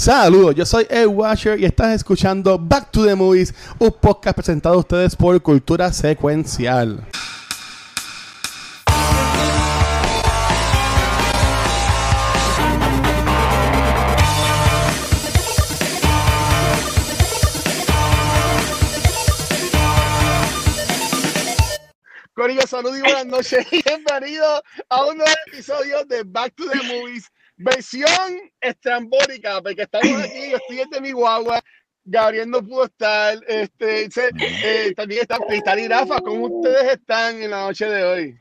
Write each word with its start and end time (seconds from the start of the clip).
Saludos, 0.00 0.54
yo 0.54 0.64
soy 0.64 0.86
Ed 0.88 1.08
Washer 1.08 1.60
y 1.60 1.66
estás 1.66 1.94
escuchando 1.94 2.58
Back 2.58 2.90
to 2.90 3.04
the 3.04 3.14
Movies, 3.14 3.52
un 3.78 3.92
podcast 3.92 4.34
presentado 4.34 4.76
a 4.76 4.78
ustedes 4.78 5.14
por 5.14 5.42
Cultura 5.42 5.92
Secuencial. 5.92 7.06
Corillo, 22.32 22.66
saludos 22.66 22.96
y 22.96 23.00
buenas 23.02 23.26
noches. 23.26 23.66
Bienvenidos 23.84 24.62
a 24.88 25.04
un 25.04 25.18
nuevo 25.18 25.32
episodio 25.48 26.02
de 26.06 26.22
Back 26.22 26.54
to 26.56 26.70
the 26.70 26.78
Movies, 26.84 27.30
versión 27.60 28.08
estrambólica, 28.60 29.60
porque 29.62 29.82
estamos 29.82 30.22
aquí, 30.22 30.50
yo 30.50 30.56
estoy 30.56 30.80
en 30.80 31.02
mi 31.02 31.12
guagua, 31.12 31.60
Gabriel 32.04 32.48
no 32.48 32.62
pudo 32.62 32.84
estar, 32.84 33.38
este, 33.46 34.04
eh, 34.06 34.94
también 34.96 35.20
está 35.22 35.38
Cristal 35.46 35.78
y 35.78 35.88
Rafa, 35.88 36.20
¿cómo 36.20 36.46
ustedes 36.46 36.92
están 36.92 37.42
en 37.42 37.50
la 37.50 37.60
noche 37.60 37.84
de 37.86 38.02
hoy? 38.02 38.38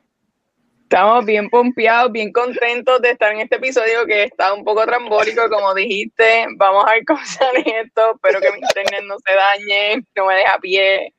Estamos 0.83 1.25
bien 1.25 1.49
pompeados, 1.49 2.11
bien 2.11 2.31
contentos 2.31 3.01
de 3.01 3.11
estar 3.11 3.33
en 3.33 3.41
este 3.41 3.57
episodio 3.57 4.05
que 4.07 4.23
está 4.23 4.53
un 4.53 4.63
poco 4.63 4.83
trambólico, 4.87 5.47
como 5.47 5.75
dijiste. 5.75 6.47
Vamos 6.57 6.83
a 6.87 6.93
ver 6.93 7.05
cómo 7.05 7.19
sale 7.25 7.59
esto. 7.59 8.15
Espero 8.15 8.41
que 8.41 8.51
mi 8.53 8.57
internet 8.57 9.03
no 9.05 9.15
se 9.23 9.35
dañe, 9.35 10.03
no 10.15 10.25
me 10.25 10.33
deje 10.33 10.47
a 10.47 10.57
pie. 10.57 11.13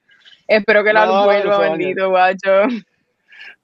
Espero 0.48 0.82
que 0.82 0.92
la 0.92 1.06
luz 1.06 1.24
vuelva, 1.24 1.58
bendito 1.58 2.08
guacho. 2.08 2.66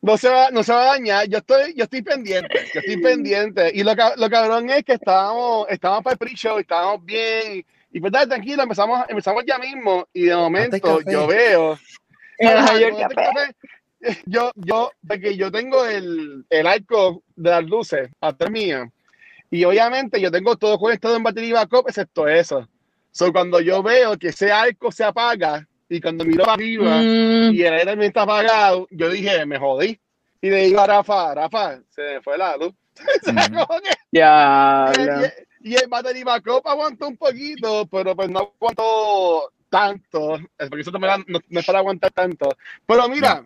No 0.02 0.16
se, 0.16 0.28
va, 0.28 0.50
no 0.50 0.62
se 0.62 0.72
va 0.72 0.82
a 0.82 0.92
dañar, 0.94 1.26
yo 1.26 1.38
estoy, 1.38 1.74
yo 1.74 1.84
estoy 1.84 2.02
pendiente, 2.02 2.48
yo 2.72 2.80
estoy 2.80 3.02
pendiente. 3.02 3.72
Y 3.74 3.82
lo, 3.82 3.92
lo 4.16 4.30
cabrón 4.30 4.70
es 4.70 4.84
que 4.84 4.92
estábamos, 4.92 5.66
estábamos 5.68 6.04
para 6.04 6.12
el 6.12 6.18
pre-show, 6.18 6.58
estábamos 6.58 7.04
bien, 7.04 7.64
y 7.90 8.00
pues 8.00 8.12
dale, 8.12 8.26
tranquilo, 8.26 8.62
empezamos, 8.62 9.04
empezamos 9.08 9.44
ya 9.46 9.58
mismo, 9.58 10.06
y 10.12 10.26
de 10.26 10.36
momento 10.36 11.00
yo 11.10 11.26
veo. 11.26 11.78
yo, 14.26 14.52
yo, 14.54 14.92
porque 15.08 15.36
yo 15.36 15.50
tengo 15.50 15.84
el, 15.86 16.44
el 16.50 16.66
arco 16.66 17.22
de 17.34 17.50
las 17.50 17.64
luces 17.64 18.10
atrás 18.20 18.50
mía, 18.50 18.88
y 19.50 19.64
obviamente 19.64 20.20
yo 20.20 20.30
tengo 20.30 20.56
todo 20.56 20.78
conectado 20.78 21.16
en 21.16 21.22
batería 21.22 21.54
backup, 21.54 21.88
excepto 21.88 22.28
eso. 22.28 22.68
So, 23.10 23.32
cuando 23.32 23.60
yo 23.60 23.82
veo 23.82 24.18
que 24.18 24.28
ese 24.28 24.52
arco 24.52 24.92
se 24.92 25.02
apaga, 25.02 25.66
y 25.88 26.00
cuando 26.00 26.24
miro 26.24 26.44
para 26.44 26.54
arriba 26.54 26.98
mm. 26.98 27.54
y 27.54 27.62
el 27.62 27.72
aire 27.72 27.86
también 27.86 28.08
está 28.08 28.22
apagado, 28.22 28.86
yo 28.90 29.10
dije, 29.10 29.46
me 29.46 29.58
jodí. 29.58 29.98
Y 30.40 30.50
le 30.50 30.66
digo 30.66 30.80
a 30.80 30.86
Rafa, 30.86 31.34
Rafa, 31.34 31.80
se 31.88 32.02
me 32.02 32.20
fue 32.22 32.38
la 32.38 32.56
luz. 32.56 32.74
ya. 34.12 34.92
Y, 35.62 35.74
el 35.74 35.88
battery 35.88 36.22
backup 36.22 36.66
aguantó 36.66 37.08
un 37.08 37.16
poquito, 37.16 37.86
pero 37.86 38.14
pues 38.14 38.28
no 38.28 38.54
aguantó 38.56 39.52
tanto. 39.68 40.38
Porque 40.56 40.80
eso 40.80 40.90
no, 40.90 40.98
no, 41.26 41.40
es 41.50 41.66
para 41.66 41.78
aguantar 41.78 42.12
tanto. 42.12 42.56
Pero 42.86 43.08
mira, 43.08 43.44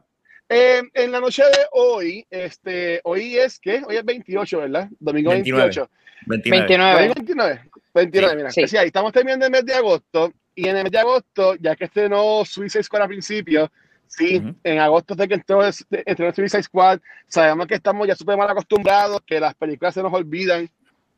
eh, 0.48 0.82
en 0.94 1.12
la 1.12 1.20
noche 1.20 1.42
de 1.44 1.66
hoy, 1.72 2.26
este, 2.28 3.00
hoy 3.04 3.38
es, 3.38 3.58
¿qué? 3.58 3.82
Hoy 3.86 3.96
es 3.96 4.04
28, 4.04 4.58
¿verdad? 4.58 4.88
Domingo 4.98 5.30
28. 5.30 5.88
29. 6.26 6.66
29. 6.66 7.14
29. 7.14 7.70
29, 7.94 8.36
mira. 8.36 8.50
Sí. 8.50 8.76
ahí 8.76 8.86
estamos 8.86 9.12
terminando 9.12 9.46
el 9.46 9.52
mes 9.52 9.64
de 9.64 9.74
agosto 9.74 10.32
y 10.60 10.68
en 10.68 10.76
el 10.76 10.82
mes 10.84 10.92
de 10.92 10.98
agosto, 10.98 11.54
ya 11.56 11.74
que 11.74 11.84
estrenó 11.84 12.44
Suicide 12.44 12.82
Squad 12.82 13.02
al 13.02 13.08
principio, 13.08 13.70
sí, 14.06 14.42
en 14.62 14.78
agosto 14.78 15.14
de 15.14 15.26
que 15.26 15.34
entró, 15.34 15.62
entró 15.90 16.34
Suicide 16.34 16.62
Squad, 16.62 17.00
sabemos 17.26 17.66
que 17.66 17.76
estamos 17.76 18.06
ya 18.06 18.14
súper 18.14 18.36
mal 18.36 18.50
acostumbrados, 18.50 19.22
que 19.26 19.40
las 19.40 19.54
películas 19.54 19.94
se 19.94 20.02
nos 20.02 20.12
olvidan, 20.12 20.68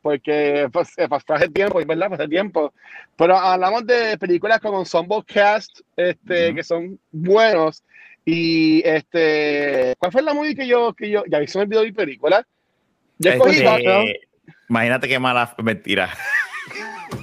porque 0.01 0.69
pues, 0.71 0.97
eh, 0.97 1.09
pasa 1.09 1.43
el 1.43 1.51
tiempo, 1.51 1.81
¿verdad? 1.85 2.09
Pasa 2.09 2.23
el 2.23 2.29
tiempo. 2.29 2.73
Pero 3.17 3.37
hablamos 3.37 3.85
de 3.85 4.17
películas 4.17 4.61
como 4.61 4.79
Ensemble 4.79 5.23
Cast, 5.25 5.81
este, 5.97 6.55
que 6.55 6.63
son 6.63 6.97
buenos. 7.11 7.83
Y 8.25 8.81
este, 8.85 9.95
¿cuál 9.97 10.11
fue 10.13 10.21
la 10.21 10.33
movie 10.33 10.55
que 10.55 10.67
yo, 10.67 10.93
que 10.93 11.09
yo, 11.09 11.23
ya 11.27 11.41
hice 11.41 11.59
el 11.59 11.67
video 11.67 11.83
de 11.83 11.91
película? 11.91 12.47
Yo 13.17 13.31
escogí, 13.31 13.61
este, 13.61 14.21
Imagínate 14.69 15.07
qué 15.09 15.19
mala 15.19 15.53
mentira. 15.61 16.09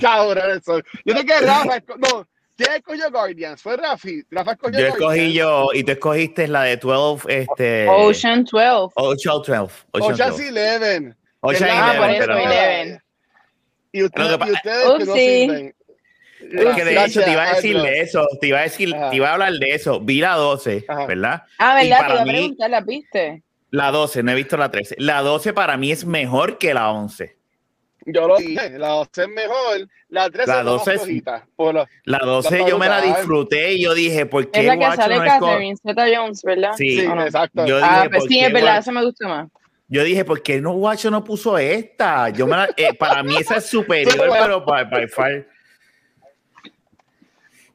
Cabrón, 0.00 0.58
eso. 0.58 0.80
Yo 1.04 1.14
te 1.14 1.24
que 1.24 1.40
Rafa. 1.40 1.82
No, 1.98 2.26
¿quién 2.56 2.72
escogió 2.72 3.10
Guardians? 3.10 3.62
Fue 3.62 3.76
Rafi. 3.76 4.22
Rafa 4.30 4.52
escogió 4.52 4.80
Yo 4.80 4.86
escogí 4.86 5.32
yo 5.32 5.68
y 5.72 5.84
tú 5.84 5.92
escogiste 5.92 6.48
la 6.48 6.64
de 6.64 6.76
12. 6.76 7.24
Este, 7.28 7.88
Ocean 7.88 8.44
12. 8.44 8.92
Ocean 8.94 9.34
12. 9.36 9.52
Ocean, 9.92 10.12
Ocean 10.12 10.32
11. 10.32 11.16
Ocean 11.40 12.00
11. 12.00 12.18
Pero... 12.18 12.36
11. 12.36 13.00
Y, 13.92 14.04
usted, 14.04 14.22
y 14.22 14.52
ustedes 14.52 14.98
que 14.98 15.04
no 15.04 15.14
sirven. 15.14 15.74
que 16.76 16.84
de 16.84 17.04
hecho 17.04 17.22
te 17.22 17.32
iba 17.32 17.42
a 17.42 17.54
decir 17.54 17.80
de 17.80 18.00
eso, 18.00 18.26
te 18.40 18.46
iba 18.46 18.58
a 18.60 18.62
decir, 18.62 18.94
te 19.10 19.16
iba 19.16 19.30
a 19.30 19.32
hablar 19.32 19.52
de 19.54 19.74
eso. 19.74 20.00
Vi 20.00 20.20
la 20.20 20.34
12, 20.34 20.84
¿verdad? 21.08 21.42
Ah, 21.58 21.74
¿verdad? 21.74 21.80
te 21.80 21.86
iba 21.86 21.98
a 21.98 22.24
preguntar, 22.24 22.70
¿la 22.70 22.80
viste? 22.80 23.42
La 23.70 23.90
12, 23.90 24.22
no 24.22 24.32
he 24.32 24.34
visto 24.34 24.56
la 24.56 24.70
13. 24.70 24.96
La 24.98 25.22
12 25.22 25.52
para 25.52 25.76
mí 25.76 25.92
es 25.92 26.04
mejor 26.04 26.58
que 26.58 26.74
la 26.74 26.90
11. 26.90 27.36
Yo 28.06 28.26
lo 28.26 28.36
dije, 28.38 28.78
la 28.78 28.88
12 28.88 29.22
es 29.22 29.28
mejor, 29.28 29.88
la 30.08 30.30
13 30.30 30.50
la 30.50 30.62
12 30.62 30.94
es 30.94 31.02
flojita, 31.02 31.46
La 32.04 32.18
12 32.18 32.64
yo 32.68 32.78
me 32.78 32.88
la 32.88 33.00
disfruté 33.00 33.74
y 33.74 33.82
yo 33.82 33.94
dije, 33.94 34.26
¿por 34.26 34.50
qué 34.50 34.60
Es 34.60 34.66
la 34.66 34.78
que 34.78 34.96
sale 34.96 35.16
no 35.16 35.24
Catherine 35.24 35.76
Zeta 35.76 36.06
Jones, 36.14 36.42
¿verdad? 36.42 36.72
Sí, 36.76 37.00
exacto. 37.00 37.66
Yo 37.66 37.78
ah, 37.82 38.06
pues 38.10 38.24
sí, 38.24 38.40
es 38.40 38.52
verdad, 38.52 38.78
esa 38.78 38.92
me 38.92 39.04
gusta 39.04 39.28
más. 39.28 39.48
Yo 39.88 40.04
dije, 40.04 40.24
¿por 40.24 40.40
qué 40.40 40.60
no 40.60 40.72
Guacho 40.72 41.10
no 41.10 41.24
puso 41.24 41.58
esta? 41.58 42.28
Yo 42.28 42.46
me 42.46 42.56
eh, 42.76 42.94
para 42.94 43.22
mí 43.24 43.36
esa 43.36 43.56
es 43.56 43.66
superior, 43.66 44.14
pero 44.30 44.64
para, 44.64 44.88
para 44.88 45.08
far. 45.08 45.46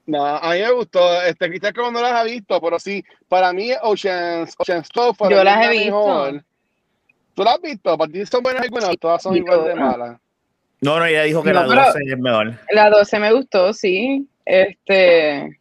No, 0.05 0.23
a 0.25 0.53
mí 0.53 0.59
me 0.61 0.71
gustó. 0.71 1.21
Este, 1.23 1.51
quizás 1.51 1.73
como 1.73 1.91
no 1.91 2.01
las 2.01 2.13
ha 2.13 2.23
visto, 2.23 2.61
pero 2.61 2.79
sí, 2.79 3.03
para 3.27 3.51
mí 3.51 3.71
Ocean's, 3.81 4.53
Ocean's 4.57 4.87
12 4.93 5.29
Yo 5.29 5.43
las 5.43 5.65
he 5.65 5.69
visto. 5.69 6.31
¿Tú 7.35 7.43
las 7.43 7.55
has 7.55 7.61
visto? 7.61 7.97
¿Para 7.97 8.11
ti 8.11 8.25
son 8.25 8.41
buenas 8.41 8.65
y 8.65 8.69
buenas? 8.69 8.91
Todas 8.99 9.21
son 9.21 9.35
igual 9.35 9.65
de 9.65 9.75
malas. 9.75 10.17
No, 10.81 10.97
no, 10.99 11.05
ella 11.05 11.23
dijo 11.23 11.43
que 11.43 11.53
la 11.53 11.63
12 11.63 11.99
es 12.05 12.17
mejor. 12.17 12.53
La 12.71 12.89
12 12.89 13.19
me 13.19 13.33
gustó, 13.33 13.73
sí. 13.73 14.27
Este. 14.45 15.59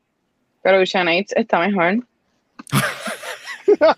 Pero 0.62 0.80
Ocean 0.80 1.08
está 1.08 1.58
mejor. 1.58 1.96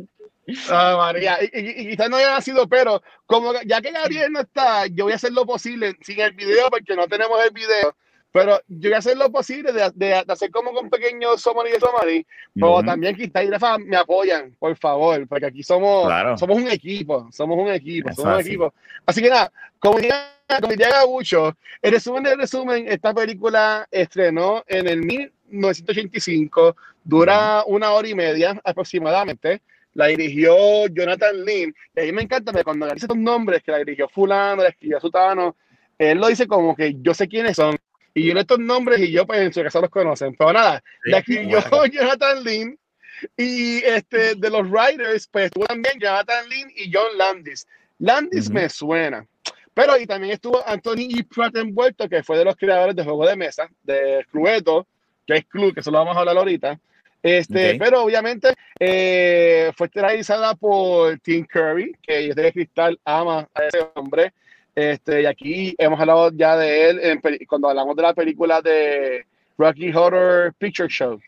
Ah, 0.71 0.95
María, 0.97 1.39
y, 1.43 1.59
y, 1.59 1.91
quizás 1.91 2.09
no 2.09 2.19
haya 2.19 2.35
nacido, 2.35 2.69
pero 2.69 3.03
como 3.27 3.53
ya 3.65 3.81
que 3.81 3.91
Gabriel 3.91 4.31
no 4.31 4.43
está, 4.43 4.87
yo 4.87 5.03
voy 5.03 5.13
a 5.13 5.17
hacer 5.17 5.33
lo 5.33 5.45
posible 5.45 5.97
sin 6.03 6.21
el 6.21 6.35
video, 6.35 6.71
porque 6.71 6.95
no 6.95 7.09
tenemos 7.09 7.45
el 7.45 7.51
video, 7.51 7.97
pero 8.31 8.61
yo 8.69 8.91
voy 8.91 8.93
a 8.95 8.99
hacer 8.99 9.17
lo 9.17 9.33
posible 9.33 9.73
de, 9.73 9.91
de, 9.97 10.15
hacer 10.15 10.53
como 10.53 10.73
con 10.73 10.89
pequeños 10.89 11.43
Somali 11.43 11.71
y 11.77 11.81
Somali, 11.81 12.27
pero 12.55 12.81
también 12.85 13.17
Cristal 13.17 13.47
y 13.47 13.51
Rafa 13.51 13.79
me 13.79 13.97
apoyan, 13.97 14.55
por 14.61 14.77
favor, 14.77 15.27
porque 15.27 15.47
aquí 15.47 15.65
somos, 15.65 16.09
somos 16.39 16.57
un 16.57 16.69
equipo, 16.69 17.27
somos 17.33 17.59
un 17.59 17.73
equipo, 17.73 18.13
somos 18.13 18.35
un 18.35 18.41
equipo. 18.41 18.73
Así 19.05 19.21
que 19.21 19.31
nada, 19.31 19.51
como 19.81 19.99
como 19.99 20.36
diría 20.69 20.91
Gabucho, 20.91 21.57
en 21.83 21.93
resumen 21.93 22.23
de 22.23 22.37
resumen, 22.37 22.87
esta 22.89 23.13
película 23.13 23.87
estrenó 23.91 24.65
en 24.67 24.89
el 24.89 25.03
1985, 25.03 26.77
dura 27.05 27.65
una 27.67 27.93
hora 27.93 28.09
y 28.09 28.15
media 28.15 28.61
aproximadamente. 28.65 29.63
La 29.95 30.09
dirigió 30.09 30.87
Jonathan 30.89 31.45
Lynn. 31.45 31.75
Y 31.95 32.01
a 32.01 32.03
mí 32.05 32.13
me 32.13 32.23
encanta 32.23 32.53
cuando 32.63 32.87
dice 32.87 33.07
estos 33.07 33.17
nombres, 33.17 33.63
que 33.63 33.73
la 33.73 33.79
dirigió 33.79 34.09
Fulano, 34.09 34.63
la 34.63 34.69
escribió 34.69 35.01
Sutano, 35.01 35.57
él 35.99 36.19
lo 36.19 36.29
dice 36.29 36.47
como 36.47 36.77
que 36.77 36.97
yo 37.01 37.15
sé 37.15 37.27
quiénes 37.29 37.57
son. 37.57 37.77
Y 38.13 38.27
yo 38.27 38.35
leo 38.35 38.43
estos 38.43 38.59
nombres 38.59 39.01
y 39.01 39.11
yo 39.11 39.27
pienso 39.27 39.63
que 39.63 39.81
los 39.81 39.91
conocen. 39.91 40.35
Pero 40.37 40.53
nada, 40.53 40.83
la 41.05 41.19
escribió 41.19 41.61
Jonathan 41.93 42.45
Lynn. 42.45 42.79
Y 43.37 43.79
este, 43.79 44.35
de 44.35 44.51
los 44.51 44.69
writers, 44.71 45.27
pues 45.29 45.47
estuvo 45.47 45.65
también 45.65 45.99
Jonathan 45.99 46.47
Lynn 46.49 46.71
y 46.77 46.91
John 46.93 47.17
Landis. 47.17 47.67
Landis 47.99 48.47
Ujú. 48.47 48.55
me 48.55 48.69
suena. 48.69 49.27
Pero 49.77 49.99
y 49.99 50.07
también 50.07 50.33
estuvo 50.33 50.67
Anthony 50.67 51.19
E. 51.19 51.25
Pratt 51.25 51.55
envuelto, 51.55 52.09
que 52.09 52.23
fue 52.23 52.39
de 52.39 52.47
los 52.47 52.57
creadores 52.57 52.97
de 52.97 53.05
juego 53.05 53.27
de 53.27 53.37
mesa, 53.37 53.69
de 53.83 54.25
Cluedo, 54.33 54.87
que 55.27 55.35
es 55.35 55.45
Clue, 55.45 55.75
que 55.75 55.81
eso 55.81 55.91
lo 55.91 55.99
vamos 55.99 56.17
a 56.17 56.21
hablar 56.21 56.39
ahorita. 56.39 56.81
Este, 57.23 57.73
Ok. 57.73 57.77
Pero 57.81 58.03
obviamente 58.03 58.55
eh, 58.81 59.71
fue 59.77 59.91
realizada 59.93 60.55
por 60.55 61.19
Tim 61.19 61.45
Curry, 61.45 61.95
que 62.01 62.29
es 62.31 62.35
de 62.35 62.53
Cristal, 62.53 62.99
ama 63.05 63.47
a 63.53 63.65
ese 63.65 63.87
hombre. 63.97 64.33
Este, 64.75 65.21
y 65.21 65.27
aquí 65.27 65.75
hemos 65.77 66.01
hablado 66.01 66.31
ya 66.33 66.57
de 66.57 66.89
él 66.89 67.01
en 67.03 67.21
cuando 67.47 67.69
hablamos 67.69 67.95
de 67.97 68.03
la 68.03 68.15
película 68.15 68.63
de 68.63 69.27
Rocky 69.59 69.93
Horror 69.93 70.55
Picture 70.55 70.89
Show, 70.89 71.21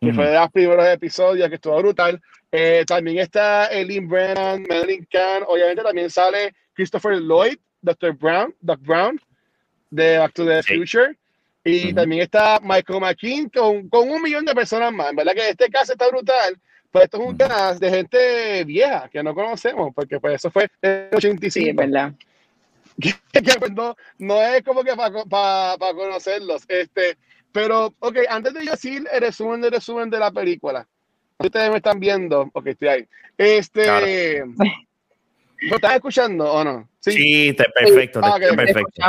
que 0.00 0.06
Ujú. 0.08 0.16
fue 0.16 0.26
de 0.30 0.34
los 0.36 0.50
primeros 0.50 0.88
episodios, 0.88 1.48
que 1.48 1.54
estuvo 1.54 1.78
brutal. 1.78 2.20
Eh, 2.52 2.84
también 2.86 3.18
está 3.18 3.66
Eileen 3.72 4.06
Brennan, 4.08 4.64
Madeline 4.68 5.06
Kahn, 5.10 5.42
obviamente 5.48 5.82
también 5.82 6.10
sale 6.10 6.54
Christopher 6.74 7.14
Lloyd, 7.14 7.56
Dr. 7.80 8.12
Brown, 8.12 8.54
Doc 8.60 8.78
Brown, 8.82 9.18
de 9.90 10.18
Back 10.18 10.34
to 10.34 10.44
the 10.44 10.62
Sí. 10.62 10.76
Future. 10.76 11.16
Y 11.64 11.86
Ujú. 11.86 11.94
también 11.94 12.22
está 12.22 12.60
Michael 12.62 13.00
McKean 13.00 13.48
con, 13.48 13.88
con 13.88 14.10
un 14.10 14.20
millón 14.20 14.44
de 14.44 14.54
personas 14.54 14.92
más. 14.92 15.10
En 15.10 15.16
verdad 15.16 15.32
que 15.32 15.48
este 15.48 15.68
caso 15.70 15.92
está 15.92 16.08
brutal. 16.08 16.60
Pues 16.90 17.04
esto 17.04 17.16
es 17.22 17.28
un 17.28 17.36
cast 17.36 17.80
de 17.80 17.88
gente 17.90 18.64
vieja 18.64 19.08
que 19.10 19.22
no 19.22 19.34
conocemos, 19.34 19.92
porque 19.94 20.20
pues 20.20 20.34
eso 20.34 20.50
fue 20.50 20.64
en 20.82 20.90
el 20.90 21.08
Sí, 21.10 21.16
85. 21.28 21.70
es 21.70 21.76
verdad. 21.76 22.12
que 23.32 23.58
pues, 23.58 23.72
no, 23.72 23.96
no 24.18 24.42
es 24.42 24.62
como 24.62 24.84
que 24.84 24.94
para 24.94 25.78
conocerlos. 25.78 26.64
Este, 26.68 27.16
pero, 27.50 27.94
ok, 27.98 28.18
antes 28.28 28.52
de 28.52 28.64
yo 28.66 28.72
decir 28.72 29.08
el 29.10 29.20
resumen 29.22 29.60
del 29.62 29.70
resumen 29.72 30.10
de 30.10 30.18
la 30.18 30.30
película, 30.30 30.86
ustedes 31.46 31.70
me 31.70 31.76
están 31.76 32.00
viendo, 32.00 32.48
ok, 32.52 32.66
estoy 32.68 32.88
ahí. 32.88 33.08
Este, 33.38 33.82
Claro. 33.84 34.06
¿lo 35.62 35.76
están 35.76 35.92
escuchando 35.94 36.52
o 36.52 36.64
no? 36.64 36.88
Sí, 37.00 37.48
está 37.48 37.64
perfecto, 37.74 38.20
Ah, 38.22 38.36
está 38.40 38.46
ok, 38.46 38.50
Te 38.50 38.56
perfecto. 38.56 39.02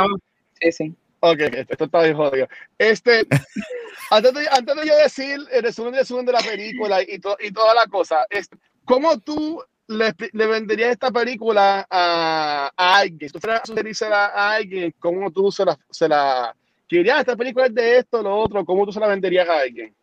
Sí, 0.60 0.72
sí. 0.72 0.94
Ok, 1.20 1.38
esto 1.40 1.84
está 1.84 2.02
bien 2.02 2.16
jodido. 2.16 2.48
Este, 2.78 3.26
antes, 4.10 4.34
de, 4.34 4.48
antes 4.50 4.76
de 4.76 4.86
yo 4.86 4.96
decir 4.96 5.40
el 5.52 5.62
resumen, 5.62 5.94
el 5.94 6.00
resumen 6.00 6.26
de 6.26 6.32
la 6.32 6.40
película 6.40 7.02
y, 7.02 7.18
to- 7.18 7.36
y 7.40 7.50
toda 7.50 7.74
la 7.74 7.86
cosa, 7.86 8.26
este, 8.30 8.56
¿cómo 8.84 9.18
tú 9.18 9.62
le, 9.88 10.12
le 10.32 10.46
venderías 10.46 10.90
esta 10.90 11.10
película 11.10 11.86
a, 11.90 12.70
a 12.76 12.96
alguien? 12.98 13.28
Si 13.28 13.32
tú 13.32 13.40
fueras 13.40 13.62
a 13.62 13.66
sugerírsela 13.66 14.26
a 14.26 14.52
alguien, 14.54 14.94
¿cómo 14.98 15.30
tú 15.30 15.50
se 15.50 15.64
la, 15.64 15.78
se 15.90 16.08
la 16.08 16.54
que 16.86 16.98
dirías, 16.98 17.20
esta 17.20 17.36
película 17.36 17.66
es 17.66 17.74
de 17.74 17.98
esto, 17.98 18.22
lo 18.22 18.36
otro, 18.36 18.62
¿cómo 18.64 18.84
tú 18.84 18.92
se 18.92 19.00
la 19.00 19.06
venderías 19.08 19.48
a 19.48 19.60
alguien? 19.60 19.94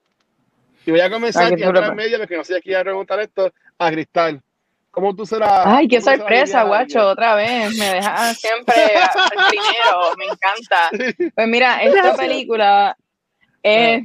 Y 0.85 0.91
voy 0.91 0.99
a 0.99 1.09
comenzar 1.09 1.47
qué 1.49 1.53
aquí 1.53 1.63
a 1.63 1.67
entrar 1.67 1.83
en 1.83 1.89
chulo. 1.91 2.03
medio, 2.03 2.17
porque 2.17 2.37
no 2.37 2.43
sé 2.43 2.57
aquí 2.57 2.73
a 2.73 2.83
preguntar 2.83 3.19
esto, 3.19 3.51
a 3.77 3.91
Cristal. 3.91 4.41
¿Cómo 4.89 5.15
tú 5.15 5.25
se 5.25 5.39
la 5.39 5.77
Ay, 5.77 5.87
qué 5.87 6.01
sorpresa, 6.01 6.63
guacho, 6.63 7.07
otra 7.07 7.35
vez. 7.35 7.73
Me 7.77 7.85
deja 7.85 8.33
siempre 8.33 8.75
al 8.95 9.49
primero, 9.49 10.15
me 10.17 10.25
encanta. 10.25 11.31
Pues 11.35 11.47
mira, 11.47 11.81
esta 11.81 12.01
Gracias. 12.01 12.17
película 12.17 12.97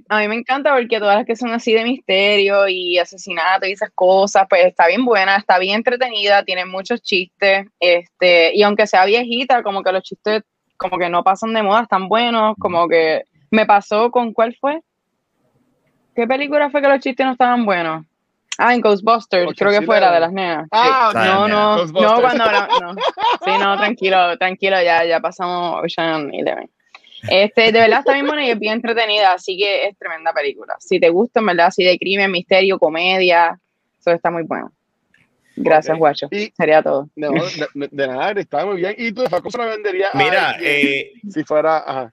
a 0.09 0.21
mí 0.21 0.29
me 0.29 0.35
encanta 0.35 0.75
porque 0.75 0.99
todas 0.99 1.17
las 1.17 1.27
que 1.27 1.37
son 1.37 1.51
así 1.53 1.73
de 1.73 1.85
misterio 1.85 2.69
y 2.69 2.99
asesinato 2.99 3.67
y 3.67 3.73
esas 3.73 3.91
cosas, 3.95 4.47
pues 4.49 4.67
está 4.67 4.87
bien 4.87 5.05
buena, 5.05 5.37
está 5.37 5.59
bien 5.59 5.77
entretenida, 5.77 6.45
tiene 6.45 6.67
muchos 6.67 7.01
chistes, 7.03 7.67
este, 7.81 8.55
y 8.55 8.63
aunque 8.63 8.87
sea 8.87 9.05
viejita, 9.07 9.63
como 9.63 9.83
que 9.83 9.93
los 9.93 10.03
chistes 10.03 10.43
como 10.77 10.99
que 10.99 11.09
no 11.09 11.25
pasan 11.25 11.55
de 11.55 11.63
moda, 11.63 11.83
están 11.83 12.09
buenos, 12.09 12.55
como 12.59 12.87
que 12.87 13.23
me 13.51 13.65
pasó 13.65 14.11
con 14.11 14.35
¿cuál 14.35 14.55
fue? 14.61 14.81
¿Qué 16.17 16.27
película 16.27 16.71
fue 16.71 16.81
que 16.83 16.89
los 16.89 17.01
chistes 17.01 17.25
no 17.27 17.33
estaban 17.33 17.65
buenos? 17.67 18.05
Ah, 18.59 18.75
en 18.75 18.81
Ghostbusters, 18.81 19.53
creo 19.55 19.71
que 19.71 19.85
fue 19.85 20.01
la 20.01 20.11
de 20.13 20.21
las 20.21 20.33
nenas. 20.33 20.67
Ah, 20.73 21.11
Sí. 21.13 21.19
No, 21.19 21.47
no, 21.47 21.77
no, 21.85 22.21
cuando 22.23 22.51
no, 22.51 22.67
no. 22.95 22.95
Sí, 23.45 23.51
no, 23.61 23.77
tranquilo, 23.77 24.39
tranquilo, 24.39 24.83
ya, 24.83 25.05
ya 25.05 25.21
pasamos 25.21 25.85
Ocean 25.85 26.33
Eleven. 26.33 26.71
Este, 27.29 27.71
de 27.73 27.81
verdad 27.81 27.99
está 28.01 28.15
bien 28.15 28.27
buena 28.27 28.47
y 28.47 28.51
es 28.51 28.59
bien 28.59 28.75
entretenida, 28.75 29.33
así 29.33 29.59
que 29.59 29.89
es 29.89 29.99
tremenda 29.99 30.33
película. 30.33 30.75
Si 30.79 30.99
te 30.99 31.11
gusta, 31.11 31.41
en 31.41 31.47
verdad, 31.47 31.67
así 31.67 31.85
de 31.85 31.99
crimen, 31.99 32.31
misterio, 32.31 32.79
comedia, 32.79 33.59
eso 33.99 34.11
está 34.13 34.31
muy 34.31 34.45
bueno. 34.45 34.73
Gracias, 35.57 35.95
Ok. 35.95 35.99
guacho. 35.99 36.29
Y- 36.31 36.51
Sería 36.57 36.83
todo. 36.83 37.09
No, 37.17 37.33
de, 37.33 37.67
de- 37.75 37.89
de 37.91 38.07
nada, 38.09 38.31
está 38.33 38.65
muy 38.65 38.77
bien. 38.77 38.95
¿Y 38.97 39.13
tú, 39.13 39.25
cómo 39.31 39.51
se 39.51 39.59
la 39.59 39.67
venderías 39.67 40.15
a 40.15 40.19
Mira, 40.19 40.51
alguien 40.51 40.73
eh, 40.73 41.13
si 41.31 41.45
fuera, 41.45 41.79
ajá. 41.79 42.13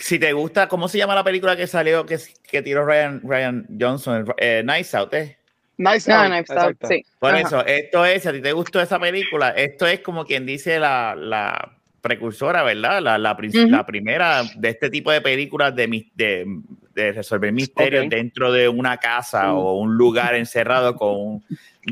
Si 0.00 0.18
te 0.18 0.32
gusta, 0.32 0.68
¿cómo 0.68 0.88
se 0.88 0.98
llama 0.98 1.14
la 1.14 1.24
película 1.24 1.56
que 1.56 1.66
salió, 1.66 2.04
que, 2.06 2.18
que 2.50 2.62
tiró 2.62 2.84
Ryan, 2.84 3.20
Ryan 3.24 3.66
Johnson? 3.78 4.26
Eh, 4.36 4.62
Nice 4.64 4.96
Out, 4.96 5.14
¿eh? 5.14 5.38
Nice 5.76 6.10
No, 6.10 6.18
Out, 6.20 6.28
no, 6.28 6.34
está, 6.36 6.54
exacto. 6.54 6.86
sí. 6.88 7.04
Por 7.18 7.30
Ajá. 7.34 7.40
eso, 7.40 7.66
esto 7.66 8.04
es, 8.04 8.22
si 8.22 8.28
a 8.28 8.32
ti 8.32 8.40
te 8.40 8.52
gustó 8.52 8.80
esa 8.80 8.98
película, 8.98 9.50
esto 9.50 9.86
es 9.86 10.00
como 10.00 10.24
quien 10.24 10.44
dice 10.46 10.78
la, 10.78 11.14
la 11.16 11.76
precursora, 12.00 12.62
¿verdad? 12.62 13.00
La, 13.02 13.18
la, 13.18 13.32
Ujú. 13.32 13.68
la 13.68 13.84
primera 13.86 14.42
de 14.56 14.68
este 14.70 14.90
tipo 14.90 15.10
de 15.10 15.20
películas 15.20 15.74
de, 15.74 15.88
mis- 15.88 16.14
de, 16.14 16.46
de 16.94 17.12
resolver 17.12 17.52
misterios 17.52 18.08
dentro 18.08 18.52
de 18.52 18.68
una 18.68 18.96
casa 18.98 19.52
Mm. 19.52 19.56
o 19.56 19.74
un 19.78 19.96
lugar 19.96 20.34
encerrado 20.34 20.94
con 20.96 21.14
un 21.16 21.44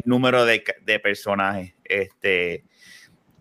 número 0.04 0.44
de, 0.44 0.62
de 0.82 0.98
personajes. 0.98 1.74
Este, 1.84 2.64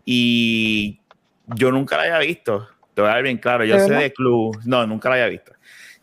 y 0.06 1.00
yo 1.48 1.72
nunca 1.72 1.98
la 1.98 2.04
había 2.04 2.20
visto, 2.20 2.68
te 2.98 3.02
voy 3.02 3.12
a 3.12 3.14
dar 3.14 3.22
bien 3.22 3.38
claro, 3.38 3.64
yo 3.64 3.76
¿De 3.76 3.82
sé 3.82 3.90
verdad? 3.92 4.02
de 4.06 4.12
Clue, 4.14 4.52
no, 4.66 4.88
nunca 4.88 5.08
la 5.10 5.16
había 5.18 5.28
visto. 5.28 5.52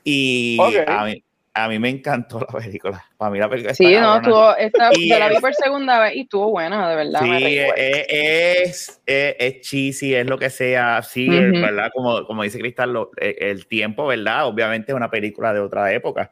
Y 0.04 0.56
a, 0.86 1.04
mí, 1.04 1.24
a 1.52 1.68
mí 1.68 1.80
me 1.80 1.88
encantó 1.88 2.38
la 2.38 2.46
película. 2.46 3.04
Para 3.16 3.32
mí 3.32 3.38
la 3.40 3.48
película 3.50 3.74
Sí, 3.74 3.96
no, 3.96 4.14
estuvo, 4.14 4.56
esta, 4.56 4.90
Y 4.92 5.08
yo 5.08 5.18
la 5.18 5.28
vi 5.28 5.40
por 5.40 5.52
segunda 5.54 5.98
vez 5.98 6.14
y 6.14 6.20
estuvo 6.20 6.50
buena, 6.52 6.88
de 6.88 6.94
verdad. 6.94 7.20
Sí, 7.20 7.30
es, 7.42 7.72
es, 7.76 9.02
es, 9.06 9.36
es 9.40 9.60
cheesy, 9.62 10.14
es 10.14 10.24
lo 10.24 10.38
que 10.38 10.50
sea. 10.50 11.02
Sí. 11.02 11.28
¿verdad? 11.28 11.90
Como, 11.92 12.24
como 12.28 12.44
dice 12.44 12.60
Cristal, 12.60 12.92
lo- 12.92 13.10
el, 13.16 13.34
el 13.40 13.66
tiempo, 13.66 14.06
¿verdad? 14.06 14.46
Obviamente 14.46 14.92
es 14.92 14.96
una 14.96 15.10
película 15.10 15.52
de 15.52 15.58
otra 15.58 15.92
época. 15.92 16.30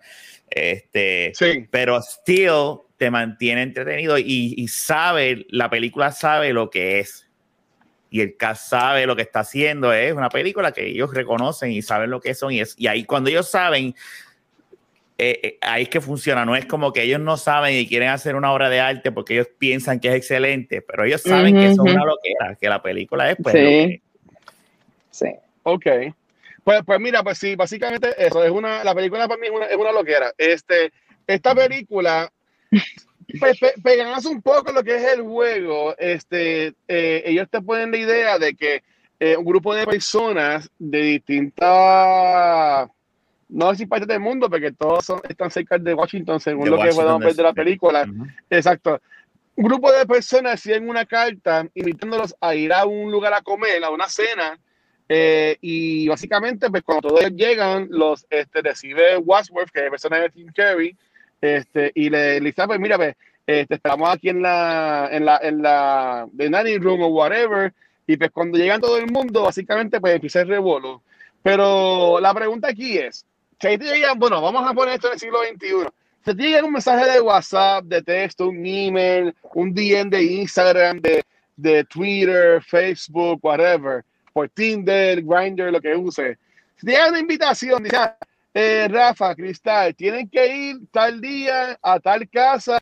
Este, 0.48 1.32
Sí, 1.34 1.66
pero 1.72 2.00
still 2.02 2.82
te 2.96 3.10
mantiene 3.10 3.62
entretenido 3.62 4.16
y, 4.16 4.54
y 4.56 4.68
sabe, 4.68 5.44
la 5.48 5.68
película 5.68 6.12
sabe 6.12 6.52
lo 6.52 6.70
que 6.70 7.00
es. 7.00 7.28
Y 8.12 8.20
el 8.20 8.36
cast 8.36 8.68
sabe 8.68 9.06
lo 9.06 9.16
que 9.16 9.22
está 9.22 9.40
haciendo. 9.40 9.90
Es 9.90 10.12
una 10.12 10.28
película 10.28 10.70
que 10.70 10.86
ellos 10.86 11.14
reconocen 11.14 11.72
y 11.72 11.80
saben 11.80 12.10
lo 12.10 12.20
que 12.20 12.34
son. 12.34 12.52
Y, 12.52 12.60
es, 12.60 12.74
y 12.76 12.86
ahí 12.86 13.04
cuando 13.04 13.30
ellos 13.30 13.48
saben, 13.48 13.94
eh, 15.16 15.40
eh, 15.42 15.58
ahí 15.62 15.84
es 15.84 15.88
que 15.88 16.02
funciona. 16.02 16.44
No 16.44 16.54
es 16.54 16.66
como 16.66 16.92
que 16.92 17.04
ellos 17.04 17.20
no 17.20 17.38
saben 17.38 17.74
y 17.74 17.88
quieren 17.88 18.10
hacer 18.10 18.36
una 18.36 18.52
obra 18.52 18.68
de 18.68 18.80
arte 18.80 19.12
porque 19.12 19.32
ellos 19.32 19.48
piensan 19.56 19.98
que 19.98 20.08
es 20.08 20.14
excelente, 20.16 20.82
pero 20.82 21.04
ellos 21.04 21.22
saben 21.22 21.54
que 21.54 21.70
eso 21.70 21.86
es 21.86 21.94
una 21.94 22.04
loquera, 22.04 22.54
que 22.60 22.68
la 22.68 22.82
película 22.82 23.30
es 23.30 23.38
pues 23.42 23.54
Sí. 23.54 23.60
lo 23.62 23.66
que 23.68 23.84
es. 23.84 24.00
Sí. 25.10 25.26
ok. 25.62 25.86
Pues, 26.64 26.82
pues 26.84 27.00
mira, 27.00 27.22
pues 27.22 27.38
sí, 27.38 27.56
básicamente 27.56 28.14
eso, 28.18 28.44
es 28.44 28.50
una, 28.50 28.84
la 28.84 28.94
película 28.94 29.26
para 29.26 29.40
mí 29.40 29.46
es 29.46 29.52
una, 29.52 29.64
es 29.64 29.76
una 29.76 29.90
loquera. 29.90 30.34
Este, 30.36 30.92
esta 31.26 31.54
película, 31.54 32.30
pe, 33.40 33.74
pegándose 33.82 34.28
un 34.28 34.42
poco 34.42 34.72
lo 34.72 34.82
que 34.82 34.96
es 34.96 35.04
el 35.14 35.22
juego, 35.22 35.96
este, 35.98 36.74
eh, 36.88 37.22
ellos 37.26 37.48
te 37.50 37.60
ponen 37.60 37.90
la 37.90 37.98
idea 37.98 38.38
de 38.38 38.54
que 38.54 38.82
eh, 39.20 39.36
un 39.36 39.44
grupo 39.44 39.74
de 39.74 39.86
personas 39.86 40.68
de 40.78 40.98
distintas, 40.98 42.88
no 43.48 43.70
sé 43.70 43.76
si 43.76 43.86
partes 43.86 44.08
del 44.08 44.20
mundo, 44.20 44.50
porque 44.50 44.72
todos 44.72 45.04
son, 45.04 45.20
están 45.28 45.50
cerca 45.50 45.78
de 45.78 45.94
Washington, 45.94 46.40
según 46.40 46.64
De 46.64 46.70
lo 46.70 46.76
que 46.76 46.82
Washington, 46.84 47.04
podemos 47.04 47.24
ver 47.24 47.34
de 47.34 47.42
la 47.42 47.52
película. 47.52 48.02
Ujú. 48.02 48.26
Exacto. 48.50 49.00
Un 49.54 49.64
grupo 49.64 49.92
de 49.92 50.06
personas 50.06 50.54
hacían 50.54 50.88
una 50.88 51.04
carta 51.04 51.66
invitándolos 51.74 52.34
a 52.40 52.54
ir 52.54 52.72
a 52.72 52.86
un 52.86 53.12
lugar 53.12 53.34
a 53.34 53.42
comer, 53.42 53.84
a 53.84 53.90
una 53.90 54.08
cena, 54.08 54.58
eh, 55.08 55.58
y 55.60 56.08
básicamente, 56.08 56.70
pues 56.70 56.82
cuando 56.82 57.10
todos 57.10 57.30
llegan, 57.32 57.86
los 57.90 58.26
este, 58.30 58.62
recibe 58.62 59.18
Wadsworth, 59.18 59.70
que 59.70 59.80
es 59.80 59.84
el 59.84 59.90
personaje 59.90 60.22
de 60.22 60.30
Tim 60.30 60.46
Curry, 60.54 60.96
este, 61.42 61.90
y 61.94 62.08
le, 62.08 62.40
le 62.40 62.46
dice, 62.46 62.62
"Ah, 62.62 62.66
pues 62.68 62.80
mira, 62.80 62.96
pues, 62.96 63.16
estamos 63.46 64.08
aquí 64.08 64.28
en 64.30 64.40
la, 64.40 65.08
en 65.10 65.24
la, 65.24 65.38
en 65.42 65.60
la 65.60 66.26
the 66.36 66.44
dining 66.48 66.80
room 66.80 67.02
o 67.02 67.08
whatever, 67.08 67.74
y 68.06 68.16
pues 68.16 68.30
cuando 68.30 68.56
llegan 68.58 68.80
todo 68.80 68.96
el 68.96 69.10
mundo, 69.10 69.42
básicamente, 69.42 70.00
pues 70.00 70.14
empieza 70.14 70.40
el 70.42 70.48
revuelo. 70.48 71.02
Pero 71.42 72.20
la 72.20 72.32
pregunta 72.32 72.68
aquí 72.68 72.96
es, 72.96 73.26
si 73.60 73.78
te 73.78 73.84
llegan, 73.84 74.18
bueno, 74.18 74.40
vamos 74.40 74.64
a 74.68 74.72
poner 74.72 74.94
esto 74.94 75.08
en 75.08 75.14
el 75.14 75.18
siglo 75.18 75.38
XXI, 75.42 75.90
te 76.24 76.34
llega 76.34 76.64
un 76.64 76.72
mensaje 76.72 77.10
de 77.10 77.20
WhatsApp, 77.20 77.84
de 77.84 78.02
texto, 78.02 78.48
un 78.48 78.64
email, 78.64 79.34
un 79.54 79.74
DM 79.74 80.08
de 80.08 80.22
Instagram, 80.22 81.00
de, 81.00 81.24
de 81.56 81.84
Twitter, 81.84 82.62
Facebook, 82.62 83.40
whatever, 83.42 84.04
por 84.32 84.48
Tinder, 84.50 85.20
Grindr, 85.22 85.72
lo 85.72 85.80
que 85.80 85.96
use. 85.96 86.38
Si 86.76 86.86
te 86.86 86.92
llega 86.92 87.08
una 87.08 87.18
invitación, 87.18 87.82
dice, 87.82 87.96
"Ah, 87.96 88.16
eh, 88.54 88.88
Rafa, 88.90 89.34
Cristal, 89.34 89.94
tienen 89.94 90.28
que 90.28 90.46
ir 90.54 90.76
tal 90.90 91.20
día 91.20 91.78
a 91.82 91.98
tal 92.00 92.28
casa 92.28 92.78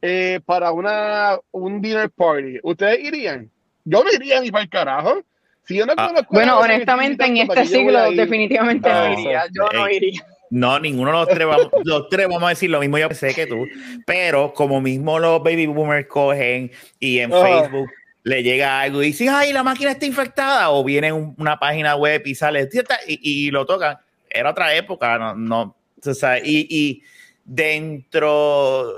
eh, 0.00 0.40
para 0.44 0.72
una, 0.72 1.38
un 1.50 1.80
dinner 1.80 2.10
party. 2.10 2.58
¿Ustedes 2.62 3.00
irían? 3.04 3.50
Yo 3.84 4.02
no 4.02 4.10
iría 4.12 4.40
ni 4.40 4.50
para 4.50 4.64
el 4.64 4.70
carajo. 4.70 5.22
Si 5.64 5.76
yo 5.76 5.86
no 5.86 5.94
Ah, 5.96 6.12
Bueno, 6.30 6.58
honestamente, 6.58 7.24
en 7.24 7.36
invitando, 7.36 7.54
¿para 7.54 7.62
este 7.62 7.76
siglo 7.76 8.10
definitivamente 8.12 8.88
no 8.92 9.12
iría. 9.12 9.44
Yo 9.52 9.68
no 9.72 9.88
iría. 9.88 10.26
No, 10.50 10.78
ninguno 10.80 11.10
de 11.12 11.16
los 11.18 11.28
tres, 11.28 11.46
vamos, 11.46 11.68
los 11.84 12.08
tres 12.10 12.26
vamos 12.28 12.42
a 12.44 12.48
decir 12.50 12.68
lo 12.68 12.80
mismo, 12.80 12.98
yo 12.98 13.08
sé 13.10 13.34
que 13.34 13.46
tú, 13.46 13.66
pero 14.04 14.52
como 14.52 14.80
mismo 14.82 15.18
los 15.18 15.42
baby 15.42 15.64
boomers 15.66 16.06
cogen 16.08 16.70
y 16.98 17.20
en. 17.20 17.32
Facebook 17.32 17.88
le 18.24 18.42
llega 18.42 18.80
algo 18.82 19.02
y 19.02 19.06
dicen, 19.06 19.30
ay, 19.30 19.52
la 19.52 19.62
máquina 19.62 19.92
está 19.92 20.04
infectada, 20.06 20.70
o 20.70 20.84
viene 20.84 21.10
un- 21.12 21.34
una 21.38 21.58
página 21.58 21.96
web 21.96 22.22
y 22.26 22.34
sale, 22.34 22.68
y, 23.08 23.46
y 23.46 23.50
lo 23.50 23.64
tocan. 23.66 23.96
Era 24.32 24.50
otra 24.50 24.74
época, 24.74 25.18
no, 25.18 25.34
no 25.34 25.76
o 26.04 26.14
sea, 26.14 26.38
y, 26.38 26.66
y 26.68 27.02
dentro 27.44 28.92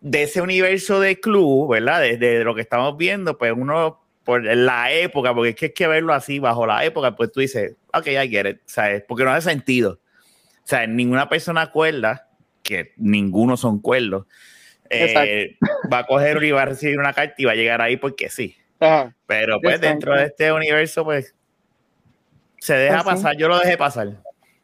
de 0.00 0.24
ese 0.24 0.40
universo 0.40 1.00
de 1.00 1.20
club, 1.20 1.70
¿verdad? 1.70 2.00
De, 2.00 2.16
de 2.16 2.44
lo 2.44 2.54
que 2.54 2.62
estamos 2.62 2.96
viendo, 2.96 3.38
pues 3.38 3.52
uno, 3.56 4.00
por 4.24 4.44
la 4.44 4.92
época, 4.92 5.34
porque 5.34 5.50
es 5.50 5.56
que 5.56 5.66
hay 5.66 5.72
que 5.72 5.86
verlo 5.86 6.12
así, 6.12 6.38
bajo 6.38 6.66
la 6.66 6.84
época, 6.84 7.14
pues 7.16 7.32
tú 7.32 7.40
dices, 7.40 7.76
ok, 7.94 8.06
I 8.08 8.28
get 8.28 8.46
it, 8.46 8.60
¿sabes? 8.66 9.02
Porque 9.06 9.24
no 9.24 9.30
hace 9.30 9.50
sentido. 9.50 10.00
O 10.64 10.66
sea, 10.68 10.86
ninguna 10.86 11.28
persona 11.28 11.70
cuerda, 11.70 12.28
que 12.62 12.92
ninguno 12.96 13.56
son 13.56 13.80
cuerdos, 13.80 14.26
eh, 14.90 15.56
va 15.92 15.98
a 15.98 16.06
coger 16.06 16.42
y 16.42 16.50
va 16.50 16.62
a 16.62 16.66
recibir 16.66 16.98
una 16.98 17.12
carta 17.12 17.34
y 17.38 17.44
va 17.44 17.52
a 17.52 17.56
llegar 17.56 17.80
ahí 17.80 17.96
porque 17.96 18.28
sí. 18.28 18.56
Ajá. 18.80 19.14
Pero 19.26 19.60
pues 19.60 19.76
Exacto. 19.76 19.88
dentro 19.88 20.14
de 20.16 20.24
este 20.24 20.52
universo, 20.52 21.04
pues 21.04 21.34
se 22.58 22.74
deja 22.74 23.02
Pues 23.02 23.16
pasar. 23.16 23.36
Yo 23.36 23.48
lo 23.48 23.58
dejé 23.58 23.76
pasar. 23.76 24.08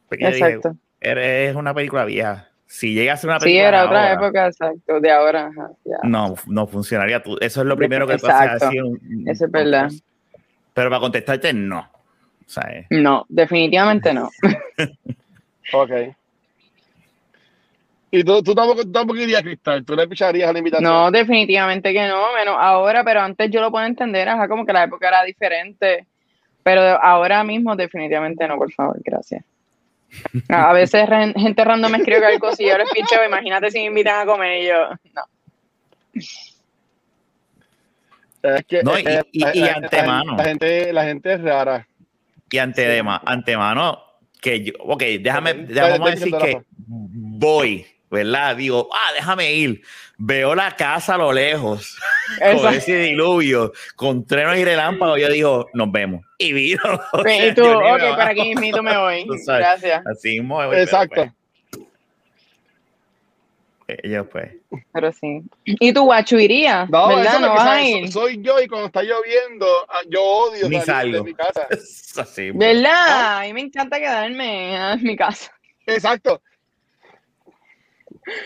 Porque 0.09 0.25
yo 0.25 0.31
dije, 0.31 0.49
Exacto. 0.53 0.77
eres 1.01 1.55
una 1.57 1.75
película 1.75 2.05
vieja. 2.05 2.49
Si 2.67 2.95
llega 2.95 3.13
a 3.13 3.17
ser 3.17 3.31
una 3.31 3.39
Sí, 3.41 3.45
película 3.47 3.69
era 3.69 3.79
de 3.81 3.87
otra 3.87 4.11
ahora, 4.13 4.13
época, 4.27 4.47
exacto, 4.47 5.01
de 5.01 5.11
ahora. 5.13 5.47
ajá, 5.47 5.71
ya. 5.85 5.97
no, 6.03 6.35
no 6.47 6.67
funcionaría. 6.67 7.23
Tú, 7.23 7.37
eso 7.41 7.61
es 7.61 7.67
lo 7.67 7.77
primero 7.77 8.07
que 8.07 8.17
tú 8.19 8.27
haces 8.27 8.43
Exacto. 8.43 8.67
así. 8.67 8.81
un- 8.81 9.25
Eso 9.29 9.45
es 9.47 9.51
verdad. 9.51 9.91
Pero 10.73 10.91
para 10.91 11.01
contestarte, 11.01 11.53
no. 11.53 11.89
Eh, 12.69 12.87
No, 12.91 13.25
definitivamente 13.29 14.13
no. 14.13 14.29
Ok. 15.73 15.91
Y 18.11 18.23
tú, 18.23 18.43
tú 18.43 18.55
tampoco, 18.55 18.83
tú 18.83 18.93
tampoco 18.93 19.19
irías, 19.19 19.43
Cristal. 19.43 19.85
Tú 19.85 19.97
le 19.97 20.07
picharías 20.07 20.49
a 20.49 20.53
la 20.53 20.59
invitación. 20.59 20.89
No, 20.91 21.11
definitivamente 21.11 21.93
que 21.93 22.07
no, 22.07 22.33
menos 22.33 22.57
ahora, 22.59 23.03
pero 23.03 23.21
antes 23.21 23.51
yo 23.51 23.61
lo 23.61 23.71
puedo 23.73 23.85
entender, 23.87 24.29
ajá, 24.29 24.47
como 24.47 24.65
que 24.65 24.73
la 24.73 24.85
época 24.85 25.09
era 25.09 25.25
diferente, 25.25 26.07
pero 26.63 26.81
ahora 27.03 27.43
mismo 27.43 27.75
definitivamente 27.75 28.47
no, 28.47 28.57
por 28.57 28.71
favor, 28.73 29.01
gracias. 29.05 29.45
A 30.49 30.73
veces 30.73 31.07
gente 31.37 31.65
random 31.65 31.91
me 31.93 31.99
escribe 31.99 32.27
algo 32.27 32.55
si 32.55 32.67
yo 32.67 32.77
les 32.79 32.91
picheo, 32.91 33.25
imagínate 33.25 33.71
si 33.71 33.79
me 33.79 33.85
invitan 33.87 34.21
a 34.21 34.27
comer 34.27 34.63
y 34.63 34.67
yo, 34.69 34.89
no. 35.15 35.23
Es 38.43 38.65
que, 38.67 38.83
No, 38.83 38.99
y- 38.99 39.03
eh, 39.07 39.23
y- 39.33 39.41
la- 39.41 39.57
y 39.57 39.61
la- 39.61 39.73
antemano. 39.73 40.37
La 40.37 40.45
gente, 40.45 40.93
la 40.93 41.05
gente 41.05 41.33
es 41.35 41.43
rara. 41.43 41.87
y 42.51 42.59
ante 42.59 43.03
antemano, 43.25 44.03
que 44.41 44.65
yo, 44.65 44.73
ok, 44.81 45.03
déjame, 45.21 45.55
déjame- 45.55 46.11
decir 46.11 46.33
que 46.39 46.63
voy, 46.77 47.87
¿verdad? 48.11 48.57
Digo, 48.57 48.89
ah, 48.93 49.13
déjame 49.15 49.53
ir. 49.55 49.83
Veo 50.17 50.55
la 50.55 50.71
casa 50.77 51.15
a 51.15 51.19
lo 51.19 51.33
lejos, 51.33 51.99
con 52.39 52.49
Exacto. 52.49 52.77
ese 52.77 52.97
diluvio, 52.99 53.73
con 53.97 54.25
trenos 54.25 54.57
y 54.57 54.65
relámpagos. 54.65 55.21
Yo 55.21 55.29
digo, 55.29 55.69
nos 55.75 55.91
vemos. 55.91 56.25
Y 56.39 56.53
vino. 56.53 56.81
o 57.13 57.23
sea, 57.23 57.47
Y 57.49 57.55
tú, 57.55 57.65
ok, 57.67 58.01
para 58.17 58.31
aquí 58.31 58.55
mismo 58.55 58.83
me 58.83 58.97
voy. 58.97 59.27
Gracias. 59.47 60.07
Así 60.07 60.41
mismo 60.41 60.59
me 60.59 60.67
voy, 60.67 60.75
pero, 60.77 60.85
Exacto. 60.85 61.15
pues, 63.87 63.99
ellos, 64.03 64.27
pues. 64.33 64.51
Pero 64.93 65.13
sí. 65.13 65.43
¿Y 65.65 65.93
tú, 65.93 66.05
Guachu, 66.05 66.39
irías? 66.39 66.89
No, 66.89 67.09
¿Verdad? 67.09 67.41
¿No 67.41 67.51
vas 67.51 67.67
a 67.67 67.83
ir? 67.83 68.11
Soy 68.11 68.41
yo 68.41 68.59
y 68.61 68.67
cuando 68.67 68.87
está 68.87 69.03
lloviendo, 69.03 69.67
ah, 69.91 70.01
yo 70.09 70.23
odio 70.23 70.69
Ni 70.69 70.81
salir 70.81 71.13
de 71.13 71.19
salgo. 71.19 71.25
mi 71.25 71.35
casa. 71.35 71.67
Así. 72.23 72.53
pues. 72.53 72.55
¿Verdad? 72.55 73.39
A 73.39 73.43
mí 73.43 73.53
me 73.53 73.61
encanta 73.61 73.99
quedarme 73.99 74.75
en 74.93 75.03
mi 75.03 75.17
casa. 75.17 75.53
Exacto. 75.87 76.41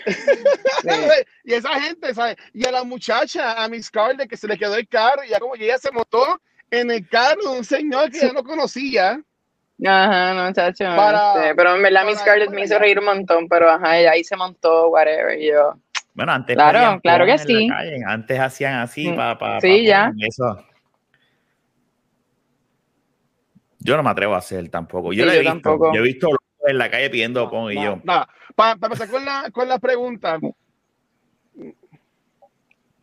Sí. 0.81 0.89
y 1.43 1.53
esa 1.53 1.79
gente, 1.79 2.13
¿sabes? 2.13 2.35
Y 2.53 2.65
a 2.65 2.71
la 2.71 2.83
muchacha, 2.83 3.61
a 3.63 3.67
Miss 3.67 3.87
Scarlett, 3.87 4.29
que 4.29 4.37
se 4.37 4.47
le 4.47 4.57
quedó 4.57 4.75
el 4.75 4.87
carro, 4.87 5.23
y 5.23 5.29
ya 5.29 5.39
como 5.39 5.53
que 5.53 5.65
ella 5.65 5.77
se 5.77 5.91
montó 5.91 6.39
en 6.71 6.91
el 6.91 7.07
carro 7.07 7.41
de 7.51 7.57
un 7.59 7.65
señor 7.65 8.09
que 8.11 8.17
ella 8.19 8.33
no 8.33 8.43
conocía. 8.43 9.21
Ajá, 9.85 10.33
no, 10.33 10.53
chacho. 10.53 10.85
Para- 10.85 11.33
este, 11.33 11.55
pero 11.55 11.75
en 11.75 11.81
verdad, 11.83 12.05
Miss 12.05 12.19
Scarlett 12.19 12.51
me 12.51 12.63
hizo 12.63 12.77
reír 12.79 12.99
un 12.99 13.05
montón, 13.05 13.47
pero 13.47 13.69
ajá, 13.69 13.97
ella 13.97 14.11
ahí 14.11 14.23
se 14.23 14.35
montó, 14.35 14.89
whatever, 14.89 15.39
y 15.39 15.47
yo. 15.51 15.73
Bueno, 16.13 16.31
antes 16.33 16.55
Claro, 16.55 16.99
claro 17.01 17.25
que 17.25 17.37
sí. 17.39 17.67
calle, 17.67 18.01
Antes 18.05 18.39
hacían 18.39 18.73
así 18.75 19.09
Mm, 19.09 19.15
para 19.15 19.37
pa, 19.37 19.61
sí, 19.61 19.67
pa 19.69 19.77
ya. 19.83 20.11
Eso. 20.27 20.65
Yo 23.79 23.95
no 23.95 24.03
me 24.03 24.09
atrevo 24.09 24.35
a 24.35 24.39
hacer 24.39 24.67
tampoco. 24.69 25.13
Yo 25.13 25.23
Sí, 25.23 25.27
lo 25.27 25.31
he 25.31 25.35
yo 25.35 25.41
visto. 25.41 25.53
tampoco. 25.53 25.93
Yo 25.93 25.99
he 25.99 26.03
visto 26.03 26.29
en 26.69 26.77
la 26.77 26.89
calle 26.89 27.09
pidiendo 27.09 27.49
pon 27.49 27.71
y 27.71 27.75
yo. 27.75 27.99
nada. 28.03 28.27
Para 28.55 28.73
empezar 28.73 29.09
con 29.09 29.23
la, 29.25 29.49
con 29.51 29.67
la 29.67 29.79
pregunta. 29.79 30.39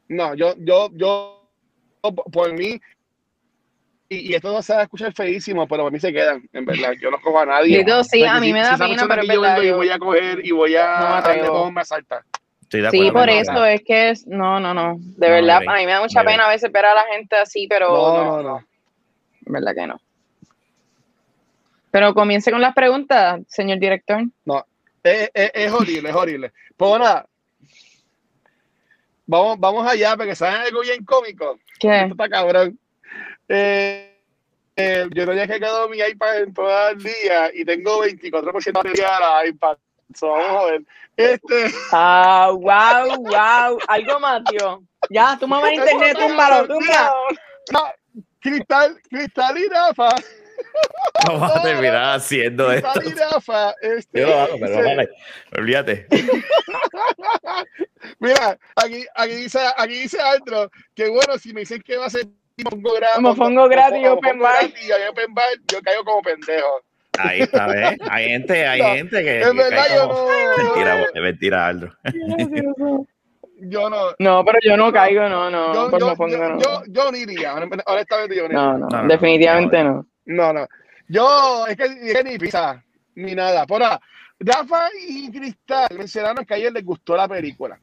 No, 0.08 0.34
yo, 0.34 0.54
yo, 0.58 0.88
yo, 0.92 1.48
por 2.32 2.52
mí, 2.52 2.80
y, 4.08 4.30
y 4.30 4.34
esto 4.34 4.52
no 4.52 4.62
se 4.62 4.72
va 4.72 4.80
a 4.80 4.82
escuchar 4.84 5.12
feísimo, 5.12 5.66
pero 5.66 5.82
para 5.82 5.90
mí 5.92 5.98
se 5.98 6.12
quedan, 6.12 6.48
en 6.52 6.64
verdad. 6.64 6.92
Yo 7.00 7.10
no 7.10 7.18
cojo 7.20 7.40
a 7.40 7.46
nadie. 7.46 7.78
Dito, 7.78 8.04
sí, 8.04 8.20
Porque 8.20 8.28
a 8.28 8.40
mí 8.40 8.46
si- 8.48 8.52
me 8.52 8.60
si 8.60 8.64
da 8.68 8.74
esa 8.74 8.86
pena, 8.86 9.06
pero 9.08 9.22
es 9.22 9.28
yo 9.28 9.40
verdad. 9.40 9.62
y 9.62 9.66
yo- 9.66 9.76
voy 9.76 9.90
a 9.90 9.98
coger 9.98 10.46
y 10.46 10.50
voy 10.52 10.76
a. 10.76 10.98
No 11.00 11.08
me 11.72 11.80
asalta. 11.80 12.24
Sí, 12.70 12.78
acuerdo 12.84 13.12
por 13.12 13.28
eso 13.30 13.64
es 13.64 13.82
que 13.84 14.10
es. 14.10 14.26
No, 14.26 14.60
no, 14.60 14.74
no. 14.74 14.96
De 14.98 15.28
No, 15.28 15.34
verdad, 15.34 15.56
a 15.66 15.76
mí 15.76 15.86
me 15.86 15.92
da 15.92 16.00
mucha 16.00 16.22
pena 16.24 16.46
a 16.46 16.48
veces 16.50 16.70
ver 16.70 16.84
a 16.84 16.94
la 16.94 17.04
gente 17.12 17.36
así, 17.36 17.66
pero. 17.68 17.88
No, 17.88 18.12
No, 18.24 18.24
no, 18.24 18.42
no. 18.42 18.58
En 19.46 19.52
verdad 19.52 19.74
que 19.74 19.86
no. 19.86 20.00
Pero 21.96 22.12
comience 22.12 22.50
con 22.50 22.60
las 22.60 22.74
preguntas, 22.74 23.40
señor 23.48 23.78
director. 23.78 24.22
Es, 25.02 25.30
es, 25.32 25.50
es 25.54 25.72
horrible, 25.72 26.10
es 26.10 26.14
horrible. 26.14 26.52
Pues 26.76 26.98
nada. 26.98 27.26
Vamos, 29.24 29.58
vamos 29.58 29.90
allá, 29.90 30.14
porque 30.14 30.34
saben 30.36 30.60
algo 30.60 30.82
bien 30.82 31.02
cómico. 31.06 31.58
¿Qué? 31.80 32.02
Esto 32.02 32.12
está 32.12 32.28
cabrón. 32.28 32.78
Eh, 33.48 34.14
eh, 34.76 35.06
yo 35.14 35.24
no 35.24 35.32
había 35.32 35.48
cargado 35.48 35.88
mi 35.88 35.96
iPad 35.96 36.42
en 36.42 36.52
todo 36.52 36.88
el 36.90 36.98
día 36.98 37.50
y 37.54 37.64
tengo 37.64 38.04
24% 38.04 38.64
de 38.64 38.72
batería 38.72 39.14
de 39.14 39.20
la 39.20 39.46
iPad. 39.46 39.78
So, 40.14 40.28
vamos 40.32 40.64
a 40.64 40.70
ver. 40.72 40.82
Este, 41.16 41.72
Ah, 41.92 42.50
wow, 42.52 43.22
wow. 43.22 43.78
Algo 43.88 44.20
más, 44.20 44.44
tío. 44.44 44.82
Ya, 45.08 45.34
tú 45.40 45.48
mamá 45.48 45.70
en 45.70 45.76
internet, 45.76 46.14
túmbalo, 46.18 46.68
túmbalo. 46.68 47.14
no, 47.72 47.84
Cristal, 48.40 49.00
Cristal 49.08 49.56
y 49.56 49.68
Rafa. 49.68 50.10
Vamos 51.26 51.52
a 51.56 51.62
terminar 51.62 52.16
haciendo 52.16 52.70
esto. 52.72 52.88
Cristal 53.00 53.28
y 53.30 53.34
Rafa. 53.34 53.74
Este, 53.80 54.20
Yo 54.20 54.26
lo 54.28 54.40
hago, 54.40 54.54
pero 54.60 54.76
dice- 54.76 54.82
vale. 54.82 55.08
Olvídate. 55.56 56.06
Mira, 58.20 58.58
aquí, 58.76 59.04
aquí 59.14 59.34
dice, 59.34 59.58
aquí 59.76 59.94
dice 59.94 60.18
Andro 60.20 60.70
que 60.94 61.08
bueno, 61.08 61.38
si 61.38 61.52
me 61.52 61.60
dicen 61.60 61.82
que 61.82 61.96
va 61.96 62.06
a 62.06 62.10
ser 62.10 62.26
mofongo 62.58 62.94
gratis, 62.94 63.20
Mofongo 63.20 63.68
gratis, 63.68 63.98
y 63.98 64.06
open 64.06 64.38
bar, 65.34 65.48
yo 65.70 65.80
caigo 65.82 66.04
como 66.04 66.22
pendejo. 66.22 66.80
Ahí 67.18 67.40
está, 67.42 67.66
¿ves? 67.66 67.96
Hay 68.10 68.28
gente, 68.28 68.66
hay 68.66 68.78
No, 68.82 68.88
gente 68.94 69.24
que. 69.24 69.38
Verdad 69.52 69.86
yo 69.94 70.08
como- 70.08 70.30
no. 70.30 70.64
Mentira, 70.64 71.02
es 71.02 71.14
mentira, 71.22 71.66
Aldo. 71.66 71.90
Yo 73.58 73.88
no. 73.88 74.10
No, 74.18 74.44
pero 74.44 74.58
yo 74.62 74.76
no 74.76 74.92
caigo, 74.92 75.26
no, 75.30 75.50
no. 75.50 75.72
Yo, 75.72 75.90
por 75.90 75.98
yo, 75.98 76.08
mofongo, 76.08 76.36
yo, 76.36 76.48
no. 76.50 76.60
yo, 76.60 76.82
yo 76.88 77.10
no 77.10 77.16
iría, 77.16 77.54
honestamente 77.54 78.36
yo 78.36 78.42
no 78.42 78.48
iría. 78.48 78.58
No, 78.58 78.72
no, 78.76 78.86
No, 78.90 79.02
no, 79.04 79.08
definitivamente 79.08 79.82
no, 79.82 80.06
no. 80.26 80.52
No. 80.52 80.68
Yo, 81.08 81.66
es 81.66 81.76
que, 81.76 81.84
es 81.84 82.14
que 82.14 82.24
ni 82.24 82.38
pizza, 82.38 82.82
ni 83.14 83.34
nada. 83.34 83.66
Por 83.66 83.82
ahora, 83.82 84.00
Rafa 84.38 84.88
y 85.08 85.30
Cristal 85.30 85.88
mencionaron 85.96 86.44
que 86.44 86.54
a 86.54 86.56
ellos 86.56 86.72
les 86.72 86.84
gustó 86.84 87.16
la 87.16 87.28
película. 87.28 87.78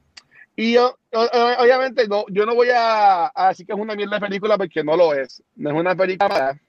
Y 0.56 0.74
yo, 0.74 1.00
obviamente, 1.12 2.08
no, 2.08 2.26
yo 2.30 2.46
no 2.46 2.54
voy 2.54 2.70
a, 2.70 3.32
a 3.34 3.50
decir 3.50 3.66
que 3.66 3.74
es 3.74 3.80
una 3.80 3.96
mierda 3.96 4.20
de 4.20 4.28
película 4.28 4.58
porque 4.58 4.84
no 4.84 4.96
lo 4.96 5.14
es. 5.14 5.42
No 5.56 5.72
es 5.72 5.76
una 5.76 5.96
película 5.96 6.30
mala. 6.30 6.60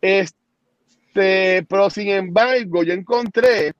Este, 0.00 1.64
pero 1.66 1.88
sin 1.88 2.08
embargo, 2.10 2.82
yo 2.82 2.92
encontré 2.92 3.72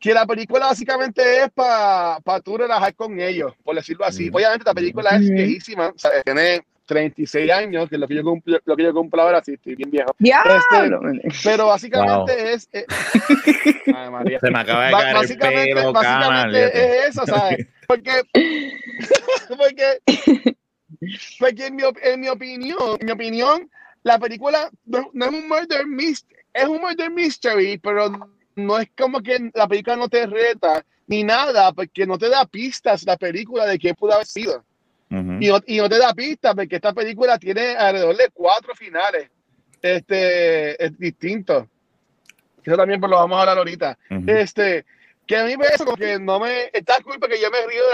que 0.00 0.14
la 0.14 0.26
película 0.26 0.66
básicamente 0.66 1.42
es 1.44 1.50
para 1.50 2.18
pa 2.24 2.40
tú 2.40 2.56
relajar 2.56 2.94
con 2.94 3.20
ellos, 3.20 3.52
por 3.62 3.76
decirlo 3.76 4.04
así. 4.04 4.28
Ujú. 4.28 4.38
Obviamente, 4.38 4.64
la 4.64 4.74
película 4.74 5.10
es 5.10 5.26
Ujú. 5.26 5.34
viejísima, 5.34 5.88
o 5.88 5.98
sea, 5.98 6.22
tiene 6.22 6.62
36 6.90 7.50
años, 7.52 7.88
que 7.88 7.94
es 7.94 8.00
lo 8.00 8.06
que 8.08 8.14
yo 8.16 8.22
cumplo, 8.24 8.58
lo 8.64 8.76
que 8.76 8.82
yo 8.82 8.92
cumplo 8.92 9.22
ahora, 9.22 9.42
sí, 9.44 9.52
estoy 9.54 9.76
bien 9.76 9.90
viejo. 9.90 10.14
Diablo. 10.18 11.00
Pero 11.44 11.66
básicamente 11.66 12.32
Wow. 12.36 12.46
es. 12.48 12.68
eh, 12.72 12.84
Ay, 13.94 14.10
María. 14.10 14.40
Se 14.40 14.50
me 14.50 14.58
acaba 14.58 14.86
de 14.86 14.92
caer 14.92 15.08
el 15.08 15.14
básicamente 15.14 15.74
pelo, 15.74 15.92
básicamente 15.92 16.60
cana, 16.72 16.84
es 16.84 17.08
eso, 17.08 17.26
¿sabes? 17.26 17.66
Porque. 17.86 18.10
porque. 19.56 19.98
Porque 21.38 21.66
en 21.66 21.76
mi, 21.76 21.82
op- 21.84 21.98
en 22.02 22.20
mi 22.20 22.28
opinión, 22.28 22.96
en 23.00 23.06
mi 23.06 23.12
opinión, 23.12 23.70
la 24.02 24.18
película 24.18 24.68
no, 24.84 25.10
no 25.12 25.24
es 25.26 25.30
un 25.32 25.48
murder 25.48 25.86
mystery, 25.86 26.40
es 26.52 26.64
un 26.68 26.80
murder 26.80 27.10
mystery, 27.10 27.78
pero 27.78 28.10
no 28.56 28.78
es 28.78 28.88
como 28.96 29.20
que 29.20 29.50
la 29.54 29.66
película 29.66 29.96
no 29.96 30.08
te 30.08 30.26
reta 30.26 30.84
ni 31.06 31.24
nada, 31.24 31.72
porque 31.72 32.06
no 32.06 32.18
te 32.18 32.28
da 32.28 32.44
pistas 32.46 33.04
la 33.04 33.16
película 33.16 33.66
de 33.66 33.78
qué 33.78 33.94
pudo 33.94 34.12
haber 34.14 34.26
sido. 34.26 34.64
Y 35.40 35.48
no, 35.48 35.58
y 35.66 35.78
no 35.78 35.88
te 35.88 35.98
da 35.98 36.14
pista 36.14 36.54
porque 36.54 36.76
esta 36.76 36.92
película 36.92 37.38
tiene 37.38 37.74
alrededor 37.76 38.16
de 38.16 38.28
cuatro 38.32 38.74
finales 38.74 39.30
este, 39.82 40.84
es 40.84 40.98
distintos. 40.98 41.66
Eso 42.62 42.76
también 42.76 43.00
pues, 43.00 43.10
lo 43.10 43.16
vamos 43.16 43.36
a 43.36 43.40
hablar 43.40 43.58
ahorita. 43.58 43.98
Este, 44.26 44.84
que 45.26 45.36
a 45.36 45.44
mí 45.44 45.56
me 45.56 45.66
eso 45.66 45.84
como 45.84 45.96
que 45.96 46.18
no 46.18 46.40
me... 46.40 46.70
Está 46.72 46.98
cool 47.02 47.18
porque 47.18 47.40
yo 47.40 47.50
me 47.50 47.66
río 47.66 47.82
de 47.86 47.92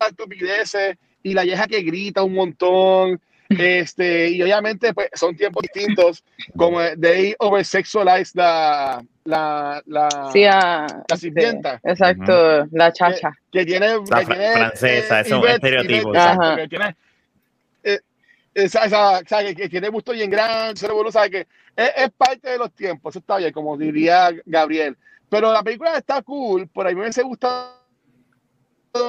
las 0.00 0.10
estupideces 0.10 0.96
y 1.22 1.34
la 1.34 1.42
vieja 1.42 1.66
que 1.66 1.82
grita 1.82 2.22
un 2.22 2.34
montón. 2.34 3.20
Este, 3.48 4.28
y 4.28 4.42
obviamente 4.42 4.92
pues, 4.92 5.08
son 5.14 5.34
tiempos 5.34 5.62
distintos, 5.62 6.22
como 6.54 6.80
de 6.80 7.34
over 7.38 7.64
sexualize 7.64 8.32
la, 8.34 9.02
la, 9.28 9.82
la, 9.86 10.30
Sí, 10.32 10.44
ah, 10.46 10.86
la 11.08 11.16
sirvienta. 11.16 11.74
sí, 11.84 11.90
exacto, 11.90 12.66
la 12.72 12.92
chacha. 12.92 13.30
que 13.52 13.66
tiene, 13.66 13.88
La 13.88 14.20
que 14.20 14.26
fran- 14.26 14.26
tiene, 14.26 14.52
francesa, 14.52 15.20
es 15.20 15.30
un 15.30 15.40
Yvette- 15.42 15.54
estereotipo, 15.54 16.08
Yvette, 16.12 16.16
exacto, 16.16 16.42
Ajá. 16.42 16.56
que 16.56 16.68
tiene, 16.68 16.96
eh, 17.84 18.00
esa, 18.54 18.84
esa, 18.86 19.18
o 19.18 19.22
sea, 19.26 19.44
que, 19.44 19.54
que 19.54 19.68
tiene 19.68 19.88
gusto 19.90 20.12
bien 20.12 20.30
grande, 20.30 20.80
sabe 21.12 21.30
que 21.30 21.46
es, 21.76 21.90
es 21.96 22.10
parte 22.16 22.48
de 22.50 22.58
los 22.58 22.72
tiempos, 22.72 23.12
eso 23.12 23.18
está 23.18 23.36
bien, 23.36 23.52
como 23.52 23.76
diría 23.76 24.30
Gabriel. 24.46 24.96
Pero 25.28 25.52
la 25.52 25.62
película 25.62 25.96
está 25.98 26.22
cool, 26.22 26.66
por 26.68 26.86
ahí 26.86 26.94
me 26.94 27.02
hubiese 27.02 27.22
gustado 27.22 27.74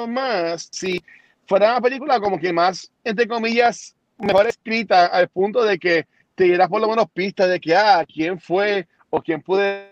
más 0.08 0.68
si 0.72 1.02
fuera 1.48 1.72
una 1.72 1.82
película 1.82 2.20
como 2.20 2.38
que 2.38 2.52
más, 2.54 2.92
entre 3.04 3.28
comillas, 3.28 3.96
mejor 4.18 4.48
escrita 4.48 5.06
al 5.08 5.30
punto 5.30 5.64
de 5.64 5.80
que 5.80 6.06
te 6.36 6.44
dieras 6.44 6.68
por 6.70 6.82
lo 6.82 6.90
menos 6.90 7.06
pistas 7.14 7.50
de 7.50 7.60
que, 7.60 7.76
ah, 7.76 8.06
quién 8.06 8.40
fue 8.40 8.86
o 9.10 9.22
quién 9.22 9.42
puede 9.42 9.90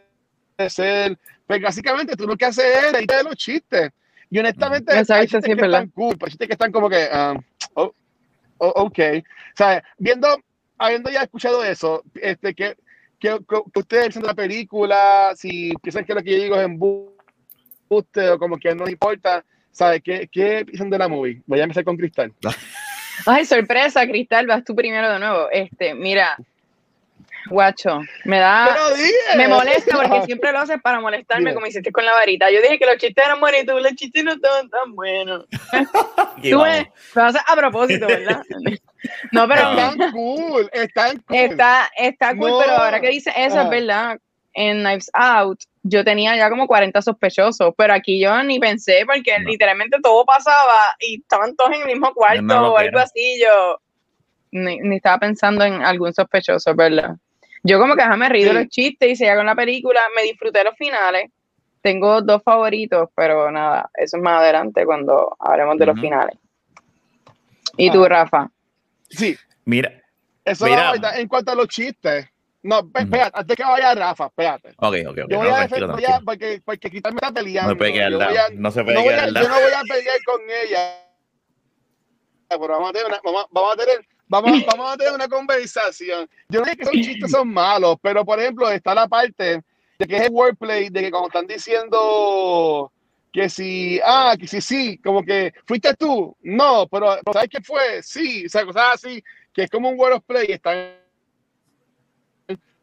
ser. 0.69 1.17
Pero 1.45 1.63
básicamente 1.63 2.15
tú 2.15 2.27
lo 2.27 2.35
que 2.35 2.45
haces 2.45 2.65
es 2.65 2.91
reírte 2.91 3.15
de 3.15 3.23
los 3.23 3.35
chistes. 3.35 3.91
Y 4.29 4.39
honestamente, 4.39 4.91
hay 4.91 4.99
Exacto, 4.99 5.23
chistes 5.23 5.43
sí, 5.45 5.51
es 5.51 5.57
que 5.57 5.65
están 5.65 5.87
cool, 5.89 6.15
pero 6.17 6.25
hay 6.25 6.31
chistes 6.31 6.47
que 6.47 6.53
están 6.53 6.71
como 6.71 6.89
que, 6.89 7.07
ah, 7.11 7.35
oh, 7.75 7.93
oh, 8.57 8.73
ok. 8.75 8.99
O 8.99 9.55
sea, 9.55 9.83
viendo, 9.97 10.27
habiendo 10.77 11.09
ya 11.09 11.23
escuchado 11.23 11.63
eso, 11.63 12.03
este, 12.15 12.53
que, 12.53 12.75
que, 13.19 13.39
que 13.47 13.79
ustedes 13.79 14.03
piensan 14.03 14.23
de 14.23 14.27
la 14.27 14.33
película, 14.33 15.31
si 15.35 15.71
piensan 15.81 16.03
que 16.03 16.13
lo 16.13 16.21
que 16.21 16.31
yo 16.31 16.43
digo 16.43 16.55
es 16.57 16.65
embuste 16.65 18.29
o 18.29 18.37
como 18.37 18.57
que 18.57 18.75
no 18.75 18.89
importa, 18.89 19.45
¿sabes? 19.71 20.01
¿Qué, 20.03 20.27
qué 20.29 20.65
piensan 20.65 20.89
de 20.89 20.97
la 20.97 21.07
movie? 21.07 21.41
Voy 21.45 21.61
a 21.61 21.63
empezar 21.63 21.85
con 21.85 21.95
Cristal. 21.95 22.33
Ay, 23.25 23.45
sorpresa, 23.45 24.05
Cristal, 24.05 24.45
vas 24.45 24.63
tú 24.63 24.75
primero 24.75 25.09
de 25.09 25.19
nuevo. 25.19 25.49
Este, 25.51 25.95
mira, 25.95 26.37
guacho, 27.49 28.01
me 28.25 28.39
da, 28.39 28.75
me 29.35 29.47
molesta 29.47 29.97
porque 29.97 30.23
siempre 30.23 30.51
lo 30.51 30.59
haces 30.59 30.81
para 30.81 30.99
molestarme, 30.99 31.45
Dime. 31.45 31.53
como 31.55 31.65
hiciste 31.67 31.91
con 31.91 32.05
la 32.05 32.13
varita. 32.13 32.49
Yo 32.51 32.61
dije 32.61 32.79
que 32.79 32.85
los 32.85 32.97
chistes 32.97 33.25
eran 33.25 33.39
bonitos, 33.39 33.81
los 33.81 33.95
chistes 33.95 34.23
no 34.23 34.33
estaban 34.33 34.69
tan 34.69 34.93
buenos. 34.93 35.45
Tú 36.43 36.61
me, 36.61 36.91
lo 37.15 37.23
haces 37.23 37.41
a 37.47 37.55
propósito, 37.55 38.07
¿verdad? 38.07 38.41
No, 39.31 39.47
pero. 39.47 39.71
Están 39.71 40.11
cool, 40.11 40.69
están 40.73 41.17
cool. 41.27 41.37
está, 41.37 41.89
está 41.97 42.35
cool, 42.35 42.49
No. 42.49 42.59
pero 42.59 42.71
ahora 42.73 42.99
que 42.99 43.09
dice 43.09 43.31
eso, 43.37 43.59
Ah. 43.59 43.63
es 43.63 43.69
verdad. 43.69 44.19
En 44.53 44.79
Knives 44.79 45.11
Out, 45.13 45.59
yo 45.83 46.03
tenía 46.03 46.35
ya 46.35 46.49
como 46.49 46.65
40 46.65 46.99
sospechosos, 47.03 47.75
pero 47.77 47.93
aquí 47.93 48.19
yo 48.19 48.41
ni 48.43 48.59
pensé 48.59 49.03
porque 49.05 49.37
No. 49.39 49.49
literalmente 49.49 49.99
todo 50.01 50.25
pasaba 50.25 50.95
y 50.99 51.21
estaban 51.21 51.55
todos 51.55 51.75
en 51.75 51.81
el 51.81 51.87
mismo 51.87 52.11
cuarto 52.15 52.71
o 52.73 52.77
algo 52.77 52.97
así. 52.97 53.39
Yo 53.39 53.79
ni, 54.51 54.79
ni 54.79 54.95
estaba 54.95 55.19
pensando 55.19 55.63
en 55.63 55.83
algún 55.83 56.11
sospechoso, 56.11 56.73
¿verdad? 56.73 57.15
Yo 57.67 57.79
como 57.79 57.95
que 57.95 58.01
déjame 58.03 58.29
reír 58.29 58.45
de 58.45 58.51
Sí. 58.51 58.55
los 58.57 58.67
chistes 58.69 59.09
y 59.11 59.15
seguía 59.17 59.35
con 59.35 59.45
la 59.45 59.55
película, 59.55 59.99
me 60.15 60.23
disfruté 60.23 60.63
los 60.63 60.75
finales. 60.77 61.29
Tengo 61.81 62.21
dos 62.21 62.41
favoritos, 62.43 63.09
pero 63.15 63.51
nada, 63.51 63.89
eso 63.95 64.17
es 64.17 64.23
más 64.23 64.41
adelante 64.41 64.85
cuando 64.85 65.35
hablemos 65.39 65.77
de 65.77 65.85
los 65.85 65.99
finales. 65.99 66.37
¿Y 67.75 67.91
tú, 67.91 68.05
Ah. 68.05 68.09
Rafa? 68.09 68.49
Sí, 69.09 69.35
Mira, 69.65 69.91
eso 70.45 70.65
Mira. 70.65 70.87
ahorita. 70.89 71.19
en 71.19 71.27
cuanto 71.27 71.51
a 71.51 71.55
los 71.55 71.67
chistes. 71.67 72.27
No, 72.63 72.79
espérate, 72.93 73.31
antes 73.39 73.55
que 73.55 73.63
vaya 73.63 73.93
Rafa, 73.95 74.25
espérate. 74.27 74.69
ok, 74.77 74.95
ok, 75.07 75.07
ok. 75.09 75.17
Yo 75.17 75.25
no, 75.29 75.37
voy 75.39 75.47
a 75.49 75.59
defender, 75.61 75.87
voy 75.89 76.03
a- 76.03 76.07
tranquilo. 76.07 76.25
porque, 76.25 76.61
porque 76.65 76.89
Cristal 76.89 77.13
me 77.13 77.17
está 77.17 77.31
peleando. 77.33 77.71
No 77.71 77.77
puede 77.77 77.93
quedar 77.93 78.11
yo, 78.11 78.17
voy 78.17 78.37
a- 78.37 78.49
no 78.53 78.71
se 78.71 78.83
puede 78.83 78.95
no 78.95 79.01
voy 79.03 79.09
quedar 79.13 79.23
a, 79.29 79.31
down. 79.31 79.43
yo 79.43 79.49
no 79.49 79.55
voy 79.61 79.71
a 79.73 79.81
pelear 79.81 80.17
con 80.25 80.41
ella. 80.65 80.97
Pero 82.49 82.67
vamos 82.67 82.89
a 82.89 82.93
tener 82.93 83.07
una, 83.07 83.19
vamos, 83.23 83.45
vamos 83.51 83.73
a 83.73 83.77
tener, 83.77 84.05
vamos, 84.27 84.65
vamos 84.65 84.93
a 84.93 84.97
tener 84.97 85.13
una 85.13 85.27
conversación. 85.27 86.29
Yo 86.49 86.59
no 86.59 86.65
sé 86.65 86.75
que 86.75 86.83
esos 86.83 86.93
chistes 86.93 87.31
son 87.31 87.51
malos, 87.51 87.97
pero 88.01 88.23
por 88.25 88.39
ejemplo, 88.39 88.69
está 88.69 88.93
la 88.93 89.07
parte 89.07 89.63
de 89.99 90.07
que 90.07 90.15
es 90.17 90.21
el 90.23 90.31
wordplay, 90.31 90.89
de 90.89 91.01
que 91.01 91.11
cuando 91.11 91.27
están 91.27 91.47
diciendo 91.47 92.91
que 93.31 93.49
si, 93.49 93.99
ah, 94.03 94.35
que 94.39 94.47
si 94.47 94.61
sí, 94.61 94.97
como 94.99 95.23
que 95.23 95.53
fuiste 95.65 95.93
tú, 95.95 96.35
no, 96.41 96.87
pero, 96.87 97.17
pero 97.23 97.33
¿sabes 97.33 97.49
qué 97.49 97.61
fue? 97.61 98.01
Sí, 98.01 98.45
o 98.45 98.49
sea, 98.49 98.65
cosas 98.65 98.95
así, 98.95 99.23
que 99.53 99.63
es 99.63 99.69
como 99.69 99.89
un 99.89 99.99
word 99.99 100.13
of 100.13 100.23
play, 100.25 100.47
están 100.49 100.97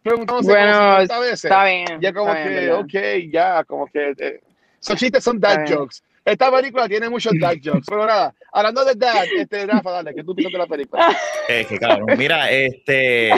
preguntándose 0.03 0.51
Bueno, 0.51 1.01
50 1.01 1.19
veces. 1.21 1.45
Está 1.45 1.65
bien. 1.65 2.01
Ya 2.01 2.13
como 2.13 2.29
está 2.29 2.49
bien, 2.49 2.55
que, 2.55 2.67
¿verdad? 2.67 2.81
ok, 2.81 3.33
ya, 3.33 3.65
como 3.65 3.87
que... 3.87 4.15
eh, 4.19 4.41
esos 4.81 4.99
chistes 4.99 5.25
son 5.25 5.41
dad 5.41 5.65
bien. 5.67 5.89
Esta 6.25 6.51
película 6.51 6.89
tiene 6.89 7.11
muchos 7.11 7.35
dad 7.39 7.55
jokes. 7.63 7.85
Pero 7.87 8.07
nada, 8.07 8.35
hablando 8.53 8.85
de 8.85 8.95
dad, 8.95 9.25
este, 9.37 9.67
Rafa, 9.67 9.91
dale, 9.91 10.15
que 10.15 10.25
tú 10.25 10.35
piensas 10.35 10.53
de 10.53 10.59
la 10.59 10.67
película. 10.67 11.17
Eh, 11.49 11.67
que 11.69 11.79
cabrón. 11.79 12.17
Mira, 12.19 12.51
este. 12.51 13.31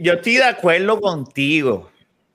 Yo 0.00 0.14
estoy 0.14 0.36
de 0.36 0.44
acuerdo 0.44 1.00
contigo. 1.00 1.90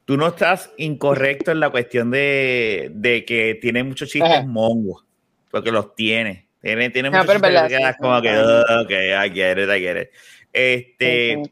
Tú 0.06 0.16
no 0.18 0.28
estás 0.28 0.72
incorrecto 0.78 1.52
en 1.52 1.60
la 1.60 1.70
cuestión 1.70 2.12
de, 2.12 2.90
de 2.94 3.26
que 3.26 3.58
tiene 3.62 3.84
muchos 3.84 4.10
chistes 4.10 4.46
mongos. 4.46 5.06
Porque 5.52 5.72
los 5.72 5.94
tiene. 5.96 6.48
Tiene, 6.62 6.90
tiene 6.90 7.10
No, 7.10 7.18
muchos 7.20 7.42
pero 7.42 7.48
es 7.58 7.62
chistes 7.64 7.78
que 7.80 7.92
sí, 7.94 7.98
como 8.00 8.16
sí, 8.18 8.22
que, 8.24 8.38
"Oh, 8.38 8.82
ok, 8.82 8.92
I 8.92 9.30
get 9.34 9.58
it, 9.58 9.70
I 9.70 9.80
get 9.82 10.02
it". 10.02 10.10
Este, 10.54 11.44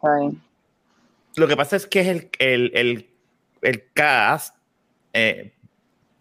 Sí, 1.34 1.40
lo 1.40 1.48
que 1.48 1.56
pasa 1.58 1.76
es 1.76 1.86
que 1.88 2.00
es 2.02 2.08
el, 2.08 2.30
el, 2.40 2.72
el, 2.74 3.10
el 3.62 3.84
cast 3.94 4.56
eh, 5.14 5.54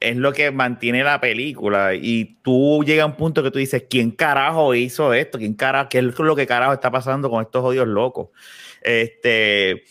es 0.01 0.17
lo 0.17 0.33
que 0.33 0.51
mantiene 0.51 1.05
la 1.05 1.21
película 1.21 1.95
y 1.95 2.39
tú 2.43 2.83
llega 2.85 3.03
a 3.03 3.07
un 3.07 3.17
punto 3.17 3.43
que 3.43 3.51
tú 3.51 3.59
dices, 3.59 3.85
¿quién 3.89 4.11
carajo 4.11 4.75
hizo 4.75 5.13
esto? 5.13 5.39
¿Quién 5.39 5.53
carajo, 5.55 5.91
¿Qué 5.91 5.99
es 5.99 6.19
lo 6.19 6.35
que 6.35 6.47
carajo 6.47 6.73
está 6.73 6.91
pasando 6.91 7.29
con 7.29 7.43
estos 7.43 7.63
odios 7.63 7.87
locos? 7.87 8.29
Este, 8.81 9.85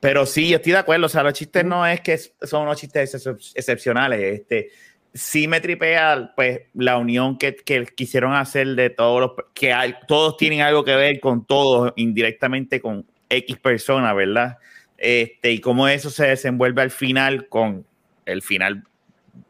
pero 0.00 0.24
sí, 0.24 0.48
yo 0.48 0.56
estoy 0.56 0.72
de 0.72 0.78
acuerdo, 0.78 1.04
o 1.04 1.08
sea, 1.10 1.22
los 1.22 1.34
chistes 1.34 1.64
no 1.66 1.86
es 1.86 2.00
que 2.00 2.16
son 2.16 2.62
unos 2.62 2.78
chistes 2.80 3.14
excep- 3.14 3.52
excepcionales, 3.54 4.40
este, 4.40 4.70
sí 5.12 5.46
me 5.46 5.60
tripea 5.60 6.32
pues 6.34 6.62
la 6.72 6.96
unión 6.96 7.36
que, 7.36 7.54
que 7.56 7.84
quisieron 7.84 8.32
hacer 8.32 8.68
de 8.68 8.88
todos 8.88 9.20
los, 9.20 9.32
que 9.52 9.74
hay, 9.74 9.94
todos 10.08 10.38
tienen 10.38 10.62
algo 10.62 10.82
que 10.82 10.96
ver 10.96 11.20
con 11.20 11.44
todos 11.44 11.92
indirectamente 11.96 12.80
con 12.80 13.04
X 13.28 13.58
personas, 13.58 14.16
¿verdad? 14.16 14.56
Este, 14.96 15.52
y 15.52 15.60
cómo 15.60 15.88
eso 15.88 16.08
se 16.08 16.26
desenvuelve 16.26 16.80
al 16.80 16.90
final 16.90 17.48
con 17.48 17.84
el 18.24 18.40
final 18.42 18.84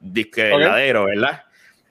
disque 0.01 0.43
Ok. 0.53 0.59
verdadero, 0.61 1.05
¿verdad? 1.07 1.43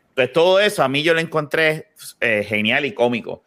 Entonces 0.09 0.33
todo 0.33 0.59
eso 0.59 0.83
a 0.83 0.89
mí 0.89 1.03
yo 1.03 1.13
lo 1.13 1.19
encontré 1.19 1.89
eh, 2.19 2.43
genial 2.47 2.85
y 2.85 2.93
cómico. 2.93 3.43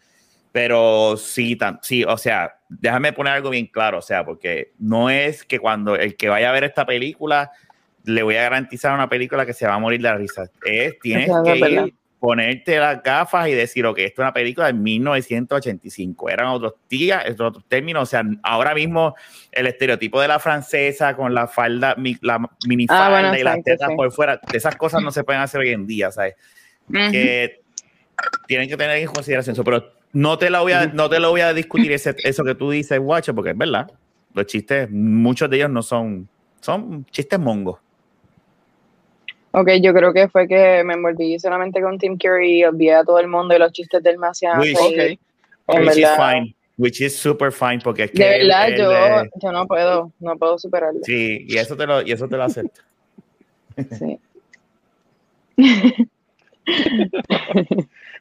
Pero 0.52 1.16
sí, 1.16 1.56
tam- 1.56 1.78
sí, 1.82 2.04
o 2.04 2.16
sea, 2.18 2.58
déjame 2.68 3.12
poner 3.14 3.32
algo 3.34 3.50
bien 3.50 3.66
claro, 3.66 3.98
o 3.98 4.02
sea, 4.02 4.24
porque 4.24 4.72
no 4.78 5.08
es 5.08 5.44
que 5.44 5.58
cuando 5.58 5.96
el 5.96 6.16
que 6.16 6.28
vaya 6.28 6.50
a 6.50 6.52
ver 6.52 6.64
esta 6.64 6.84
película 6.84 7.50
le 8.04 8.22
voy 8.22 8.36
a 8.36 8.42
garantizar 8.42 8.92
una 8.94 9.08
película 9.08 9.46
que 9.46 9.54
se 9.54 9.66
va 9.66 9.74
a 9.74 9.78
morir 9.78 10.00
de 10.00 10.08
la 10.08 10.16
risa. 10.16 10.50
Es, 10.64 10.98
tienes 11.02 11.28
es 11.30 11.36
que 11.44 11.60
verdad. 11.60 11.86
ir, 11.86 11.94
ponerte 12.22 12.78
las 12.78 13.02
gafas 13.02 13.48
y 13.48 13.52
decir, 13.52 13.84
ok, 13.84 13.98
esto 13.98 14.22
es 14.22 14.24
una 14.26 14.32
película 14.32 14.68
de 14.68 14.74
1985. 14.74 16.30
Eran 16.30 16.46
otros 16.46 16.74
días, 16.88 17.24
estos 17.26 17.48
otros 17.48 17.64
términos. 17.66 18.04
O 18.04 18.06
sea, 18.06 18.22
ahora 18.44 18.76
mismo 18.76 19.16
el 19.50 19.66
estereotipo 19.66 20.20
de 20.20 20.28
la 20.28 20.38
francesa 20.38 21.16
con 21.16 21.34
la 21.34 21.48
falda, 21.48 21.96
mi- 21.96 22.16
la 22.20 22.38
minifalda 22.64 23.06
Ah, 23.06 23.10
bueno, 23.10 23.36
y 23.36 23.42
las 23.42 23.60
tetas 23.64 23.88
sí. 23.90 23.96
por 23.96 24.12
fuera, 24.12 24.40
esas 24.52 24.76
cosas 24.76 25.02
no 25.02 25.10
se 25.10 25.24
pueden 25.24 25.42
hacer 25.42 25.62
hoy 25.62 25.70
en 25.70 25.84
día, 25.84 26.12
¿sabes? 26.12 26.34
Ujú. 26.88 27.10
que 27.10 27.60
tienen 28.46 28.68
que 28.68 28.76
tener 28.76 28.98
en 28.98 29.06
consideración 29.08 29.54
eso, 29.54 29.64
pero 29.64 29.92
no 30.12 30.38
te, 30.38 30.48
la 30.48 30.60
voy 30.60 30.72
a, 30.74 30.86
no 30.86 31.08
te 31.10 31.18
lo 31.18 31.30
voy 31.30 31.40
a 31.40 31.52
discutir 31.52 31.90
ese- 31.90 32.14
eso 32.22 32.44
que 32.44 32.54
tú 32.54 32.70
dices, 32.70 33.00
guacho, 33.00 33.34
porque 33.34 33.50
es 33.50 33.58
verdad. 33.58 33.90
Los 34.32 34.46
chistes, 34.46 34.88
muchos 34.92 35.50
de 35.50 35.56
ellos 35.56 35.70
no 35.70 35.82
son, 35.82 36.28
son 36.60 37.04
chistes 37.06 37.40
mongos. 37.40 37.80
Ok, 39.52 39.68
yo 39.82 39.92
creo 39.92 40.12
que 40.12 40.28
fue 40.28 40.48
que 40.48 40.82
me 40.84 40.94
envolví 40.94 41.38
solamente 41.38 41.80
con 41.82 41.98
Tim 41.98 42.16
Curry 42.18 42.58
y 42.60 42.64
olvidé 42.64 42.94
a 42.94 43.04
todo 43.04 43.18
el 43.18 43.28
mundo 43.28 43.54
y 43.54 43.58
los 43.58 43.72
chistes 43.72 44.02
del 44.02 44.18
más 44.18 44.40
Which- 44.40 44.76
Ok. 44.78 45.18
En 45.68 45.86
which 45.86 45.98
is 45.98 46.08
fine, 46.16 46.54
which 46.76 47.00
is 47.00 47.14
super 47.16 47.52
fine, 47.52 47.78
porque 47.84 48.04
es 48.04 48.10
que 48.10 48.22
De 48.24 48.38
verdad, 48.38 48.68
él, 48.68 48.76
yo, 48.78 48.92
eh, 48.92 49.30
yo 49.40 49.52
no 49.52 49.66
puedo, 49.66 50.10
no 50.20 50.36
puedo 50.36 50.58
superarlo. 50.58 51.00
sí, 51.04 51.44
y 51.48 51.56
eso 51.56 51.76
te 51.76 51.86
lo, 51.86 52.02
y 52.02 52.10
eso 52.12 52.26
te 52.28 52.36
lo 52.36 52.42
acepto. 52.44 52.80
Sí. 53.98 54.18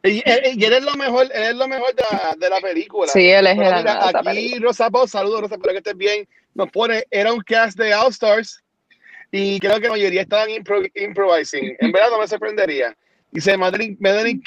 Y, 0.03 0.09
y- 0.17 0.23
y 0.57 0.65
él 0.65 0.73
es 0.73 0.83
lo 0.83 0.95
mejor, 0.95 1.27
él 1.31 1.43
es 1.43 1.55
lo 1.55 1.67
mejor 1.67 1.93
de 1.93 2.01
la, 2.11 2.35
de 2.35 2.49
la 2.49 2.59
película. 2.59 3.07
Sí, 3.11 3.29
él 3.29 3.45
es 3.45 3.55
Pero 3.55 3.69
el 3.77 3.87
aquí 3.87 4.23
película. 4.25 4.65
Rosa 4.67 4.89
Boss, 4.89 5.11
saludos 5.11 5.41
Rosa, 5.41 5.55
espero 5.55 5.73
que 5.73 5.77
estés 5.77 5.95
bien. 5.95 6.27
Nos 6.55 6.71
pone, 6.71 7.03
era 7.11 7.31
un 7.31 7.41
cast 7.41 7.77
de 7.77 7.93
All 7.93 8.09
Stars 8.09 8.63
y 9.31 9.59
creo 9.59 9.75
que 9.79 9.87
la 9.87 9.91
mayoría 9.93 10.21
estaban 10.21 10.49
impro- 10.49 10.91
improvising. 10.95 11.75
En 11.79 11.91
verdad 11.91 12.09
no 12.11 12.19
me 12.19 12.27
sorprendería. 12.27 12.95
Dice 13.31 13.57
Madeline, 13.57 13.97
Madeline 13.99 14.41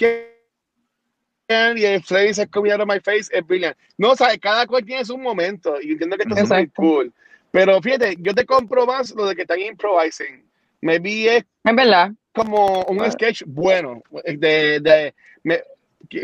y 1.77 1.85
el 1.85 2.03
Flames 2.03 2.39
has 2.39 2.49
coming 2.49 2.73
out 2.73 2.81
of 2.81 2.89
my 2.89 3.01
face 3.01 3.29
es 3.33 3.47
brilliant. 3.47 3.77
No, 3.99 4.11
o 4.13 4.17
sea, 4.17 4.37
cada 4.39 4.67
cual 4.67 4.85
tiene 4.85 5.05
su 5.05 5.17
momento 5.19 5.81
y 5.81 5.93
entiendo 5.93 6.17
que 6.17 6.23
esto 6.23 6.35
es 6.35 6.41
Exacto. 6.43 6.73
cool. 6.77 7.13
Pero 7.51 7.81
fíjate, 7.81 8.17
yo 8.19 8.35
te 8.35 8.45
compro 8.45 8.87
más 8.87 9.15
lo 9.15 9.27
de 9.27 9.37
que 9.37 9.43
están 9.43 9.61
improvising. 9.61 10.45
Maybe 10.81 11.37
es 11.37 11.45
Es 11.65 11.75
verdad. 11.77 12.11
como 12.33 12.83
un 12.85 13.01
Ah. 13.03 13.11
sketch 13.11 13.43
bueno. 13.47 14.03
De, 14.25 14.81
de- 14.81 15.15
me- 15.45 15.63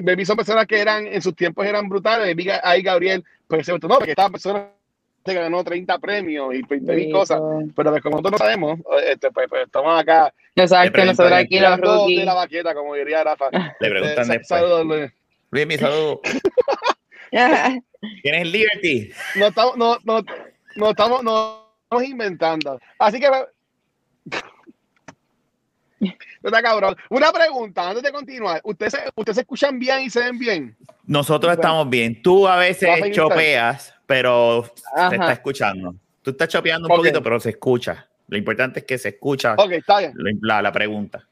me 0.03 0.17
vi 0.17 0.25
son 0.25 0.37
personas 0.37 0.67
que 0.67 0.79
eran, 0.81 1.07
en 1.07 1.23
sus 1.23 1.35
tiempos 1.35 1.67
eran 1.67 1.89
brutales. 1.89 2.35
Vi 2.35 2.45
que 2.45 2.59
ahí 2.63 2.83
Gabriel, 2.83 3.25
pues 3.47 3.65
se 3.67 3.73
no, 3.73 3.79
porque 3.79 4.11
esta 4.11 4.29
persona 4.29 4.71
se 5.25 5.35
ganó 5.35 5.63
30 5.63 5.99
premios 5.99 6.55
y 6.55 6.63
20 6.63 6.93
mil 6.95 7.13
cosas. 7.13 7.41
Pero 7.77 7.91
pues, 7.91 8.03
como 8.03 8.17
nosotros 8.17 8.33
no 8.33 8.39
sabemos, 8.39 8.79
este, 9.07 9.31
pues, 9.31 9.47
pues 9.49 9.67
estamos 9.67 10.01
acá. 10.01 10.33
Exacto, 10.57 11.05
nosotros 11.05 11.33
aquí 11.33 11.59
los 11.61 12.07
de 12.09 12.25
la 12.25 12.35
baqueta, 12.35 12.75
como 12.75 12.95
diría 12.95 13.23
Rafa. 13.25 13.51
Le 13.81 13.91
preguntan 13.91 14.25
Eh, 14.25 14.39
después. 14.39 14.47
saludos, 14.49 14.87
Luis. 14.87 15.11
Luis, 15.51 15.67
mi 15.67 15.77
saludo. 15.77 16.21
¿Tienes 17.31 18.43
el 18.43 18.51
Liberty? 18.53 19.11
No 19.37 19.47
estamos, 19.49 19.77
no, 19.77 19.99
no, 20.05 20.23
no 20.77 20.91
estamos, 20.91 21.23
no 21.23 21.67
estamos 21.85 22.05
inventando. 22.09 22.81
Así 22.99 23.21
que 23.21 23.29
no 23.29 23.37
está 26.45 26.63
cabrón. 26.63 26.97
Una 27.11 27.31
pregunta 27.33 27.89
antes 27.89 28.03
de 28.03 28.11
continuar. 28.13 28.61
¿Ustedes, 28.65 28.93
se- 28.95 29.11
¿Ustedes 29.15 29.35
se 29.37 29.41
escuchan 29.43 29.79
bien 29.79 30.01
y 30.03 30.11
se 30.11 30.21
ven 30.21 30.39
bien? 30.39 30.77
Nosotros 31.05 31.53
estamos 31.53 31.89
bien. 31.91 32.21
Tú 32.23 32.49
a 32.49 32.57
veces 32.57 32.89
chopeas, 33.13 33.95
pero 34.11 34.65
Ajá. 34.97 35.09
se 35.11 35.15
está 35.15 35.33
escuchando. 35.35 35.95
Tú 36.21 36.33
estás 36.33 36.49
chopeando 36.49 36.89
un 36.89 36.93
Ok. 36.93 36.99
poquito, 36.99 37.23
pero 37.23 37.39
se 37.39 37.51
escucha. 37.51 38.09
Lo 38.27 38.37
importante 38.37 38.81
es 38.81 38.85
que 38.85 38.99
se 38.99 39.11
escucha 39.11 39.55
Ok, 39.57 39.71
está 39.71 40.01
bien, 40.01 40.13
la, 40.43 40.61
la 40.61 40.73
pregunta. 40.73 41.25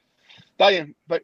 está 0.51 0.69
bien. 0.69 0.95
Pues, 1.05 1.21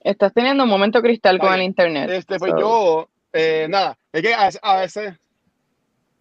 Estás 0.00 0.32
teniendo 0.32 0.64
un 0.64 0.70
momento 0.70 1.00
cristal 1.02 1.38
con 1.38 1.50
Oye, 1.50 1.58
el 1.58 1.62
internet. 1.66 2.10
Este, 2.10 2.36
pues 2.38 2.50
So, 2.52 2.58
yo, 2.58 3.08
eh, 3.32 3.66
nada, 3.68 3.96
es 4.12 4.22
que 4.22 4.34
a 4.34 4.44
veces, 4.46 4.60
a 4.62 4.76
veces- 4.80 5.14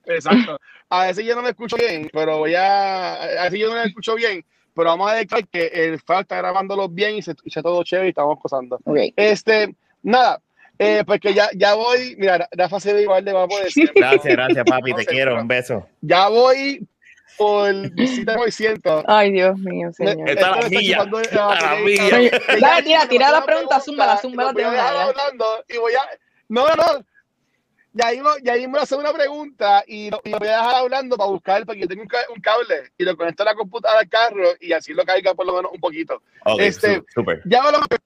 exacto, 0.06 0.60
a 0.90 1.06
veces 1.08 1.26
yo 1.26 1.36
no 1.36 1.42
me 1.42 1.50
escucho 1.50 1.76
bien, 1.76 2.08
pero 2.14 2.38
voy 2.38 2.54
a, 2.56 3.14
a 3.16 3.44
veces 3.46 3.60
yo 3.60 3.70
no 3.70 3.76
me 3.76 3.84
escucho 3.86 4.14
bien, 4.16 4.46
pero 4.76 4.90
vamos 4.90 5.10
a 5.12 5.16
declarar 5.16 5.48
que 5.48 5.68
el 5.74 6.00
FAO 6.00 6.22
está 6.22 6.38
grabándolo 6.38 6.88
bien 6.88 7.16
y 7.16 7.22
se 7.24 7.32
escucha 7.32 7.64
todo 7.64 7.84
chévere 7.84 8.08
y 8.08 8.10
estamos 8.10 8.38
gozando. 8.40 8.80
ok. 8.84 8.98
Este, 9.16 9.76
nada, 10.04 10.40
eh, 10.80 11.04
pues 11.06 11.20
que 11.20 11.34
ya, 11.34 11.50
ya 11.56 11.74
voy, 11.76 12.16
mira, 12.18 12.48
Rafa 12.52 12.80
se 12.80 12.94
ve 12.94 13.04
igual 13.04 13.24
de 13.26 13.34
siempre. 13.72 14.02
Gracias, 14.02 14.36
gracias, 14.36 14.66
papi. 14.66 14.92
No 14.92 14.98
te 14.98 15.04
sé, 15.04 15.10
quiero. 15.10 15.40
Un 15.40 15.48
beso. 15.48 15.88
Ya 16.02 16.28
voy 16.28 16.88
por 17.38 17.70
7%. 17.74 19.04
Ay, 19.08 19.32
Dios 19.32 19.58
mío, 19.60 19.92
señor. 19.94 20.30
Está 20.30 20.56
la 20.60 20.70
milla, 20.70 21.02
a 21.02 21.06
la 21.06 21.76
milla. 21.84 22.40
Dale, 22.62 22.84
tira, 22.84 23.08
tira 23.08 23.32
la 23.32 23.46
pregunta, 23.46 23.80
zúmbala, 23.80 24.16
y 24.16 24.18
zúmbala 24.22 24.50
lo 24.52 24.54
voy 24.54 24.64
a 24.64 24.70
de 24.70 24.76
dejar 24.76 24.94
una, 24.96 25.04
ya. 25.04 25.10
hablando 25.10 25.46
y 25.68 25.78
voy 25.78 25.94
a... 25.94 26.02
No, 26.48 26.68
no, 26.68 26.76
no. 26.76 27.06
Ya 27.98 28.08
ahí, 28.08 28.22
ya 28.44 28.54
hacer 28.82 28.98
una 29.00 29.14
pregunta 29.14 29.82
y 29.88 30.10
lo, 30.12 30.20
y 30.26 30.30
lo 30.30 30.38
voy 30.38 30.50
a 30.50 30.58
dejar 30.58 30.76
hablando 30.76 31.16
para 31.16 31.30
buscar, 31.30 31.66
porque 31.66 31.80
yo 31.82 31.88
tengo 31.88 32.02
un, 32.02 32.08
ca- 32.10 32.26
un 32.36 32.42
cable 32.42 32.92
y 32.98 33.04
lo 33.06 33.16
conecto 33.16 33.44
a 33.44 33.46
la 33.46 33.56
computadora 33.56 34.02
al 34.02 34.10
carro 34.10 34.50
y 34.60 34.74
así 34.74 34.94
lo 34.94 35.06
caiga 35.06 35.34
por 35.34 35.46
lo 35.46 35.56
menos 35.56 35.72
un 35.72 35.80
poquito. 35.80 36.22
Ok, 36.46 36.60
Este- 36.60 36.96
su- 36.98 37.06
súper. 37.16 37.42
Ya 37.46 37.62
que 37.88 37.98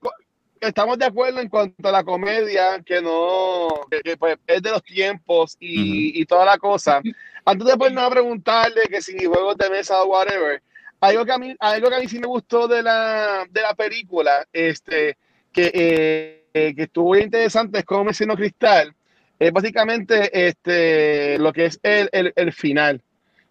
estamos 0.60 0.98
de 0.98 1.06
acuerdo 1.06 1.40
en 1.40 1.50
cuanto 1.50 1.88
a 1.88 1.92
la 1.92 2.04
comedia, 2.04 2.82
que 2.86 3.02
no, 3.02 3.86
que, 3.90 4.02
que, 4.02 4.18
pues, 4.18 4.38
es 4.48 4.62
de 4.62 4.72
los 4.72 4.84
tiempos 4.84 5.56
y, 5.60 6.20
y 6.20 6.26
toda 6.26 6.46
la 6.46 6.58
cosa. 6.58 7.02
Antes 7.46 7.68
de 7.68 7.78
ponernos 7.78 8.04
a 8.04 8.10
preguntarle 8.10 8.82
que 8.90 9.02
si 9.02 9.26
juegos 9.26 9.58
de 9.58 9.70
mesa 9.70 10.02
o 10.04 10.08
whatever, 10.08 10.62
algo 11.00 11.26
que 11.26 11.32
a 11.32 11.38
mí, 11.38 11.56
algo 11.60 11.90
que 11.90 11.96
a 11.96 12.00
mí 12.00 12.08
sí 12.08 12.20
me 12.20 12.28
gustó 12.28 12.68
de 12.68 12.84
la, 12.84 13.46
de 13.50 13.62
la 13.62 13.74
película, 13.74 14.46
este, 14.52 15.18
que, 15.52 16.44
eh, 16.54 16.74
que 16.76 16.84
estuvo 16.84 17.10
muy 17.10 17.20
interesante, 17.20 17.80
es 17.80 17.86
como 17.86 18.06
mencionó 18.06 18.36
Cristal, 18.36 18.94
es 19.40 19.52
básicamente 19.52 20.48
este, 20.48 21.38
lo 21.40 21.54
que 21.54 21.66
es 21.66 21.80
el, 21.82 22.10
el, 22.12 22.34
el 22.36 22.54
final. 22.54 23.02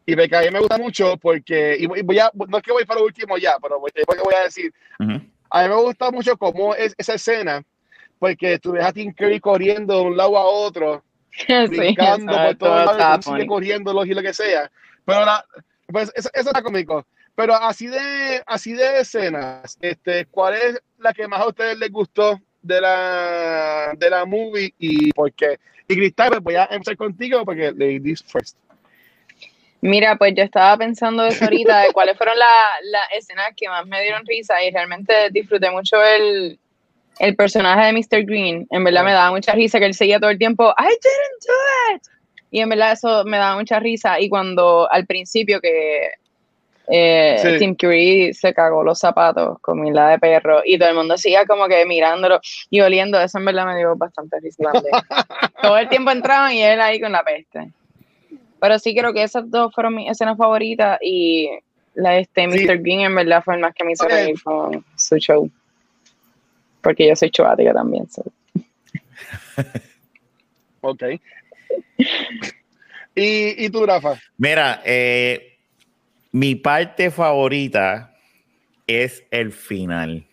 Y 0.05 0.17
me, 0.17 0.29
que 0.29 0.37
a 0.37 0.41
mí 0.41 0.51
me 0.51 0.61
gusta 0.61 0.79
mucho 0.79 1.17
porque, 1.19 1.77
y 1.79 1.87
voy, 1.87 2.19
a, 2.19 2.31
no 2.35 2.57
es 2.59 2.63
que 2.63 2.73
voy 2.73 2.85
para 2.85 3.01
lo 3.01 3.07
último 3.07 3.37
ya, 3.37 3.57
pero 3.61 3.79
voy, 3.79 3.91
voy 4.07 4.35
a 4.35 4.45
decir, 4.45 4.73
Ujú. 4.99 5.21
A 5.51 5.63
mí 5.63 5.69
me 5.69 5.83
gusta 5.83 6.11
mucho 6.11 6.37
cómo 6.37 6.75
es 6.75 6.95
esa 6.99 7.15
escena, 7.15 7.63
porque 8.19 8.59
tú 8.59 8.73
ves 8.73 8.85
a 8.85 8.93
Tim 8.93 9.13
Curry 9.13 9.41
corriendo 9.41 9.97
de 9.97 10.03
un 10.03 10.17
lado 10.17 10.37
a 10.37 10.45
otro, 10.45 11.03
Sí, 11.47 11.67
brincando 11.69 12.33
por 12.33 12.57
todos 12.57 12.97
lados, 12.97 13.27
corriendo 13.47 14.05
y 14.05 14.15
lo 14.15 14.23
que 14.23 14.35
sea. 14.35 14.71
Pero 15.05 15.25
la, 15.25 15.45
pues 15.87 16.13
eso, 16.15 16.29
eso 16.33 16.49
está 16.49 16.63
cómico. 16.63 17.07
Pero 17.35 17.55
así 17.55 17.87
de, 17.87 18.43
así 18.47 18.73
de 18.73 19.01
escenas, 19.01 19.79
este, 19.81 20.27
¿cuál 20.27 20.55
es 20.55 20.83
la 20.99 21.13
que 21.13 21.29
más 21.29 21.41
a 21.41 21.47
ustedes 21.47 21.79
les 21.79 21.91
gustó 21.93 22.41
de 22.63 22.81
la, 22.81 23.93
de 23.97 24.11
la 24.11 24.25
movie 24.25 24.75
y 24.77 25.13
por 25.13 25.33
qué? 25.33 25.59
Y 25.87 25.95
Cristal, 25.95 26.31
pues 26.31 26.43
voy 26.43 26.55
a 26.57 26.65
empezar 26.65 26.97
contigo 26.97 27.45
porque 27.45 27.71
ladies 27.71 28.25
first. 28.25 28.57
Mira, 29.81 30.17
pues 30.17 30.35
yo 30.35 30.43
estaba 30.43 30.77
pensando 30.77 31.25
eso 31.27 31.45
ahorita, 31.45 31.81
de 31.83 31.89
cuáles 31.93 32.17
fueron 32.17 32.39
la- 32.39 32.79
las 32.91 33.09
escenas 33.17 33.51
que 33.57 33.69
más 33.69 33.87
me 33.87 34.03
dieron 34.03 34.25
risa 34.27 34.63
y 34.65 34.71
realmente 34.71 35.31
disfruté 35.31 35.71
mucho 35.71 36.03
el, 36.03 36.59
el 37.21 37.37
personaje 37.37 37.87
de 37.87 37.93
Mr. 37.93 38.25
Green. 38.25 38.67
En 38.71 38.83
verdad 38.85 39.05
me 39.05 39.13
daba 39.13 39.31
mucha 39.31 39.53
risa 39.53 39.79
que 39.79 39.87
él 39.87 39.95
seguía 39.95 40.19
todo 40.19 40.31
el 40.31 40.39
tiempo, 40.39 40.75
I 40.79 40.85
didn't 40.85 41.47
do 41.47 41.95
it. 41.95 42.03
Y 42.51 42.61
en 42.61 42.69
verdad 42.71 42.93
eso 42.93 43.25
me 43.25 43.37
daba 43.37 43.57
mucha 43.57 43.79
risa. 43.79 44.19
Y 44.21 44.29
cuando 44.29 44.91
al 44.91 45.07
principio 45.07 45.61
que 45.61 46.11
eh, 46.91 47.37
Sí. 47.43 47.59
Tim 47.59 47.75
Curry 47.77 48.33
se 48.33 48.55
cagó 48.55 48.83
los 48.83 48.99
zapatos 48.99 49.59
con 49.61 49.79
mila 49.83 50.09
de 50.09 50.19
perro 50.19 50.63
y 50.65 50.79
todo 50.79 50.89
el 50.89 50.95
mundo 50.95 51.19
seguía 51.19 51.45
como 51.45 51.69
que 51.69 51.85
mirándolo 51.85 52.41
y 52.71 52.81
oliendo, 52.81 53.21
eso 53.21 53.37
en 53.39 53.45
verdad 53.45 53.67
me 53.67 53.77
dio 53.77 53.95
bastante 53.95 54.41
risa 54.41 54.63
también. 54.73 54.95
todo 55.63 55.77
el 55.77 55.89
tiempo 55.91 56.11
entraban 56.11 56.53
y 56.55 56.63
él 56.63 56.81
ahí 56.81 56.99
con 56.99 57.13
la 57.13 57.23
peste. 57.23 57.69
Pero 58.61 58.79
sí 58.79 58.95
creo 58.95 59.13
que 59.13 59.23
esas 59.23 59.51
dos 59.51 59.73
fueron 59.75 59.95
mis 59.95 60.11
escenas 60.11 60.37
favoritas 60.37 60.99
y 61.03 61.49
la 61.95 62.11
de 62.13 62.21
este 62.21 62.51
Sí. 62.51 62.67
Mr. 62.67 62.79
Green 62.81 63.01
en 63.01 63.15
verdad 63.15 63.43
fue 63.45 63.55
el 63.55 63.61
más 63.61 63.75
que 63.75 63.85
me 63.85 63.93
hizo 63.93 64.05
Ok. 64.05 64.11
reír 64.11 64.43
con 64.43 64.85
su 64.97 65.17
show. 65.19 65.51
Porque 66.81 67.09
yo 67.09 67.17
soy 67.17 67.31
choática 67.31 67.73
también. 67.73 68.09
so. 68.11 68.25
Ok. 70.81 71.03
Y, 73.15 73.65
y 73.65 73.71
tú, 73.71 73.85
Rafa. 73.85 74.15
Mira, 74.37 74.81
eh, 74.85 75.59
mi 76.33 76.55
parte 76.55 77.11
favorita 77.11 78.15
es 78.87 79.25
el 79.33 79.51
final. 79.53 80.25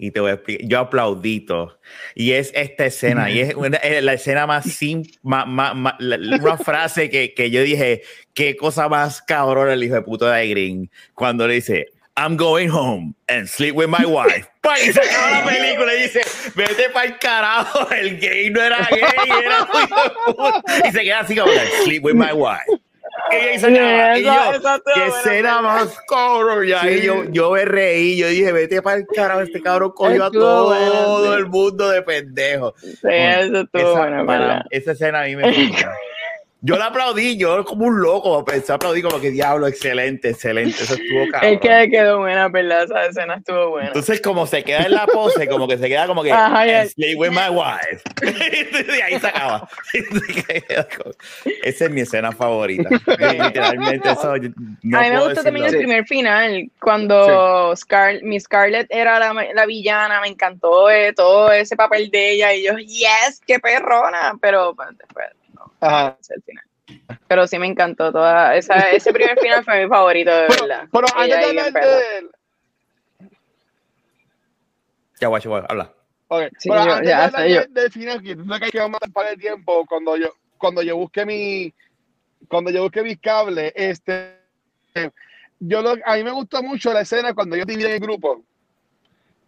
Y 0.00 0.12
te 0.12 0.20
voy 0.20 0.30
a 0.30 0.34
explicar. 0.34 0.66
Yo 0.68 0.78
aplaudito. 0.78 1.78
Y 2.14 2.32
es 2.32 2.52
esta 2.54 2.86
escena. 2.86 3.30
Y 3.30 3.40
es 3.40 3.54
una- 3.56 3.78
eh, 3.78 4.00
la 4.00 4.12
escena 4.12 4.46
más 4.46 4.64
simple. 4.64 5.12
una 5.24 6.56
frase 6.58 7.10
que, 7.10 7.34
que 7.34 7.50
yo 7.50 7.62
dije: 7.62 8.02
Qué 8.32 8.56
cosa 8.56 8.88
más 8.88 9.20
cabrona 9.22 9.72
el 9.72 9.82
hijo 9.82 9.94
de 9.96 10.02
puta 10.02 10.32
de 10.34 10.48
Green. 10.48 10.90
Cuando 11.14 11.48
le 11.48 11.54
dice: 11.54 11.86
I'm 12.16 12.36
going 12.36 12.68
home 12.68 13.14
and 13.28 13.46
sleep 13.48 13.74
with 13.76 13.88
my 13.88 14.04
wife. 14.06 14.48
¡Pam! 14.60 14.76
Y 14.86 14.92
se 14.92 15.00
acaba 15.00 15.30
la 15.30 15.44
película 15.44 15.94
y 15.94 16.02
dice: 16.02 16.20
Vete 16.54 16.90
para 16.90 17.06
el 17.06 17.18
carajo. 17.18 17.90
El 17.90 18.18
gay 18.20 18.50
no 18.50 18.62
era 18.62 18.88
gay. 18.90 19.00
Era 19.44 19.68
hijo 19.72 20.02
de 20.02 20.32
puta". 20.34 20.62
Y 20.88 20.92
se 20.92 21.02
queda 21.02 21.20
así 21.20 21.34
como: 21.36 21.50
Sleep 21.84 22.04
with 22.04 22.14
my 22.14 22.32
wife. 22.32 22.80
Y 23.30 23.34
ahí 23.34 23.58
se 23.58 23.66
acaba. 23.66 24.18
Y 24.18 24.22
Esa- 24.22 24.50
yo, 24.50 24.52
esa 24.58 24.74
estuvo 24.76 24.94
qué 24.94 25.00
buena, 25.00 25.16
escena 25.18 25.54
¿verdad? 25.60 25.62
más 25.62 26.00
cabrón. 26.08 26.68
Y 26.68 26.72
ahí 26.72 26.98
Sí. 27.00 27.06
yo, 27.06 27.24
yo 27.30 27.50
me 27.52 27.64
reí. 27.64 28.16
Yo 28.16 28.28
dije, 28.28 28.52
vete 28.52 28.82
para 28.82 28.96
el 28.98 29.06
carajo. 29.06 29.40
Este 29.40 29.60
cabrón 29.60 29.92
cogió 29.94 30.24
a 30.24 30.30
todo 30.30 31.34
el 31.36 31.46
mundo 31.46 31.88
de 31.90 32.02
pendejo. 32.02 32.74
Sí, 32.80 32.90
eso 33.04 33.60
estuvo 33.60 34.04
Esa, 34.06 34.64
esa 34.70 34.92
escena 34.92 35.20
a 35.22 35.24
mí 35.24 35.36
me 35.36 35.42
gusta. 35.68 35.92
Yo 36.60 36.76
la 36.76 36.86
aplaudí, 36.86 37.36
yo 37.36 37.64
como 37.64 37.86
un 37.86 38.00
loco, 38.00 38.44
pensé 38.44 38.72
aplaudí 38.72 39.00
como 39.00 39.20
que 39.20 39.30
diablo, 39.30 39.68
excelente, 39.68 40.30
excelente, 40.30 40.82
eso 40.82 40.94
estuvo 40.94 41.28
cabrón. 41.30 41.52
Es 41.54 41.60
que 41.60 41.88
quedó 41.88 42.18
buena, 42.18 42.48
¿verdad? 42.48 42.82
Esa 42.82 43.06
escena 43.06 43.34
estuvo 43.36 43.70
buena. 43.70 43.88
Entonces, 43.88 44.20
como 44.20 44.44
se 44.44 44.64
queda 44.64 44.80
en 44.80 44.92
la 44.92 45.06
pose, 45.06 45.46
como 45.46 45.68
que 45.68 45.78
se 45.78 45.88
queda 45.88 46.08
como 46.08 46.24
que 46.24 46.32
Ajá, 46.32 46.66
ya. 46.66 46.80
"And 46.80 46.90
sleep 46.90 47.16
with 47.16 47.30
my 47.30 47.48
wife. 47.48 48.02
y 48.98 49.00
ahí 49.00 49.20
se 49.20 49.26
acaba. 49.28 49.68
Esa 51.62 51.84
es 51.84 51.90
mi 51.92 52.00
escena 52.00 52.32
favorita. 52.32 52.88
Literalmente, 52.90 54.10
eso 54.10 54.36
yo 54.36 54.48
no 54.82 54.98
a 54.98 55.02
mí 55.02 55.10
me 55.10 55.20
gustó 55.20 55.44
también 55.44 55.66
el 55.66 55.76
primer 55.76 56.06
final, 56.06 56.68
cuando 56.80 57.76
Scar 57.76 58.20
mi 58.24 58.40
Scarlett 58.40 58.88
era 58.90 59.20
la, 59.20 59.32
la 59.54 59.66
villana, 59.66 60.20
me 60.20 60.28
encantó 60.28 60.90
eh, 60.90 61.12
todo 61.12 61.52
ese 61.52 61.76
papel 61.76 62.10
de 62.10 62.32
ella 62.32 62.52
y 62.52 62.64
yo, 62.64 62.76
yes, 62.78 63.40
qué 63.46 63.60
perrona, 63.60 64.34
pero 64.40 64.74
pues, 64.74 64.88
después 64.98 65.28
Ajá. 65.80 66.16
es 66.20 66.30
el 66.30 66.42
final. 66.42 66.64
Pero 67.28 67.46
sí 67.46 67.58
me 67.58 67.66
encantó 67.66 68.10
toda 68.12 68.56
esa, 68.56 68.90
ese 68.90 69.12
primer 69.12 69.38
final 69.38 69.62
fue 69.64 69.82
mi 69.84 69.88
favorito 69.88 70.30
de 70.30 70.46
Pero, 70.48 70.62
verdad. 70.66 70.88
pero 70.90 71.06
antes 71.14 71.26
Ella 71.26 71.38
de 71.38 71.44
hablar 71.44 71.72
del. 71.72 72.30
Ya, 75.20 75.28
guacho, 75.28 75.54
habla. 75.56 75.92
ok, 76.28 76.42
Sí, 76.58 76.68
pero 76.68 76.84
yo- 76.84 76.92
antes 76.92 77.08
ya 77.08 77.16
de 77.18 77.24
hablar 77.24 77.42
sé 77.42 77.54
yo. 77.54 77.64
del- 77.68 77.92
final, 77.92 78.22
que 78.22 78.36
no 78.36 78.54
hay 78.54 78.60
que 78.70 78.80
a 78.80 78.88
para 79.12 79.30
el 79.30 79.38
tiempo 79.40 79.84
cuando 79.86 80.16
yo, 80.16 80.32
cuando 80.56 80.82
yo 80.82 80.96
busque 80.96 81.26
mi. 81.26 81.74
Cuando 82.48 82.70
yo 82.70 82.82
busque 82.82 83.02
mis 83.02 83.18
cables, 83.20 83.72
este. 83.74 84.38
Yo 85.60 85.82
lo, 85.82 85.96
a 86.04 86.14
mí 86.16 86.22
me 86.24 86.30
gustó 86.30 86.62
mucho 86.62 86.92
la 86.92 87.00
escena 87.00 87.34
cuando 87.34 87.56
ellos 87.56 87.66
dividen 87.66 87.90
el 87.92 88.00
grupo 88.00 88.44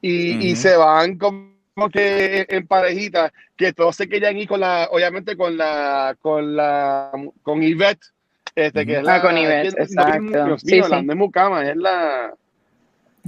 y, 0.03 0.49
y 0.49 0.53
Ujú. 0.53 0.61
se 0.61 0.77
van 0.77 1.17
como 1.81 1.91
que 1.91 2.45
en 2.47 2.67
parejitas, 2.67 3.33
que 3.57 3.73
todos 3.73 3.97
se 3.97 4.07
querían 4.07 4.37
ir 4.37 4.47
con 4.47 4.61
la, 4.61 4.89
obviamente 4.91 5.35
con 5.35 5.57
la, 5.57 6.15
con 6.21 6.55
la, 6.55 7.11
con 7.43 7.63
Yvette, 7.63 8.03
este, 8.55 8.85
que 8.85 8.93
es 8.93 8.99
Ah, 8.99 9.03
la, 9.03 9.23
con 9.23 9.35
Yvette, 9.35 9.71
que- 9.75 9.77
no, 9.79 9.83
exacto. 9.85 10.45
Dios 10.45 10.61
Sí, 10.61 10.73
mío, 10.75 10.85
sí. 10.85 10.91
la 10.91 11.03
no 11.03 11.13
es 11.13 11.19
Mucama, 11.19 11.63
es 11.71 11.77
la, 11.77 12.35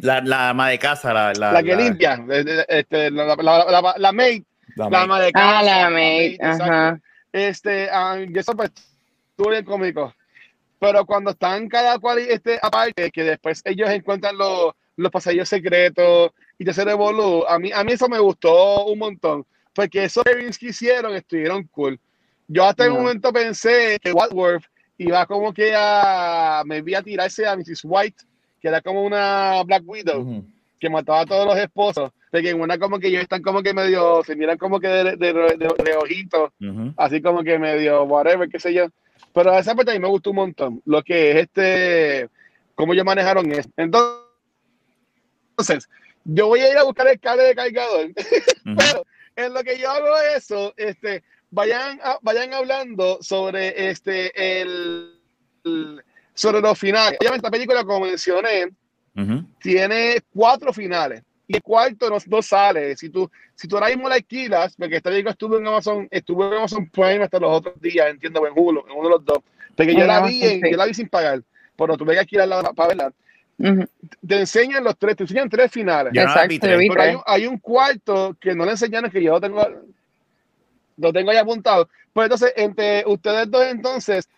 La, 0.02 0.20
la 0.20 0.50
ama 0.50 0.68
de 0.68 0.78
casa, 0.78 1.14
la, 1.14 1.32
la, 1.32 1.52
La 1.52 1.62
que 1.62 1.74
la- 1.74 1.82
limpia, 1.82 2.16
de- 2.18 2.44
de- 2.44 2.66
este, 2.68 3.10
la, 3.10 3.24
la, 3.24 3.36
la, 3.36 3.64
la, 3.80 3.94
la 3.96 4.12
maid, 4.12 4.42
la 4.76 4.90
la 4.90 5.00
ama 5.02 5.18
de 5.20 5.32
casa. 5.32 5.58
Ah, 5.58 5.62
la 5.62 5.88
maid, 5.90 6.38
ajá. 6.42 7.00
Este, 7.32 7.88
ah, 7.90 8.18
y 8.20 8.38
eso 8.38 8.54
pues 8.54 8.70
estuvo 9.30 9.48
bien 9.48 9.64
cómico. 9.64 10.14
Pero 10.78 11.06
cuando 11.06 11.30
están 11.30 11.68
cada 11.70 11.98
cual 11.98 12.18
este, 12.18 12.58
aparte, 12.60 13.10
que 13.10 13.24
después 13.24 13.62
ellos 13.64 13.88
encuentran 13.88 14.36
los, 14.36 14.74
los 14.96 15.10
pasillos 15.10 15.48
secretos 15.48 16.32
y 16.62 16.64
te 16.64 16.72
se 16.72 16.84
revolú, 16.84 17.44
a 17.48 17.58
mí, 17.58 17.72
a 17.72 17.82
mí 17.82 17.92
eso 17.92 18.08
me 18.08 18.20
gustó 18.20 18.84
un 18.86 18.98
montón. 19.00 19.44
Porque 19.74 20.04
esos 20.04 20.22
pairings 20.22 20.58
que 20.58 20.66
hicieron 20.68 21.14
estuvieron 21.16 21.64
cool. 21.72 21.98
Yo 22.46 22.64
hasta 22.64 22.86
en 22.86 22.92
un 22.92 22.98
momento 22.98 23.32
pensé 23.32 23.98
que 24.00 24.12
Wentworth 24.12 24.62
iba 24.98 25.26
como 25.26 25.52
que 25.52 25.72
a, 25.74 26.62
me 26.64 26.82
vi 26.82 26.94
a 26.94 27.02
tirarse 27.02 27.46
a 27.46 27.56
Mrs. 27.56 27.80
White, 27.82 28.22
que 28.60 28.68
era 28.68 28.80
como 28.80 29.02
una 29.02 29.60
Black 29.64 29.82
Widow 29.84 30.20
Ujú. 30.20 30.44
que 30.78 30.88
mataba 30.88 31.22
a 31.22 31.26
todos 31.26 31.46
los 31.46 31.56
esposos, 31.56 32.12
de 32.30 32.42
que 32.42 32.50
en 32.50 32.60
una 32.60 32.78
como 32.78 33.00
que 33.00 33.08
ellos 33.08 33.22
están 33.22 33.42
como 33.42 33.60
que 33.62 33.74
medio, 33.74 34.22
se 34.24 34.36
miran 34.36 34.56
como 34.58 34.78
que 34.78 34.86
de, 34.88 35.04
de, 35.16 35.32
de- 35.32 35.74
de 35.84 35.96
ojitos, 35.96 36.50
Ujú. 36.60 36.92
así 36.96 37.20
como 37.20 37.42
que 37.42 37.58
medio 37.58 38.04
whatever, 38.04 38.48
qué 38.48 38.60
sé 38.60 38.72
yo. 38.72 38.86
Pero 39.34 39.56
esa 39.58 39.74
parte 39.74 39.90
a 39.90 39.94
mí 39.94 40.00
me 40.00 40.08
gustó 40.08 40.30
un 40.30 40.36
montón, 40.36 40.80
lo 40.84 41.02
que 41.02 41.30
es 41.32 41.36
este, 41.38 42.28
cómo 42.76 42.92
ellos 42.92 43.04
manejaron 43.06 43.50
eso. 43.50 43.68
Entonces, 43.76 45.88
yo 46.24 46.46
voy 46.48 46.60
a 46.60 46.70
ir 46.70 46.76
a 46.78 46.84
buscar 46.84 47.08
el 47.08 47.18
cable 47.20 47.44
de 47.44 47.54
cargador, 47.54 48.06
Ujú. 48.66 48.76
pero 48.76 49.06
en 49.36 49.54
lo 49.54 49.62
que 49.62 49.78
yo 49.78 49.90
hago 49.90 50.08
eso, 50.36 50.72
este, 50.76 51.22
vayan, 51.50 52.00
a- 52.02 52.18
vayan 52.22 52.52
hablando 52.54 53.18
sobre 53.22 53.90
este, 53.90 54.60
el, 54.62 55.18
el- 55.64 56.02
sobre 56.34 56.60
los 56.60 56.78
finales. 56.78 57.18
Obviamente, 57.20 57.46
la 57.46 57.50
película, 57.50 57.84
como 57.84 58.06
mencioné, 58.06 58.66
Ujú. 59.16 59.44
tiene 59.60 60.20
cuatro 60.34 60.72
finales 60.72 61.22
y 61.46 61.56
el 61.56 61.62
cuarto 61.62 62.08
no, 62.08 62.16
no 62.26 62.40
sale. 62.42 62.96
Si 62.96 63.10
tú, 63.10 63.30
si 63.54 63.68
tú 63.68 63.76
ahora 63.76 63.88
mismo 63.88 64.08
la 64.08 64.14
alquilas, 64.14 64.74
porque 64.76 64.96
esta 64.96 65.10
película 65.10 65.32
estuvo 65.32 65.58
en 65.58 65.66
Amazon, 65.66 66.08
estuvo 66.10 66.46
en 66.46 66.54
Amazon 66.54 66.88
Prime 66.88 67.24
hasta 67.24 67.38
los 67.38 67.50
otros 67.58 67.80
días, 67.80 68.06
entiendo, 68.08 68.46
en 68.46 68.52
Hulu, 68.56 68.84
en 68.86 68.92
uno 68.92 69.08
de 69.08 69.14
los 69.16 69.24
dos. 69.24 69.38
Porque 69.76 69.94
yo 69.94 70.06
la 70.06 70.20
vi, 70.26 70.40
sí. 70.40 70.60
yo 70.70 70.76
la 70.76 70.86
vi 70.86 70.94
sin 70.94 71.08
pagar, 71.08 71.42
pero 71.76 71.96
tuve 71.96 72.14
que 72.14 72.20
alquilarla 72.20 72.62
para 72.74 72.88
verla. 72.88 73.12
Te 74.26 74.40
enseñan 74.40 74.82
los 74.84 74.96
tres, 74.98 75.16
te 75.16 75.22
enseñan 75.22 75.48
tres 75.48 75.70
finales. 75.70 76.12
Yo 76.14 76.22
no 76.22 76.28
Exacto, 76.28 76.56
tres. 76.60 76.72
yo 76.72 76.78
vi 76.78 76.88
Pero 76.88 77.00
hay 77.02 77.08
tres. 77.08 77.16
un, 77.16 77.22
hay 77.26 77.46
un 77.46 77.58
cuarto 77.58 78.36
que 78.40 78.54
no 78.54 78.64
le 78.64 78.72
enseñaron 78.72 79.10
que 79.10 79.22
yo 79.22 79.32
lo 79.32 79.40
tengo, 79.40 79.64
lo 80.96 81.12
tengo 81.12 81.30
ahí 81.30 81.36
apuntado. 81.36 81.88
Pues 82.12 82.24
entonces, 82.26 82.52
entre 82.56 83.04
ustedes 83.06 83.50
dos 83.50 83.64
entonces, 83.64 84.28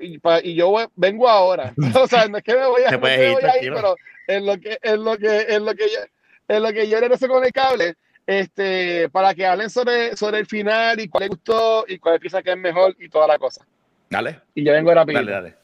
y, 0.00 0.18
pa- 0.18 0.40
y 0.42 0.54
yo 0.54 0.68
voy- 0.70 0.88
vengo 0.96 1.28
ahora. 1.28 1.72
O 2.02 2.06
sea, 2.06 2.26
no 2.28 2.38
es 2.38 2.44
que 2.44 2.54
me 2.54 2.66
voy 2.66 2.82
a, 2.84 2.90
no 2.90 2.98
me 3.00 3.14
ir, 3.14 3.32
voy 3.32 3.34
a 3.34 3.34
ir, 3.34 3.40
tranquilo. 3.72 3.74
pero 3.76 3.96
en 4.26 4.46
lo 4.46 4.58
que, 4.58 4.78
en 4.82 5.04
lo 5.04 5.16
que, 5.16 5.40
en 5.48 5.64
lo 5.64 5.74
que 5.74 5.84
yo, 5.88 6.00
en 6.48 6.62
lo 6.62 6.72
que 6.72 6.88
yo 6.88 7.00
regreso 7.00 7.28
con 7.28 7.44
el 7.44 7.52
cable, 7.52 7.94
este, 8.26 9.08
para 9.10 9.34
que 9.34 9.46
hablen 9.46 9.70
sobre, 9.70 10.16
sobre 10.16 10.38
el 10.38 10.46
final 10.46 11.00
y 11.00 11.08
cuál 11.08 11.22
les 11.22 11.30
gustó 11.30 11.84
y 11.88 11.98
cuál 11.98 12.20
piensa 12.20 12.42
que 12.42 12.50
es 12.52 12.56
mejor 12.56 12.94
y 12.98 13.08
toda 13.08 13.26
la 13.26 13.38
cosa. 13.38 13.64
Dale, 14.08 14.40
Y 14.54 14.64
yo 14.64 14.72
vengo 14.72 14.92
rápido. 14.92 15.18
dale, 15.20 15.32
dale. 15.32 15.54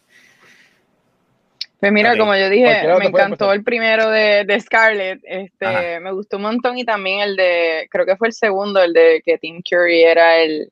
Pues 1.79 1.93
mira, 1.93 2.17
como 2.17 2.35
yo 2.35 2.49
dije, 2.49 2.65
me 2.99 3.07
encantó 3.07 3.53
el 3.53 3.63
primero 3.63 4.09
de, 4.11 4.45
de 4.45 4.61
Scarlett, 4.61 5.21
este, 5.25 5.67
Ajá. 5.67 6.01
me 6.01 6.11
gustó 6.13 6.37
un 6.39 6.45
montón 6.45 6.79
y 6.79 6.85
también 6.85 7.21
el 7.21 7.37
de, 7.37 7.87
creo 7.91 8.07
que 8.07 8.17
fue 8.17 8.29
el 8.29 8.33
segundo, 8.35 8.83
el 8.83 8.93
de 8.95 9.23
que 9.25 9.37
Tim 9.39 9.61
Curry 9.63 10.03
era 10.03 10.39
el, 10.39 10.71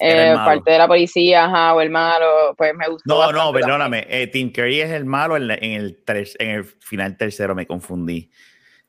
eh, 0.00 0.32
parte 0.34 0.72
de 0.72 0.78
la 0.78 0.88
policía, 0.88 1.44
ajá, 1.44 1.74
o 1.74 1.80
el 1.82 1.90
malo, 1.90 2.54
pues 2.56 2.74
me 2.74 2.88
gustó. 2.88 3.14
No, 3.14 3.30
no, 3.30 3.52
perdóname. 3.52 4.06
Eh, 4.08 4.26
Tim 4.26 4.50
Curry 4.50 4.80
es 4.80 4.90
el 4.90 5.04
malo 5.04 5.36
en, 5.36 5.48
la- 5.48 5.54
en 5.60 5.72
el, 5.72 6.02
ter- 6.02 6.26
en 6.38 6.50
el 6.50 6.64
final 6.64 7.16
tercero, 7.16 7.54
me 7.54 7.66
confundí. 7.66 8.30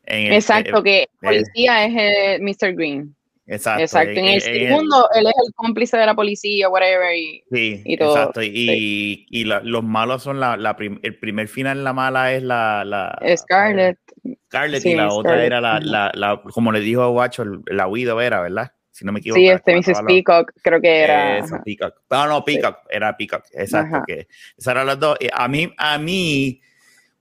En 0.05 0.27
el- 0.27 0.33
Exacto, 0.33 0.79
eh, 0.79 0.83
que 0.83 1.07
policía 1.21 1.85
es 1.85 1.93
el 1.95 2.41
Mr. 2.41 2.73
Green. 2.73 3.13
Exacto. 3.47 3.81
Exacto. 3.83 4.11
En 4.11 4.25
el 4.25 4.41
eh, 4.41 4.43
eh, 4.45 4.67
segundo, 4.67 5.07
él 5.15 5.27
es 5.27 5.33
el 5.47 5.53
cómplice 5.55 5.97
de 5.97 6.05
la 6.05 6.13
policía, 6.15 6.69
whatever, 6.69 7.15
y 7.15 7.43
Sí, 7.51 7.81
y 7.85 7.97
todo, 7.97 8.15
exacto. 8.17 8.41
Y, 8.43 9.25
y 9.29 9.43
la- 9.45 9.61
los 9.61 9.83
malos 9.83 10.23
son 10.23 10.39
la, 10.39 10.57
la 10.57 10.75
prim- 10.75 10.99
el 11.03 11.17
primer 11.19 11.47
final, 11.47 11.83
la 11.83 11.93
mala 11.93 12.33
es 12.33 12.43
la, 12.43 12.83
la 12.85 13.19
Scarlett. 13.37 13.97
Scarlett 14.45 14.81
Sí, 14.81 14.91
y 14.91 14.95
la 14.95 15.09
otra 15.09 15.31
Scarlett. 15.31 15.45
era 15.47 15.61
la, 15.61 15.79
la, 15.79 16.11
la- 16.13 16.41
como 16.53 16.71
le 16.71 16.79
dijo 16.79 17.09
Guacho, 17.09 17.43
la 17.67 17.87
Widow 17.87 18.19
era, 18.19 18.41
¿verdad? 18.41 18.71
Si 18.91 19.03
no 19.05 19.11
me 19.11 19.19
equivoco. 19.19 19.39
Sí, 19.39 19.47
este 19.49 19.75
Mrs. 19.75 19.99
a 19.99 20.03
Peacock, 20.05 20.51
creo 20.61 20.79
que 20.79 20.99
era. 21.03 21.43
Peacock. 21.65 21.95
No, 22.11 22.27
no, 22.27 22.45
Peacock, 22.45 22.77
era 22.91 23.17
Peacock, 23.17 23.43
exacto. 23.53 24.03
Que 24.05 24.27
esas 24.55 24.71
eran 24.71 24.85
las 24.85 24.99
dos. 24.99 25.17
A 25.33 25.47
mí, 25.47 25.73
a 25.77 25.97
mí, 25.97 26.61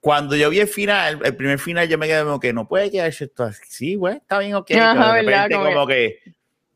cuando 0.02 0.34
yo 0.34 0.50
vi 0.50 0.58
el 0.58 0.66
final, 0.66 1.20
el 1.24 1.36
primer 1.36 1.60
final, 1.60 1.86
yo 1.88 1.96
me 1.96 2.08
quedé 2.08 2.24
como 2.24 2.40
que 2.40 2.52
no 2.52 2.66
puede 2.66 2.90
quedarse 2.90 3.26
esto 3.26 3.44
así. 3.44 3.62
Sí, 3.68 3.94
güey, 3.94 4.16
está 4.16 4.40
bien, 4.40 4.56
ok. 4.56 4.72
Ajá, 4.72 5.14
de 5.14 5.22
repente, 5.22 5.54
Como 5.54 5.72
como 5.72 5.86
que, 5.86 6.18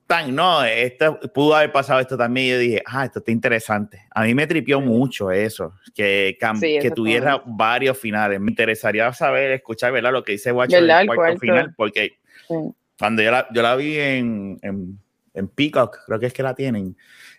tan, 0.07 0.33
no, 0.33 0.63
esto 0.63 1.19
pudo 1.35 1.57
haber 1.57 1.73
pasado 1.73 1.99
esto 1.99 2.17
también. 2.17 2.47
Y 2.47 2.51
yo 2.51 2.59
dije, 2.61 2.83
ah, 2.87 3.05
esto 3.05 3.19
está 3.19 3.33
interesante. 3.33 4.07
A 4.13 4.23
mí 4.23 4.33
me 4.33 4.47
tripió 4.47 4.81
mucho 4.81 5.33
eso, 5.33 5.75
que, 5.93 6.39
Sí, 6.61 6.79
que 6.81 6.93
tuviera 6.93 7.43
varios 7.45 7.99
finales. 7.99 8.39
Me 8.39 8.53
interesaría 8.53 9.13
saber, 9.13 9.51
escuchar, 9.51 9.91
¿verdad? 9.91 10.13
Lo 10.13 10.23
que 10.23 10.31
dice 10.31 10.53
¿Verdad? 10.53 11.01
El 11.01 11.07
cuarto, 11.09 11.15
cuarto. 11.17 11.41
final, 11.41 11.75
porque 11.77 12.21
Sí. 12.47 12.55
cuando 12.97 13.23
yo 13.23 13.33
la, 13.33 13.49
yo 13.53 13.61
la 13.61 13.75
vi 13.75 13.99
en, 13.99 14.57
en, 14.63 15.01
en 15.35 15.49
Peacock, 15.49 15.99
creo 16.07 16.21
que 16.21 16.27
es 16.27 16.33
que 16.33 16.45
la 16.45 16.55
tienen, 16.55 16.97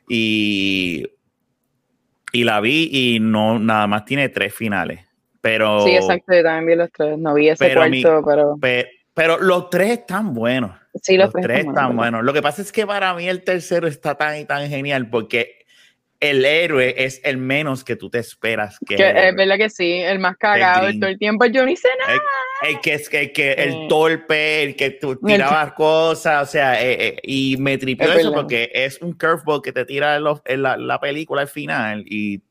y, 0.09 1.07
y 2.33 2.43
la 2.43 2.59
vi 2.59 2.89
y 2.91 3.19
no, 3.21 3.57
nada 3.57 3.87
más 3.87 4.03
tiene 4.03 4.27
tres 4.27 4.53
finales. 4.53 5.06
Pero, 5.49 5.81
Sí, 5.85 5.95
exacto, 5.95 6.33
yo 6.35 6.43
también 6.43 6.65
vi 6.65 6.75
los 6.75 6.91
tres. 6.91 7.17
No 7.17 7.33
vi 7.33 7.47
ese 7.49 7.63
Pero 7.65 7.79
cuarto, 7.81 7.91
mi- 7.91 8.03
pero 8.03 8.57
pe- 8.59 8.89
pero 9.13 9.37
los 9.39 9.69
tres 9.69 9.91
están 9.91 10.33
buenos. 10.33 10.71
sí, 11.01 11.15
los, 11.15 11.33
Los 11.33 11.41
tres 11.41 11.59
están 11.59 11.73
buenos. 11.73 11.95
buenos. 11.95 12.23
Lo 12.25 12.33
que 12.33 12.41
pasa 12.41 12.61
es 12.61 12.71
que 12.71 12.85
para 12.85 13.13
mí 13.13 13.27
el 13.29 13.43
tercero 13.43 13.87
está 13.87 14.15
tan 14.15 14.37
y 14.39 14.45
tan 14.45 14.67
genial 14.69 15.09
porque 15.09 15.65
el 16.19 16.43
héroe 16.45 16.95
es 16.97 17.21
el 17.23 17.37
menos 17.37 17.83
que 17.83 17.95
tú 17.95 18.09
te 18.09 18.17
esperas 18.19 18.77
que, 18.85 18.95
Que 18.95 19.09
es 19.09 19.15
el 19.29 19.35
verdad 19.35 19.55
que 19.57 19.69
sí, 19.69 19.93
el 19.99 20.17
más 20.19 20.35
cagado 20.35 20.87
Green. 20.87 20.99
todo 20.99 21.09
el 21.11 21.17
tiempo. 21.19 21.45
Yo 21.45 21.63
ni 21.65 21.75
sé 21.77 21.87
nada. 21.99 22.19
el 22.63 22.79
que 22.81 22.95
es 22.95 23.13
el 23.13 23.31
que 23.31 23.51
el 23.53 23.87
torpe, 23.87 24.63
el 24.63 24.75
que 24.75 24.89
tú 24.91 25.11
El- 25.11 25.19
tirabas 25.19 25.73
cosas, 25.73 26.41
o 26.49 26.51
sea, 26.51 26.81
eh, 26.83 26.97
eh, 27.07 27.19
y 27.23 27.55
me 27.57 27.77
tripió 27.77 28.07
Es 28.11 28.17
eso 28.19 28.29
verdad. 28.31 28.41
porque 28.41 28.71
es 28.73 28.99
un 29.01 29.13
curveball 29.13 29.61
que 29.61 29.71
te 29.71 29.85
tira 29.85 30.15
en, 30.17 30.23
los- 30.23 30.41
en 30.43 30.63
la, 30.63 30.75
la 30.75 30.99
película 30.99 31.41
al 31.43 31.47
final 31.47 32.03
y 32.07 32.41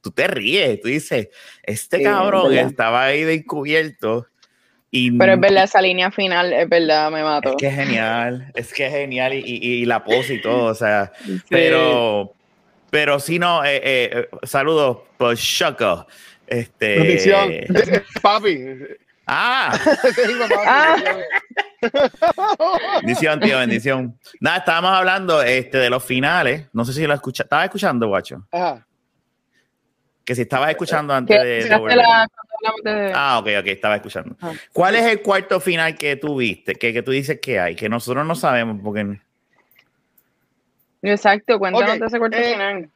tú, 0.00 0.10
te 0.10 0.26
ríes, 0.26 0.80
tú 0.80 0.88
dices, 0.88 1.28
este 1.62 1.98
Sí, 1.98 2.04
cabrón 2.04 2.52
estaba 2.54 3.04
ahí 3.04 3.22
de 3.24 3.34
encubierto 3.34 4.26
y 4.90 5.12
Pero 5.16 5.34
es 5.34 5.40
verdad, 5.40 5.64
esa 5.64 5.80
línea 5.80 6.10
final, 6.10 6.52
es 6.52 6.68
verdad, 6.68 7.10
me 7.10 7.18
es 7.20 7.24
mató. 7.24 7.56
que 7.56 7.68
es 7.68 7.74
genial, 7.74 8.50
es 8.54 8.72
que 8.72 8.86
es 8.86 8.92
genial 8.92 9.34
y, 9.34 9.38
y- 9.44 9.72
y 9.82 9.84
la 9.86 10.02
pose 10.02 10.34
y 10.34 10.40
todo, 10.42 10.64
o 10.64 10.74
sea, 10.74 11.12
Sí. 11.24 11.40
pero, 11.48 12.32
pero 12.90 13.20
si 13.20 13.38
no, 13.38 13.64
eh, 13.64 13.80
eh, 13.82 14.28
saludos 14.42 14.98
por 15.16 15.36
Choco. 15.36 16.06
Este, 16.46 16.96
Bendición. 16.98 17.52
Papi. 18.22 18.58
ah, 19.28 19.78
Ah. 20.66 20.96
bendición. 23.00 23.40
Tío, 23.40 23.58
bendición. 23.58 24.18
Nada, 24.40 24.58
estábamos 24.58 24.90
hablando 24.92 25.42
este, 25.42 25.78
de 25.78 25.90
los 25.90 26.02
finales. 26.04 26.66
No 26.72 26.84
sé 26.84 26.92
si 26.92 27.06
lo 27.06 27.14
escucha. 27.14 27.44
¿Estabas 27.44 27.66
escuchando, 27.66 28.08
guacho? 28.08 28.46
Ajá. 28.52 28.86
Que 30.24 30.34
si 30.34 30.42
estabas 30.42 30.70
escuchando 30.70 31.12
antes 31.14 31.36
¿Qué- 31.36 31.44
de, 31.44 31.96
la- 31.96 32.28
Ah, 33.14 33.38
ok, 33.38 33.48
ok, 33.60 33.66
estaba 33.68 33.96
escuchando. 33.96 34.36
Ah. 34.40 34.52
¿Cuál 34.72 34.94
es 34.96 35.06
el 35.06 35.22
cuarto 35.22 35.60
final 35.60 35.96
que 35.96 36.16
tú 36.16 36.36
viste? 36.36 36.74
Que, 36.74 36.92
que 36.92 37.02
tú 37.02 37.10
dices 37.10 37.40
que 37.40 37.58
hay, 37.58 37.74
que 37.74 37.88
nosotros 37.88 38.26
no 38.26 38.34
sabemos 38.34 38.78
porque... 38.84 39.18
Exacto, 41.02 41.58
cuéntanos 41.58 41.98
de 41.98 42.06
ese 42.06 42.18
cuarto 42.18 42.36
eh, 42.36 42.52
final. 42.52 42.90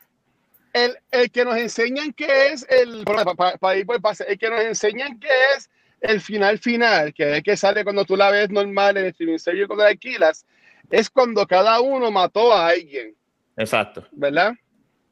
El, 0.74 0.98
el 1.10 1.30
que 1.30 1.44
nos 1.44 1.56
enseñan 1.56 2.12
que 2.12 2.48
es 2.48 2.66
el. 2.68 3.04
Para 3.04 3.76
ir 3.76 3.86
por 3.86 3.94
el 3.96 4.02
pase, 4.02 4.24
el 4.28 4.38
que 4.38 4.50
nos 4.50 4.60
enseñan 4.60 5.18
que 5.18 5.28
es 5.56 5.70
el 6.00 6.20
final 6.20 6.58
final, 6.58 7.14
que 7.14 7.30
es 7.30 7.36
el 7.38 7.42
que 7.42 7.56
sale 7.56 7.84
cuando 7.84 8.04
tú 8.04 8.16
la 8.16 8.30
ves 8.30 8.50
normal 8.50 8.96
en 8.98 9.04
el 9.04 9.10
streaming 9.12 9.38
service 9.38 9.66
cuando 9.66 9.84
la 9.84 9.90
alquilas, 9.90 10.44
es 10.90 11.08
cuando 11.08 11.46
cada 11.46 11.80
uno 11.80 12.10
mató 12.10 12.52
a 12.52 12.68
alguien, 12.68 13.14
Exacto. 13.56 14.06
¿verdad? 14.12 14.52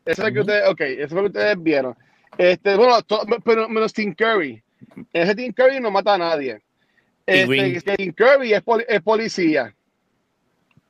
Eso 0.05 0.23
es 0.23 0.29
lo 0.29 0.33
que 0.35 0.41
ustedes, 0.41 0.69
ok, 0.69 0.81
eso 0.81 1.03
es 1.05 1.13
lo 1.13 1.21
que 1.23 1.27
ustedes 1.29 1.63
vieron. 1.63 1.97
Este, 2.39 2.77
bueno, 2.77 3.03
to- 3.03 3.23
pero 3.45 3.69
menos 3.69 3.93
Tim 3.93 4.15
Curry. 4.15 4.63
Ese 5.13 5.35
Tim 5.35 5.53
Curry 5.53 5.81
no 5.81 5.91
mata 5.91 6.15
a 6.15 6.19
nadie. 6.19 6.61
Este, 7.25 7.47
Green. 7.47 7.77
es 7.77 7.85
que 7.85 7.97
Tim 7.97 8.13
Curry 8.13 8.53
es, 8.53 8.63
poli- 8.63 8.85
es 8.89 9.01
policía 9.03 9.75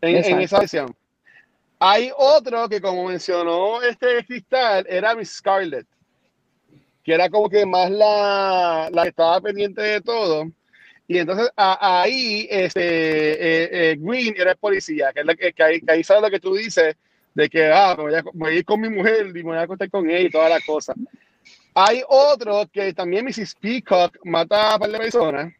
en, 0.00 0.16
en 0.24 0.40
esa 0.40 0.60
versión. 0.60 0.94
Hay 1.78 2.10
otro 2.16 2.68
que, 2.68 2.80
como 2.80 3.06
mencionó 3.08 3.82
este 3.82 4.24
Cristal, 4.24 4.86
era 4.88 5.14
Miss 5.14 5.30
Scarlett, 5.34 5.86
que 7.02 7.12
era 7.12 7.28
como 7.28 7.48
que 7.50 7.66
más 7.66 7.90
la, 7.90 8.88
la 8.92 9.02
que 9.02 9.08
estaba 9.08 9.40
pendiente 9.40 9.82
de 9.82 10.00
todo. 10.00 10.46
Y 11.08 11.18
entonces 11.18 11.50
a- 11.56 12.02
ahí 12.02 12.46
este, 12.48 12.80
eh, 12.82 13.90
eh, 13.90 13.96
Green 13.98 14.34
era 14.38 14.52
el 14.52 14.56
policía, 14.56 15.12
que, 15.12 15.20
es 15.20 15.26
la 15.26 15.34
que, 15.34 15.52
que 15.52 15.62
ahí, 15.62 15.80
que 15.80 15.92
ahí 15.92 16.04
sabe 16.04 16.20
lo 16.22 16.30
que 16.30 16.40
tú 16.40 16.54
dices, 16.54 16.94
de 17.34 17.48
que 17.48 17.70
ah, 17.72 17.94
me, 17.96 18.02
voy 18.04 18.14
a, 18.14 18.22
me 18.22 18.30
voy 18.32 18.52
a 18.52 18.58
ir 18.58 18.64
con 18.64 18.80
mi 18.80 18.88
mujer 18.88 19.28
y 19.28 19.32
me 19.34 19.42
voy 19.42 19.56
a 19.56 19.62
acostar 19.62 19.90
con 19.90 20.08
ella 20.08 20.20
y 20.20 20.30
toda 20.30 20.48
la 20.48 20.60
cosa. 20.60 20.94
Hay 21.74 22.02
otro 22.06 22.68
que 22.70 22.92
también 22.92 23.24
Mrs. 23.24 23.54
Peacock 23.54 24.18
mata 24.24 24.72
a 24.72 24.74
un 24.74 24.80
par 24.80 24.90
de 24.90 24.98
personas, 24.98 25.52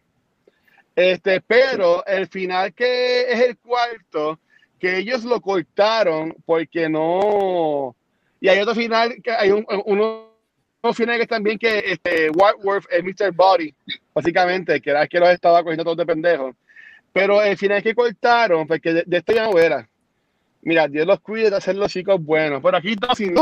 Este, 0.95 1.41
pero 1.41 2.05
el 2.05 2.29
final 2.29 2.75
que 2.75 3.33
es 3.33 3.41
el 3.41 3.57
cuarto, 3.59 4.39
que 4.79 4.99
ellos 4.99 5.25
lo 5.25 5.41
cortaron 5.41 6.35
porque 6.45 6.89
no. 6.89 7.97
Y 8.41 8.49
hay 8.49 8.61
otro 8.61 8.75
final, 8.75 9.23
que 9.23 9.31
hay 9.31 9.53
un, 9.53 9.65
uno 9.87 10.33
final 10.93 11.19
que 11.19 11.27
también 11.27 11.59
que 11.59 11.79
este, 11.79 12.29
Whiteworth 12.31 12.87
es 12.91 13.05
Mr. 13.05 13.33
Body, 13.33 13.75
básicamente, 14.13 14.81
que 14.81 14.91
era 14.91 15.03
el 15.03 15.09
que 15.09 15.21
los 15.21 15.31
estaba 15.31 15.63
cogiendo 15.63 15.85
todos 15.85 15.99
de 15.99 16.07
pendejos. 16.07 16.57
Pero 17.13 17.43
el 17.43 17.57
final 17.57 17.83
que 17.83 17.95
cortaron, 17.95 18.67
porque 18.67 18.93
de, 18.93 19.17
esto 19.17 19.33
ya 19.33 19.45
no 19.45 19.59
era. 19.59 19.89
Mira, 20.62 20.88
Dios 20.88 21.07
los 21.07 21.20
cuide 21.20 21.51
de 21.51 21.57
hacer 21.57 21.77
los 21.77 21.92
chicos 21.92 22.22
buenos. 22.22 22.62
Pero 22.62 22.77
aquí 22.77 22.92
estamos 22.92 23.18
sin 23.18 23.35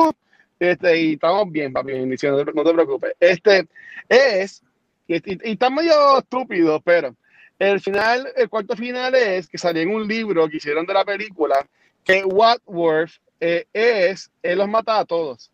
este, 0.59 1.00
y 1.00 1.12
estamos 1.14 1.50
bien, 1.50 1.72
papi, 1.72 1.92
no 1.94 2.16
te 2.64 2.74
preocupes. 2.74 3.12
Este 3.18 3.66
es, 4.09 4.62
y, 5.06 5.14
y, 5.14 5.52
está 5.52 5.70
medio 5.70 6.18
estúpido, 6.18 6.80
pero 6.83 7.16
el 7.59 7.80
final, 7.80 8.28
el 8.37 8.48
cuarto 8.48 8.76
final 8.76 9.14
es 9.14 9.48
que 9.48 9.56
salió 9.56 9.83
en 9.83 9.94
un 9.94 10.06
libro 10.06 10.48
que 10.48 10.59
hicieron 10.59 10.85
de 10.85 10.94
la 10.94 11.04
película 11.04 11.66
que 12.04 12.24
Watworth 12.24 13.12
eh, 13.40 13.66
es, 13.72 14.30
él 14.42 14.59
los 14.59 14.68
mata 14.68 14.98
a 14.98 15.04
todos. 15.04 15.50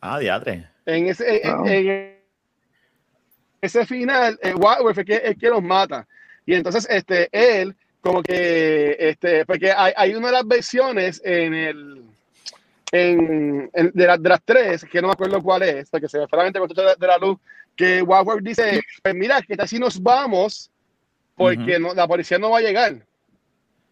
Ah, 0.00 0.18
diadre. 0.18 0.68
En 0.84 1.06
ese, 1.06 1.40
en, 1.42 2.18
ese 3.60 3.86
final, 3.86 4.38
eh, 4.42 4.54
Watworth 4.54 4.98
es, 4.98 5.04
que, 5.04 5.20
es 5.24 5.38
que 5.38 5.48
los 5.48 5.62
mata. 5.62 6.06
Y 6.44 6.54
entonces, 6.54 6.86
este, 6.90 7.28
él, 7.32 7.74
como 8.00 8.22
que, 8.22 8.96
este, 8.98 9.44
porque 9.44 9.72
hay, 9.72 9.92
hay 9.96 10.14
una 10.14 10.28
de 10.28 10.32
las 10.32 10.46
versiones 10.46 11.20
en 11.24 11.54
el, 11.54 12.04
en, 12.92 13.70
de, 13.72 13.90
de, 13.92 14.28
las 14.28 14.42
tres, 14.44 14.84
que 14.84 15.00
no 15.00 15.08
me 15.08 15.12
acuerdo 15.12 15.42
cuál 15.42 15.62
es, 15.62 15.90
porque 15.90 16.08
se 16.08 16.18
ve 16.18 16.26
solamente 16.28 16.58
con 16.58 16.68
de, 16.68 16.94
de 16.98 17.06
la 17.06 17.18
luz, 17.18 17.38
que 17.76 18.02
Warwick 18.02 18.42
dice, 18.42 18.80
pues 19.02 19.14
mira, 19.14 19.40
que 19.42 19.66
si 19.66 19.78
nos 19.78 20.02
vamos, 20.02 20.70
porque 21.36 21.78
no, 21.78 21.94
la 21.94 22.06
policía 22.06 22.38
no 22.38 22.50
va 22.50 22.58
a 22.58 22.62
llegar, 22.62 23.06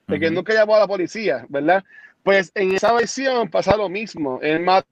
porque 0.07 0.31
nunca 0.31 0.53
llamó 0.53 0.77
a 0.77 0.81
la 0.81 0.87
policía, 0.87 1.47
¿verdad? 1.49 1.85
Pues 2.23 2.51
en 2.55 2.75
esa 2.75 2.92
versión 2.92 3.49
pasa 3.49 3.77
lo 3.77 3.88
mismo, 3.88 4.40
él 4.42 4.61
mata, 4.61 4.88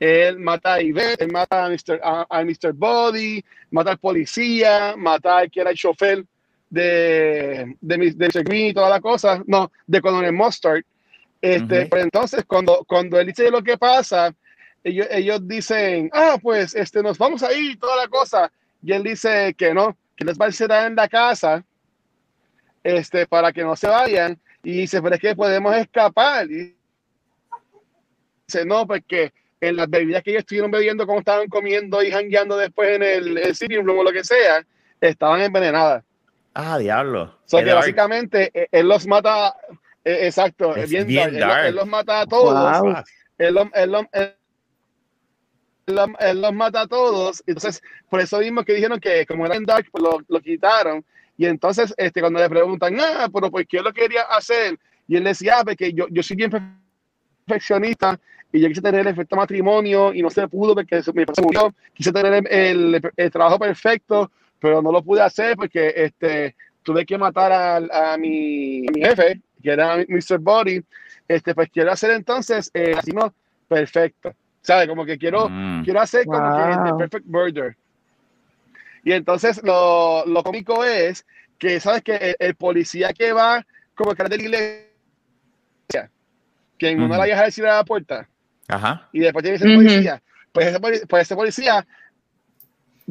él 0.00 0.38
mata 0.40 0.74
a 0.74 0.80
Yvette, 0.80 1.22
él 1.22 1.32
mata 1.32 1.64
a 1.64 1.68
Mr. 1.68 2.00
A, 2.02 2.44
Mr. 2.44 2.72
Body, 2.72 3.44
mata 3.70 3.92
al 3.92 3.98
policía, 3.98 4.94
mata 4.96 5.38
al 5.38 5.50
que 5.50 5.60
era 5.60 5.70
el 5.70 5.76
chofer 5.76 6.24
de, 6.72 7.76
de, 7.80 7.96
de, 8.16 8.28
de 8.28 8.42
Green 8.42 8.66
y 8.68 8.74
toda 8.74 8.88
la 8.88 9.00
cosa, 9.00 9.42
no, 9.46 9.70
de 9.86 10.00
Colonel 10.00 10.32
Mustard, 10.32 10.82
este, 11.42 11.86
Pero 11.86 12.02
entonces, 12.04 12.44
cuando, 12.46 12.84
cuando 12.86 13.18
él 13.18 13.26
dice 13.26 13.50
lo 13.50 13.64
que 13.64 13.76
pasa, 13.76 14.32
ellos, 14.84 15.08
ellos 15.10 15.46
dicen, 15.46 16.08
ah, 16.12 16.38
pues 16.40 16.72
este, 16.76 17.02
nos 17.02 17.18
vamos 17.18 17.42
a 17.42 17.52
ir, 17.52 17.78
toda 17.80 17.96
la 17.96 18.06
cosa. 18.06 18.50
Y 18.80 18.92
él 18.92 19.02
dice 19.02 19.52
que 19.58 19.74
no, 19.74 19.96
que 20.16 20.24
les 20.24 20.38
va 20.38 20.46
a 20.46 20.50
quedar 20.50 20.86
en 20.86 20.94
la 20.94 21.08
casa 21.08 21.64
este, 22.84 23.26
para 23.26 23.52
que 23.52 23.64
no 23.64 23.74
se 23.74 23.88
vayan. 23.88 24.38
Y 24.62 24.82
dice, 24.82 25.02
pero 25.02 25.16
es 25.16 25.20
que 25.20 25.34
podemos 25.34 25.74
escapar. 25.76 26.48
Y 26.48 26.76
dice, 28.46 28.64
no, 28.64 28.86
porque 28.86 29.32
en 29.60 29.74
las 29.74 29.90
bebidas 29.90 30.22
que 30.22 30.30
ellos 30.30 30.42
estuvieron 30.42 30.70
bebiendo, 30.70 31.08
como 31.08 31.18
estaban 31.18 31.48
comiendo 31.48 32.04
y 32.04 32.12
jangueando 32.12 32.56
después 32.56 32.88
en 32.94 33.02
el, 33.02 33.38
el 33.38 33.84
room 33.84 33.98
o 33.98 34.04
lo 34.04 34.12
que 34.12 34.22
sea, 34.22 34.64
estaban 35.00 35.40
envenenadas. 35.40 36.04
Ah, 36.54 36.78
diablo. 36.78 37.22
O 37.22 37.48
sea, 37.48 37.64
que 37.64 37.72
básicamente 37.72 38.50
eh, 38.54 38.68
él 38.72 38.88
los 38.88 39.06
mata, 39.06 39.54
eh, 40.04 40.26
exacto, 40.26 40.76
es 40.76 40.90
bien, 40.90 41.06
bien 41.06 41.38
dark. 41.38 41.66
Él, 41.66 41.76
los 41.76 41.86
mata 41.86 42.20
a 42.20 42.26
todos. 42.26 43.04
Él, 43.38 43.54
los 46.40 46.52
mata 46.52 46.82
a 46.82 46.86
todos. 46.86 47.42
Entonces, 47.46 47.82
por 48.08 48.20
eso 48.20 48.38
mismo 48.38 48.64
que 48.64 48.74
dijeron 48.74 49.00
que 49.00 49.24
como 49.26 49.46
era 49.46 49.56
en 49.56 49.64
dark, 49.64 49.86
pues 49.90 50.02
lo, 50.02 50.20
lo, 50.28 50.40
quitaron. 50.40 51.04
Y 51.36 51.46
entonces, 51.46 51.94
este, 51.96 52.20
cuando 52.20 52.38
le 52.38 52.48
preguntan, 52.48 52.98
ah, 53.00 53.28
pero 53.32 53.50
¿por 53.50 53.66
qué 53.66 53.80
lo 53.80 53.92
quería 53.92 54.22
hacer? 54.22 54.78
Y 55.08 55.16
él 55.16 55.24
decía, 55.24 55.56
ah, 55.58 55.64
porque 55.64 55.92
yo, 55.92 56.06
yo 56.10 56.22
soy 56.22 56.36
bien 56.36 56.50
perfeccionista 57.46 58.20
y 58.52 58.60
yo 58.60 58.68
quise 58.68 58.82
tener 58.82 59.00
el 59.00 59.08
efecto 59.08 59.34
matrimonio 59.34 60.12
y 60.12 60.22
no 60.22 60.30
se 60.30 60.46
pudo 60.46 60.74
porque 60.74 60.96
mi 61.14 61.24
se 61.34 61.42
murió. 61.42 61.74
Quise 61.94 62.12
tener 62.12 62.46
el, 62.50 63.00
el, 63.16 63.30
trabajo 63.30 63.58
perfecto, 63.58 64.30
pero 64.62 64.80
no 64.80 64.92
lo 64.92 65.02
pude 65.02 65.20
hacer 65.20 65.56
porque 65.56 65.92
este, 65.94 66.54
tuve 66.84 67.04
que 67.04 67.18
matar 67.18 67.52
a, 67.52 68.12
a, 68.12 68.16
mi, 68.16 68.86
a 68.86 68.92
mi 68.92 69.00
jefe 69.00 69.40
que 69.60 69.70
era 69.70 69.96
Mr. 69.96 70.38
Body, 70.38 70.82
este, 71.28 71.54
pues 71.54 71.68
quiero 71.70 71.92
hacer 71.92 72.12
entonces 72.12 72.70
eh, 72.72 72.94
así 72.96 73.10
no 73.10 73.34
perfecto. 73.68 74.34
¿Sabes? 74.60 74.86
Como 74.86 75.04
que 75.04 75.18
quiero, 75.18 75.48
mm. 75.48 75.82
quiero 75.82 76.00
hacer 76.00 76.24
como 76.24 76.56
que 76.56 76.90
The 76.90 76.96
Perfect 76.96 77.26
Murder. 77.26 77.76
Y 79.02 79.12
entonces 79.12 79.60
lo, 79.64 80.24
lo 80.26 80.44
cómico 80.44 80.84
es 80.84 81.26
que, 81.58 81.80
¿sabes? 81.80 82.02
Que 82.02 82.36
el, 82.38 82.54
policía 82.54 83.12
que 83.12 83.32
va 83.32 83.66
como 83.96 84.14
que 84.14 84.22
de 84.22 84.36
la 84.36 84.42
iglesia, 84.42 86.10
que 86.78 86.88
en 86.88 87.02
una 87.02 87.18
la 87.18 87.24
deja 87.24 87.42
decir 87.42 87.66
a 87.66 87.78
la 87.78 87.84
puerta. 87.84 88.28
Ajá. 88.68 89.08
Y 89.12 89.18
después 89.18 89.42
tiene 89.42 89.56
ese 89.56 89.74
policía. 89.74 90.22
Pues 90.52 90.66
ese, 90.68 90.80
pues 90.80 91.22
ese 91.22 91.34
policía, 91.34 91.84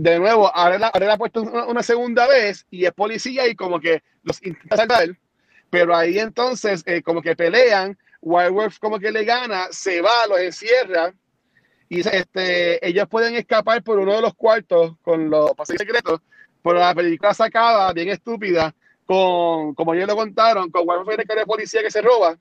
de 0.01 0.19
nuevo, 0.19 0.55
abre 0.55 0.79
la, 0.79 0.91
la 0.93 1.17
puerta 1.17 1.41
una, 1.41 1.65
una, 1.65 1.83
segunda 1.83 2.27
vez 2.27 2.65
y 2.71 2.85
es 2.85 2.91
policía 2.91 3.47
y 3.47 3.55
como 3.55 3.79
que 3.79 4.01
los 4.23 4.43
intenta 4.43 4.77
salvar 4.77 5.09
pero 5.69 5.95
ahí 5.95 6.19
entonces 6.19 6.83
eh, 6.85 7.01
como 7.01 7.21
que 7.21 7.35
pelean, 7.35 7.97
Wildworth 8.21 8.77
como 8.79 8.99
que 8.99 9.11
le 9.11 9.23
gana, 9.23 9.67
se 9.71 10.01
va, 10.01 10.27
los 10.27 10.39
encierra 10.39 11.13
y 11.87 11.99
este, 12.01 12.85
ellos 12.85 13.07
pueden 13.07 13.35
escapar 13.35 13.81
por 13.83 13.99
uno 13.99 14.13
de 14.13 14.21
los 14.21 14.33
cuartos 14.33 14.95
con 15.01 15.29
los 15.29 15.51
pasillos 15.53 15.79
secretos, 15.79 16.19
pero 16.61 16.79
la 16.79 16.93
película 16.93 17.33
se 17.33 17.43
acaba 17.43 17.91
bien 17.93 18.09
estúpida 18.09 18.73
con, 19.05 19.73
como 19.75 19.93
ellos 19.93 20.07
lo 20.07 20.15
contaron, 20.15 20.69
con 20.69 20.81
Wildworth 20.87 21.27
que 21.27 21.35
de 21.35 21.45
policía 21.45 21.81
que 21.81 21.91
se 21.91 22.01
roba, 22.01 22.37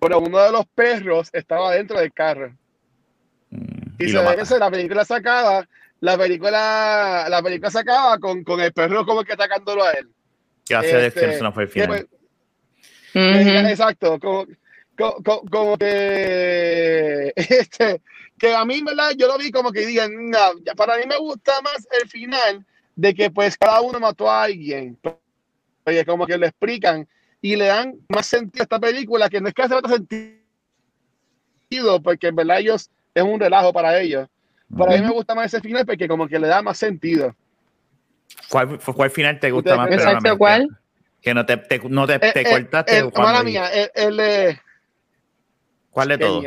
pero 0.00 0.18
uno 0.18 0.38
de 0.38 0.50
los 0.50 0.66
perros 0.66 1.30
estaba 1.32 1.72
dentro 1.72 1.98
del 1.98 2.12
carro. 2.12 2.52
Mm, 3.50 4.02
y, 4.02 4.08
se 4.08 4.18
ve 4.18 4.36
que 4.36 4.58
la 4.58 4.70
película 4.70 5.04
se 5.04 5.14
acaba, 5.14 5.68
la 6.04 6.18
película, 6.18 7.26
la 7.30 7.42
película 7.42 7.70
se 7.70 7.78
acaba 7.78 8.18
con, 8.18 8.44
con 8.44 8.60
el 8.60 8.74
perro 8.74 9.06
como 9.06 9.24
que 9.24 9.32
atacándolo 9.32 9.84
a 9.84 9.92
él. 9.92 10.10
Que 10.62 10.74
hace 10.74 11.06
este, 11.06 11.40
no 11.40 11.50
fue 11.50 11.62
el 11.62 11.68
final. 11.70 12.06
Exacto, 13.14 14.18
como, 14.20 14.46
como, 15.50 15.78
que 15.78 17.32
este, 17.36 18.02
que 18.38 18.54
a 18.54 18.66
mí, 18.66 18.82
¿verdad? 18.82 19.12
Yo 19.16 19.28
lo 19.28 19.38
vi 19.38 19.50
como 19.50 19.72
que 19.72 19.86
digan, 19.86 20.28
no, 20.28 20.38
para 20.76 20.98
mí 20.98 21.04
me 21.08 21.16
gusta 21.16 21.62
más 21.62 21.88
el 22.02 22.06
final 22.10 22.66
de 22.96 23.14
que 23.14 23.30
pues 23.30 23.56
cada 23.56 23.80
uno 23.80 23.98
mató 23.98 24.30
a 24.30 24.42
alguien. 24.42 24.98
Oye, 25.86 26.04
como 26.04 26.26
que 26.26 26.36
le 26.36 26.48
explican 26.48 27.08
y 27.40 27.56
le 27.56 27.64
dan 27.64 27.94
más 28.10 28.26
sentido 28.26 28.60
a 28.60 28.64
esta 28.64 28.78
película, 28.78 29.30
que 29.30 29.40
no 29.40 29.48
es 29.48 29.54
que 29.54 29.62
hace 29.62 29.74
otro 29.74 29.90
sentido, 29.90 30.42
porque 32.02 32.26
en 32.26 32.36
verdad 32.36 32.60
ellos 32.60 32.90
es 33.14 33.22
un 33.22 33.40
relajo 33.40 33.72
para 33.72 33.98
ellos. 33.98 34.28
Para 34.76 34.96
mí 34.96 35.02
me 35.02 35.12
gusta 35.12 35.34
más 35.34 35.46
ese 35.46 35.60
final 35.60 35.84
porque 35.86 36.08
como 36.08 36.26
que 36.28 36.38
le 36.38 36.48
da 36.48 36.62
más 36.62 36.78
sentido. 36.78 37.34
¿Cuál, 38.48 38.78
cuál 38.78 39.10
final 39.10 39.38
te 39.38 39.50
gusta 39.50 39.76
más? 39.76 39.90
Exacto, 39.90 40.36
¿cuál? 40.38 40.68
Que 41.20 41.34
no 41.34 41.46
te, 41.46 41.56
te 41.56 41.80
no 41.88 42.06
te, 42.06 42.18
te 42.18 42.40
eh, 42.40 42.50
cortaste. 42.50 42.98
Eh, 42.98 43.10
mala 43.16 43.42
mía, 43.42 43.68
el, 43.94 44.20
el, 44.20 44.58
¿Cuál 45.90 46.08
de 46.08 46.18
todos? 46.18 46.44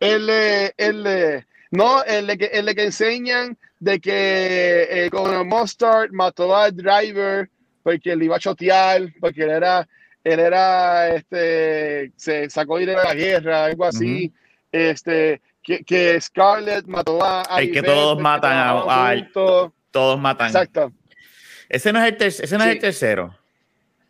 El, 0.00 0.30
el, 0.76 1.44
no, 1.70 2.04
el 2.04 2.26
de 2.26 2.38
que, 2.38 2.44
el 2.46 2.66
de 2.66 2.74
que 2.74 2.84
enseñan 2.84 3.56
de 3.80 3.98
que 4.00 5.06
eh, 5.06 5.10
con 5.10 5.48
Mustard 5.48 6.12
mató 6.12 6.54
al 6.54 6.76
driver 6.76 7.48
porque 7.82 8.14
le 8.14 8.26
iba 8.26 8.36
a 8.36 8.38
chotear, 8.38 9.12
porque 9.20 9.42
él 9.42 9.50
era, 9.50 9.88
él 10.22 10.38
era, 10.38 11.08
este, 11.08 12.12
se 12.16 12.48
sacó 12.48 12.78
de 12.78 12.86
la 12.86 13.14
guerra, 13.14 13.64
algo 13.64 13.84
así. 13.86 14.26
Uh 14.26 14.28
-huh. 14.28 14.90
Este, 14.90 15.40
que, 15.62 15.84
que, 15.84 16.20
Scarlett 16.20 16.86
mató 16.86 17.22
a. 17.22 17.42
a 17.48 17.60
que 17.60 17.82
todos 17.82 18.20
matan 18.20 18.52
a, 18.52 19.10
a, 19.10 19.30
Todos 19.90 20.18
matan. 20.18 20.48
Exacto. 20.48 20.92
Ese 21.68 21.92
no 21.92 22.00
es 22.00 22.12
el, 22.12 22.16
ter 22.16 22.28
ese 22.28 22.58
no 22.58 22.64
sí. 22.64 22.70
es 22.70 22.76
el 22.76 22.80
tercero. 22.80 23.38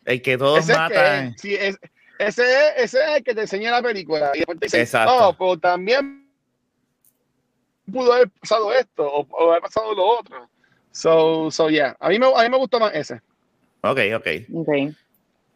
El 0.05 0.21
que 0.21 0.37
todos 0.37 0.59
ese 0.59 0.73
matan. 0.73 1.27
Es 1.27 1.35
que, 1.35 1.39
sí, 1.39 1.55
es, 1.55 1.77
ese, 2.19 2.43
ese 2.77 2.99
es 2.99 3.17
el 3.17 3.23
que 3.23 3.33
te 3.33 3.41
enseña 3.41 3.71
la 3.71 3.81
película. 3.81 4.31
Y 4.33 4.39
después 4.39 4.59
te 4.59 4.65
dice, 4.65 4.81
Exacto. 4.81 5.19
no, 5.19 5.37
pero 5.37 5.57
también 5.59 6.29
pudo 7.91 8.13
haber 8.13 8.29
pasado 8.29 8.73
esto 8.73 9.05
o, 9.05 9.27
o, 9.29 9.51
haber 9.51 9.61
pasado 9.61 9.93
lo 9.93 10.05
otro. 10.05 10.49
So, 10.91 11.49
so 11.51 11.69
yeah. 11.69 11.95
A 11.99 12.09
mí, 12.09 12.19
me, 12.19 12.27
a 12.27 12.43
mí 12.43 12.49
me 12.49 12.57
gustó 12.57 12.79
más 12.79 12.93
ese. 12.93 13.15
Ok, 13.81 13.99
ok. 14.15 14.27
okay. 14.53 14.95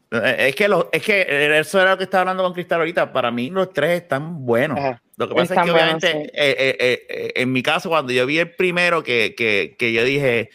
Es 0.09 0.55
que, 0.55 0.67
lo, 0.69 0.89
es 0.91 1.03
que 1.03 1.59
eso 1.59 1.81
era 1.81 1.91
lo 1.91 1.97
que 1.97 2.05
estaba 2.05 2.21
hablando 2.21 2.43
con 2.43 2.53
Cristal 2.53 2.79
ahorita. 2.79 3.11
Para 3.11 3.29
mí, 3.29 3.49
los 3.49 3.73
tres 3.73 4.03
están 4.03 4.45
buenos. 4.45 4.79
Ajá. 4.79 5.01
Lo 5.17 5.27
que 5.27 5.35
pasa 5.35 5.53
están 5.53 5.59
es 5.59 5.65
que, 5.65 5.71
obviamente, 5.71 6.13
buenos, 6.13 6.27
sí. 6.27 6.37
eh, 6.37 6.77
eh, 6.79 7.05
eh, 7.09 7.31
en 7.35 7.51
mi 7.51 7.63
caso, 7.63 7.89
cuando 7.89 8.13
yo 8.13 8.25
vi 8.25 8.39
el 8.39 8.51
primero, 8.51 9.03
que, 9.03 9.35
que, 9.35 9.75
que 9.77 9.91
yo 9.91 10.03
dije 10.03 10.49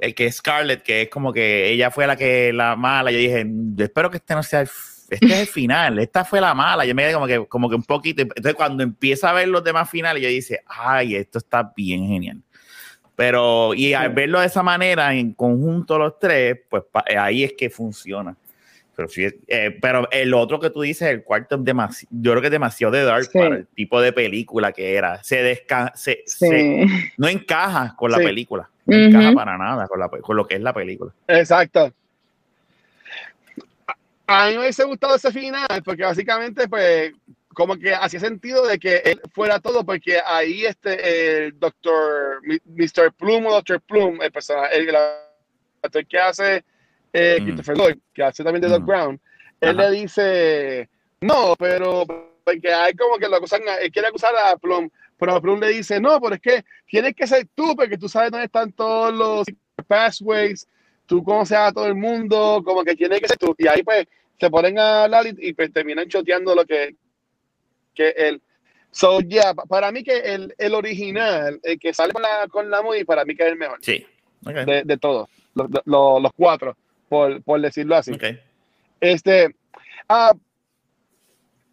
eh, 0.00 0.14
que 0.14 0.30
Scarlett, 0.30 0.82
que 0.82 1.02
es 1.02 1.08
como 1.08 1.32
que 1.32 1.70
ella 1.70 1.90
fue 1.90 2.06
la 2.06 2.16
que 2.16 2.52
la 2.52 2.76
mala, 2.76 3.10
yo 3.10 3.18
dije, 3.18 3.46
yo 3.46 3.84
espero 3.84 4.10
que 4.10 4.18
este 4.18 4.34
no 4.34 4.42
sea 4.42 4.60
el, 4.60 4.68
este 5.08 5.26
es 5.26 5.40
el 5.40 5.46
final, 5.46 5.98
esta 5.98 6.24
fue 6.24 6.40
la 6.40 6.52
mala, 6.54 6.84
yo 6.84 6.94
me 6.94 7.02
quedé 7.02 7.14
como 7.14 7.26
que, 7.26 7.46
como 7.46 7.68
que 7.70 7.76
un 7.76 7.84
poquito, 7.84 8.22
entonces 8.22 8.54
cuando 8.54 8.82
empieza 8.82 9.30
a 9.30 9.32
ver 9.32 9.48
los 9.48 9.64
demás 9.64 9.88
finales, 9.88 10.22
yo 10.22 10.28
dice, 10.28 10.62
ay, 10.66 11.16
esto 11.16 11.38
está 11.38 11.72
bien 11.74 12.06
genial. 12.06 12.42
Pero, 13.14 13.72
y 13.72 13.94
al 13.94 14.10
verlo 14.10 14.40
de 14.40 14.46
esa 14.46 14.62
manera, 14.62 15.14
en 15.14 15.32
conjunto 15.32 15.98
los 15.98 16.18
tres, 16.18 16.58
pues 16.68 16.82
ahí 17.16 17.44
es 17.44 17.54
que 17.54 17.70
funciona. 17.70 18.36
Pero, 18.96 19.08
eh, 19.46 19.78
pero 19.80 20.08
el 20.10 20.32
otro 20.32 20.58
que 20.58 20.70
tú 20.70 20.80
dices, 20.80 21.08
el 21.08 21.22
cuarto, 21.22 21.62
es 21.64 22.06
yo 22.10 22.30
creo 22.30 22.40
que 22.40 22.46
es 22.46 22.52
demasiado 22.52 22.94
de 22.94 23.04
dark 23.04 23.30
para 23.30 23.56
el 23.56 23.66
tipo 23.66 24.00
de 24.00 24.12
película 24.12 24.72
que 24.72 24.94
era. 24.94 25.22
Se, 25.22 25.42
desca 25.42 25.92
se, 25.94 26.24
no 27.18 27.28
encaja 27.28 27.94
con 27.94 28.10
la 28.10 28.16
película. 28.16 28.70
No 28.86 28.96
encaja 28.96 29.32
para 29.32 29.58
nada 29.58 29.86
con, 29.86 30.00
la, 30.00 30.08
con 30.08 30.36
lo 30.36 30.46
que 30.46 30.54
es 30.54 30.62
la 30.62 30.72
película. 30.72 31.12
Exacto. 31.28 31.92
A 34.26 34.46
mí 34.46 34.54
me 34.54 34.60
hubiese 34.60 34.84
gustado 34.84 35.16
ese 35.16 35.30
final, 35.30 35.82
porque 35.84 36.02
básicamente, 36.02 36.66
pues, 36.66 37.12
como 37.56 37.76
que 37.76 37.94
hacía 37.94 38.18
sentido 38.18 38.66
de 38.66 38.78
que 38.78 38.96
él 39.04 39.20
fuera 39.32 39.60
todo, 39.60 39.84
porque 39.84 40.20
ahí 40.24 40.64
este, 40.64 41.46
el 41.46 41.58
doctor, 41.58 42.40
Mr. 42.64 43.12
Plum 43.12 43.46
o 43.46 43.52
Dr. 43.52 43.80
Plum, 43.82 44.20
el 44.22 44.32
personaje, 44.32 44.78
el, 44.78 44.96
actor 45.82 46.06
que 46.06 46.18
hace 46.18 46.64
eh, 47.16 47.38
mm. 47.40 47.44
Christopher 47.44 47.76
Lloyd, 47.76 47.98
que 48.12 48.22
hace 48.22 48.44
también 48.44 48.62
de 48.62 48.68
Doc 48.68 48.82
mm. 48.82 48.86
Brown, 48.86 49.20
él 49.60 49.76
le 49.76 49.90
dice, 49.90 50.88
no, 51.20 51.54
pero 51.58 52.04
porque 52.44 52.72
hay 52.72 52.94
como 52.94 53.18
que 53.18 53.28
lo 53.28 53.36
acusan, 53.36 53.62
él 53.80 53.90
quiere 53.90 54.08
acusar 54.08 54.34
a 54.36 54.56
Plum, 54.56 54.88
pero 55.18 55.40
Plum 55.40 55.58
le 55.58 55.68
dice, 55.68 55.98
no, 55.98 56.20
pero 56.20 56.34
es 56.34 56.40
que 56.40 56.64
tienes 56.86 57.14
que 57.14 57.26
ser 57.26 57.46
tú, 57.54 57.74
porque 57.74 57.96
tú 57.96 58.08
sabes 58.08 58.30
dónde 58.30 58.46
están 58.46 58.70
todos 58.72 59.14
los 59.14 59.46
pathways, 59.86 60.68
tú 61.06 61.24
conoces 61.24 61.56
a 61.56 61.72
todo 61.72 61.86
el 61.86 61.94
mundo, 61.94 62.62
como 62.64 62.84
que 62.84 62.94
tiene 62.94 63.18
que 63.18 63.28
ser 63.28 63.38
tú. 63.38 63.54
Y 63.58 63.66
ahí 63.66 63.82
pues 63.82 64.06
se 64.38 64.50
ponen 64.50 64.78
a 64.78 65.04
hablar 65.04 65.26
y, 65.26 65.52
pues, 65.54 65.72
terminan 65.72 66.08
choteando 66.08 66.54
lo 66.54 66.64
que, 66.64 66.94
que 67.94 68.10
él. 68.10 68.42
So, 68.90 69.20
yeah, 69.20 69.54
para 69.54 69.90
mí 69.92 70.02
que 70.02 70.18
el, 70.18 70.54
el, 70.58 70.74
original, 70.74 71.60
el 71.62 71.78
que 71.78 71.92
sale 71.92 72.12
con 72.12 72.22
la, 72.22 72.46
con 72.48 72.70
la 72.70 72.82
movie, 72.82 73.04
para 73.04 73.24
mí 73.24 73.34
que 73.34 73.44
es 73.44 73.52
el 73.52 73.56
mejor. 73.56 73.78
Sí. 73.82 74.06
De, 74.42 74.82
de 74.84 74.96
todos, 74.98 75.28
los, 75.54 75.68
los, 75.84 76.22
los, 76.22 76.32
cuatro, 76.36 76.76
por, 77.08 77.42
por 77.42 77.60
decirlo 77.60 77.96
así. 77.96 78.12
Okay. 78.12 78.40
Este, 79.00 79.54
ah, 80.08 80.32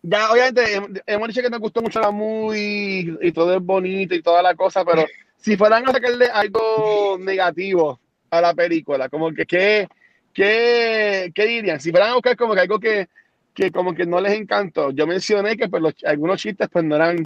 ya 0.01 0.31
obviamente 0.31 1.01
hemos 1.07 1.27
dicho 1.29 1.41
que 1.41 1.49
nos 1.49 1.59
gustó 1.59 1.81
mucho 1.81 2.01
la 2.01 2.11
movie 2.11 3.17
y 3.21 3.31
todo 3.31 3.55
es 3.55 3.61
bonito 3.61 4.13
y 4.13 4.21
toda 4.21 4.41
la 4.41 4.53
cosa, 4.53 4.83
pero 4.83 5.05
si 5.37 5.55
fueran 5.55 5.87
a 5.87 5.93
sacarle 5.93 6.27
algo 6.27 7.17
negativo 7.19 7.99
a 8.29 8.41
la 8.41 8.53
película, 8.53 9.07
como 9.07 9.31
que 9.33 9.45
qué, 9.45 9.87
qué, 10.33 11.31
qué 11.33 11.45
dirían, 11.45 11.79
si 11.79 11.91
fueran 11.91 12.09
a 12.09 12.13
buscar 12.15 12.35
como 12.35 12.53
que 12.53 12.59
algo 12.59 12.79
que, 12.79 13.07
que 13.53 13.71
como 13.71 13.95
que 13.95 14.05
no 14.05 14.19
les 14.19 14.33
encantó, 14.33 14.91
yo 14.91 15.07
mencioné 15.07 15.55
que 15.55 15.69
pues 15.69 15.95
algunos 16.05 16.41
chistes 16.41 16.67
pues 16.69 16.83
no 16.83 16.95
eran 16.95 17.25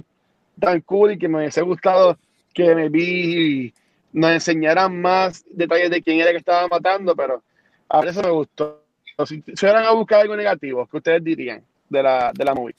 tan 0.60 0.80
cool 0.82 1.12
y 1.12 1.18
que 1.18 1.28
me 1.28 1.38
hubiese 1.38 1.62
gustado 1.62 2.16
que 2.54 2.74
me 2.74 2.88
vi 2.88 3.72
nos 4.12 4.30
enseñaran 4.30 5.00
más 5.00 5.44
detalles 5.50 5.90
de 5.90 6.02
quién 6.02 6.20
era 6.20 6.30
que 6.30 6.38
estaba 6.38 6.66
matando, 6.68 7.14
pero 7.14 7.42
a 7.88 8.00
eso 8.00 8.22
me 8.22 8.30
gustó. 8.30 8.82
Si, 9.26 9.42
fueran 9.56 9.84
a 9.84 9.92
buscar 9.92 10.20
algo 10.20 10.36
negativo, 10.36 10.86
¿qué 10.86 10.96
ustedes 10.96 11.24
dirían 11.24 11.62
de 11.88 12.02
la, 12.02 12.32
de 12.32 12.44
la 12.44 12.54
movie? 12.54 12.74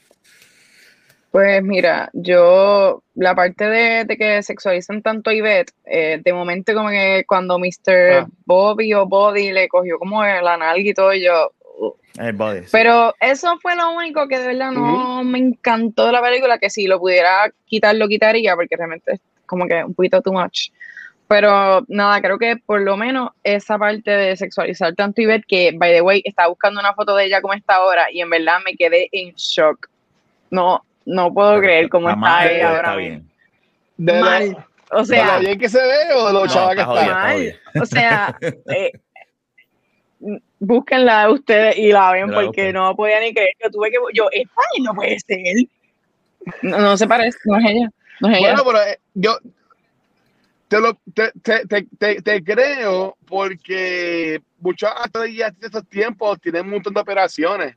Pues 1.32 1.62
mira, 1.62 2.10
yo, 2.14 3.04
la 3.14 3.36
parte 3.36 3.70
de, 3.70 4.18
que 4.18 4.42
sexualizan 4.42 5.04
tanto 5.04 5.30
a 5.30 5.34
Ivette, 5.34 5.74
eh, 5.86 6.20
de 6.24 6.34
momento 6.34 6.74
como 6.74 6.90
que 6.90 7.24
cuando 7.28 7.60
Mr. 7.60 8.22
Ah. 8.22 8.28
Bobby 8.46 8.94
o 8.96 9.06
Body 9.06 9.52
le 9.52 9.68
cogió 9.68 10.00
como 10.00 10.24
la 10.24 10.58
nalga 10.58 10.90
y 10.90 10.94
todo, 10.94 11.14
yo... 11.14 11.52
Uh. 11.78 11.94
El 12.18 12.34
body, 12.34 12.62
Pero 12.72 13.14
eso 13.22 13.58
fue 13.60 13.76
lo 13.76 13.92
único 13.92 14.28
que 14.28 14.40
de 14.40 14.48
verdad 14.48 14.72
no 14.72 15.24
me 15.24 15.38
encantó 15.38 16.08
de 16.08 16.12
la 16.12 16.22
película, 16.22 16.58
que 16.58 16.70
si 16.70 16.88
lo 16.88 17.00
pudiera 17.00 17.50
quitar, 17.66 17.96
lo 17.96 18.08
quitaría, 18.08 18.56
porque 18.56 18.76
realmente 18.76 19.14
es 19.14 19.22
como 19.46 19.68
que 19.68 19.84
un 19.84 19.94
poquito 19.94 20.22
too 20.22 20.34
much. 20.34 20.70
Pero 21.30 21.86
nada, 21.88 22.20
creo 22.22 22.40
que 22.40 22.58
por 22.58 22.82
lo 22.82 22.98
menos 22.98 23.30
esa 23.44 23.78
parte 23.78 24.10
de 24.10 24.36
sexualizar 24.36 24.96
tanto 24.96 25.22
a 25.22 25.24
Ivette, 25.26 25.46
que, 25.48 25.72
by 25.78 25.94
the 25.94 26.02
way, 26.02 26.24
estaba 26.26 26.50
buscando 26.50 26.80
una 26.80 26.96
foto 26.96 27.16
de 27.16 27.26
ella 27.26 27.40
como 27.40 27.54
está 27.54 27.76
ahora, 27.76 28.08
y 28.12 28.20
en 28.20 28.32
verdad 28.32 28.58
me 28.66 28.76
quedé 28.76 29.10
en 29.12 29.36
shock. 29.36 29.88
No, 30.50 30.84
no 31.06 31.32
puedo 31.32 31.60
creer 31.60 31.88
cómo 31.88 32.10
está, 32.10 32.40
ahí 32.40 32.62
ahora. 32.62 32.96
bien. 32.96 33.30
Mal. 33.98 34.66
o 34.90 35.06
sea, 35.06 35.38
¿De 35.38 35.46
bien 35.46 35.60
que 35.60 35.70
se 35.70 35.80
ve 35.80 36.14
o 36.16 36.28
de 36.28 36.34
lo 36.34 36.46
no, 36.48 36.70
que 36.70 36.82
está? 36.82 37.06
Mal. 37.14 37.60
O 37.80 37.86
sea, 37.86 38.36
eh, 38.76 38.92
búsquenla 40.58 41.30
ustedes 41.30 41.78
y 41.78 41.92
la 41.92 42.12
ven 42.12 42.32
porque 42.32 42.74
no 42.74 42.96
podía 42.96 43.20
ni 43.20 43.36
creer. 43.36 43.54
Yo 43.64 43.70
tuve 43.70 43.92
que. 43.92 43.98
Yo, 44.16 44.30
esta 44.32 44.62
no 44.82 44.96
puede 44.96 45.20
ser. 45.20 45.38
No, 46.64 46.80
no 46.80 46.98
se 46.98 47.06
parece, 47.06 47.38
no 47.46 47.58
es 47.58 47.66
ella. 47.66 47.90
No 48.22 48.30
es 48.30 48.38
ella. 48.40 48.48
Bueno, 48.48 48.64
pero 48.66 48.82
eh, 48.82 49.00
yo, 49.14 49.38
te, 50.70 50.80
lo, 50.80 50.94
te, 51.14 51.32
te, 51.42 51.88
te, 51.98 52.22
te, 52.22 52.44
creo 52.44 53.18
porque 53.26 54.42
muchos 54.60 54.90
actores 54.96 55.36
ya 55.36 55.50
de 55.50 55.66
estos 55.66 55.86
tiempos 55.88 56.40
tienen 56.40 56.66
un 56.66 56.72
montón 56.72 56.94
de 56.94 57.02
operaciones 57.02 57.76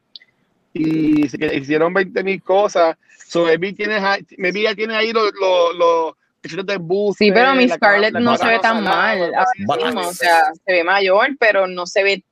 y 0.74 1.26
se 1.28 1.56
hicieron 1.56 1.92
20 1.92 2.22
mil 2.22 2.42
cosas. 2.42 2.96
So, 3.26 3.46
maybe, 3.46 3.72
tienes, 3.72 4.02
maybe 4.36 4.62
ya 4.62 4.74
tienes 4.74 4.96
ahí 4.96 5.12
los 5.12 5.32
lo, 5.40 5.72
lo, 5.72 6.16
de 6.64 6.76
bus. 6.76 7.16
Sí, 7.16 7.32
pero 7.32 7.54
mi 7.54 7.68
Scarlett 7.68 8.14
no 8.14 8.36
se 8.36 8.46
ve 8.46 8.58
tan 8.58 8.84
mal. 8.84 9.32
o 9.96 10.12
sea, 10.12 10.52
se 10.52 10.72
ve 10.72 10.84
mayor, 10.84 11.28
pero 11.40 11.66
no 11.66 11.86
se 11.86 12.02
ve 12.02 12.24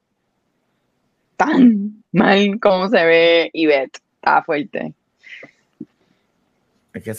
tan 1.36 2.02
mal 2.12 2.60
como 2.60 2.90
se 2.90 3.04
ve 3.04 3.50
Yvette. 3.54 3.98
Está 4.16 4.42
fuerte. 4.42 4.92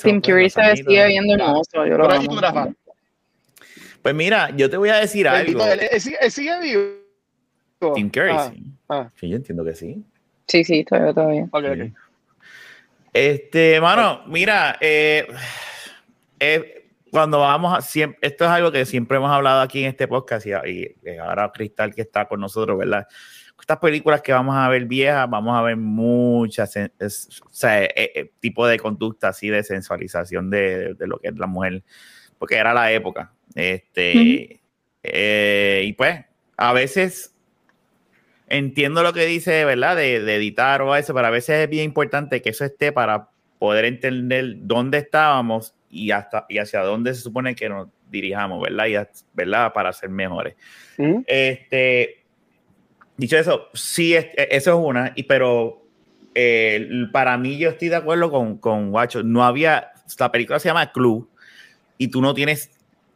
Tim 0.03 0.21
Curry 0.21 0.49
se 0.49 0.75
sigue 0.75 1.07
viendo 1.07 1.33
hermoso. 1.33 1.85
Yo 1.85 1.97
lo 1.97 2.07
pues 4.01 4.15
mira, 4.15 4.49
yo 4.55 4.69
te 4.69 4.77
voy 4.77 4.89
a 4.89 4.97
decir 4.97 5.27
algo. 5.27 5.63
¿Él, 5.65 6.31
sigue 6.31 6.59
vivo? 6.59 7.93
Tim 7.93 8.09
Curry, 8.09 8.31
ah, 8.31 8.51
sí. 8.53 8.63
Ah. 8.89 9.11
sí. 9.15 9.29
Yo 9.29 9.35
entiendo 9.37 9.63
que 9.63 9.75
sí. 9.75 10.03
Sí, 10.47 10.63
sí, 10.63 10.83
todavía, 10.83 11.13
todavía. 11.13 11.47
Okay, 11.51 11.93
Este, 13.13 13.79
mano, 13.79 14.23
mira, 14.27 14.77
eh, 14.81 15.27
eh, 16.39 16.89
cuando 17.11 17.39
vamos 17.39 17.77
a 17.77 17.81
siempre, 17.81 18.19
esto 18.21 18.45
es 18.45 18.49
algo 18.49 18.71
que 18.71 18.85
siempre 18.85 19.17
hemos 19.17 19.31
hablado 19.31 19.61
aquí 19.61 19.83
en 19.83 19.89
este 19.89 20.07
podcast 20.07 20.45
y, 20.45 20.95
ahora 21.19 21.51
Cristal 21.53 21.93
que 21.93 22.01
está 22.01 22.27
con 22.27 22.39
nosotros, 22.39 22.77
¿verdad? 22.77 23.07
Estas 23.59 23.77
películas 23.77 24.21
que 24.21 24.33
vamos 24.33 24.55
a 24.55 24.67
ver 24.69 24.85
viejas, 24.85 25.29
vamos 25.29 25.55
a 25.55 25.61
ver 25.61 25.77
muchas, 25.77 26.75
o 26.75 27.49
sea, 27.51 27.83
eh, 27.83 28.31
tipo 28.39 28.65
de 28.65 28.79
conducta 28.79 29.29
así 29.29 29.49
de 29.49 29.63
sensualización 29.63 30.49
de, 30.49 30.95
de, 30.95 31.07
lo 31.07 31.19
que 31.19 31.27
es 31.27 31.37
la 31.37 31.45
mujer, 31.45 31.83
porque 32.39 32.55
era 32.55 32.73
la 32.73 32.91
época. 32.91 33.31
Este, 33.55 34.59
y 35.03 35.93
pues, 35.93 36.25
a 36.57 36.73
veces 36.73 37.35
entiendo 38.51 39.01
lo 39.01 39.13
que 39.13 39.25
dice, 39.25 39.65
¿verdad? 39.65 39.95
De, 39.95 40.15
editar 40.35 40.81
o 40.81 40.95
eso, 40.95 41.13
pero 41.13 41.27
a 41.27 41.31
veces 41.31 41.63
es 41.63 41.69
bien 41.69 41.85
importante 41.85 42.41
que 42.41 42.49
eso 42.49 42.65
esté 42.65 42.91
para 42.91 43.29
poder 43.59 43.85
entender 43.85 44.55
dónde 44.59 44.99
estábamos 44.99 45.73
y 45.89 46.11
hasta 46.11 46.45
y 46.49 46.57
hacia 46.57 46.81
dónde 46.81 47.13
se 47.13 47.21
supone 47.21 47.55
que 47.55 47.69
nos 47.69 47.87
dirijamos, 48.09 48.61
¿verdad? 48.61 48.87
Y, 48.87 48.95
¿verdad? 49.33 49.73
Para 49.73 49.93
ser 49.93 50.09
mejores. 50.09 50.55
Este, 51.25 52.23
dicho 53.17 53.37
eso, 53.37 53.69
sí, 53.73 54.13
e, 54.13 54.31
eso 54.51 54.71
es 54.71 54.85
una, 54.85 55.13
y, 55.15 55.23
pero 55.23 55.81
eh, 56.35 57.07
para 57.11 57.37
mí 57.37 57.57
yo 57.57 57.69
estoy 57.69 57.89
de 57.89 57.95
acuerdo 57.95 58.29
con, 58.29 58.57
con 58.57 58.91
Guacho. 58.91 59.23
No 59.23 59.43
había, 59.43 59.91
la 60.19 60.31
película 60.31 60.59
se 60.59 60.69
llama 60.69 60.91
Clue 60.91 61.25
y 61.97 62.09
tú 62.09 62.21
no 62.21 62.33
tienes 62.33 62.69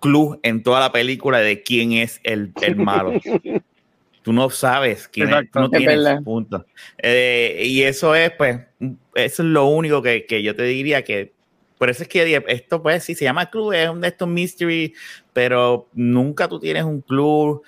clue 0.06 0.39
en 0.43 0.62
toda 0.62 0.80
la 0.80 0.91
película 0.91 1.39
de 1.39 1.64
quién 1.64 1.93
es 1.93 2.20
el, 2.24 2.53
el 2.62 2.76
malo. 2.76 3.14
tú 4.22 4.34
no 4.34 4.51
sabes 4.51 5.08
quién 5.08 5.34
es, 5.34 5.49
tú 5.51 5.60
no 5.60 5.70
tienes 5.70 6.22
punto. 6.24 6.64
Eh, 6.97 7.64
y 7.66 7.82
eso 7.82 8.14
es, 8.14 8.32
pues, 8.32 8.60
eso 8.80 9.43
es 9.43 9.49
lo 9.49 9.66
único 9.66 10.03
que, 10.03 10.28
que, 10.28 10.43
yo 10.43 10.56
te 10.56 10.64
diría 10.64 11.03
que, 11.03 11.34
por 11.80 11.89
eso 11.89 12.03
es 12.03 12.10
que 12.10 12.43
esto, 12.47 12.84
pues, 12.84 13.03
sí, 13.03 13.16
se 13.16 13.26
llama 13.26 13.49
club, 13.49 13.74
es 13.74 13.89
un 13.89 14.01
de 14.01 14.10
estos 14.10 14.28
mystery, 14.28 14.93
pero 15.34 15.89
nunca 15.93 16.47
tú 16.47 16.60
tienes 16.60 16.84
un 16.84 17.01
club, 17.01 17.64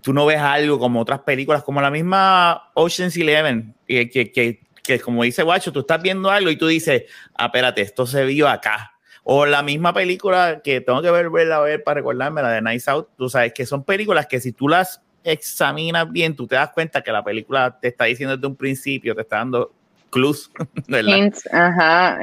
tú 0.00 0.12
no 0.12 0.26
ves 0.26 0.38
algo 0.38 0.78
como 0.78 1.00
otras 1.00 1.20
películas, 1.20 1.64
como 1.64 1.80
la 1.80 1.90
misma 1.90 2.70
Ocean's 2.74 3.16
Eleven, 3.16 3.74
que, 3.88 4.08
que, 4.08 4.30
que, 4.30 4.60
que 4.84 5.00
como 5.00 5.24
dice 5.24 5.42
Guacho, 5.42 5.72
tú 5.72 5.80
estás 5.80 6.00
viendo 6.00 6.30
algo 6.30 6.50
y 6.50 6.56
tú 6.56 6.68
dices, 6.68 7.04
ah, 7.34 7.46
espérate, 7.46 7.82
esto 7.82 8.06
se 8.06 8.24
vio 8.24 8.48
acá. 8.48 8.94
O 9.24 9.46
la 9.46 9.62
misma 9.62 9.92
película 9.92 10.60
que 10.62 10.80
tengo 10.80 11.02
que 11.02 11.10
ver, 11.10 11.30
verla 11.30 11.56
a 11.56 11.60
ver 11.60 11.82
para 11.82 11.96
recordarme, 11.96 12.42
la 12.42 12.50
de 12.50 12.62
Nice 12.62 12.90
Out, 12.90 13.08
tú 13.16 13.28
sabes 13.28 13.52
que 13.52 13.66
son 13.66 13.84
películas 13.84 14.26
que 14.26 14.40
si 14.40 14.52
tú 14.52 14.68
las 14.68 15.02
examinas 15.24 16.10
bien, 16.10 16.34
tú 16.34 16.46
te 16.46 16.54
das 16.54 16.70
cuenta 16.70 17.02
que 17.02 17.12
la 17.12 17.22
película 17.22 17.78
te 17.80 17.88
está 17.88 18.04
diciendo 18.04 18.36
desde 18.36 18.46
un 18.46 18.56
principio, 18.56 19.14
te 19.14 19.22
está 19.22 19.36
dando 19.36 19.72
clues, 20.10 20.50
Hints, 20.88 21.48
ajá, 21.52 22.18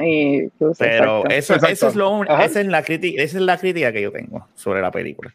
Pero 0.78 1.26
eso, 1.28 1.54
eso, 1.54 1.88
es 1.88 1.94
lo 1.94 2.24
esa 2.24 2.60
es 2.60 2.66
la 2.66 2.82
crítica, 2.82 3.22
esa 3.22 3.38
es 3.38 3.42
la 3.42 3.58
crítica 3.58 3.92
que 3.92 4.02
yo 4.02 4.12
tengo 4.12 4.46
sobre 4.54 4.80
la 4.82 4.90
película. 4.90 5.32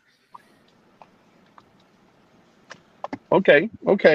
Ok, 3.29 3.49
ok. 3.85 4.05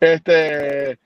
Este, 0.00 0.98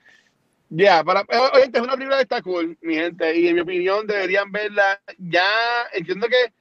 ya, 0.74 1.04
para, 1.04 1.20
oye, 1.54 1.70
es 1.72 1.80
una 1.80 1.92
película 1.94 2.16
que 2.16 2.22
está 2.22 2.42
cool, 2.42 2.76
mi 2.82 2.94
gente, 2.94 3.36
y 3.38 3.48
en 3.48 3.54
mi 3.54 3.60
opinión 3.60 4.06
deberían 4.06 4.50
verla. 4.50 5.00
Ya 5.18 5.44
entiendo 5.92 6.26
que 6.28 6.52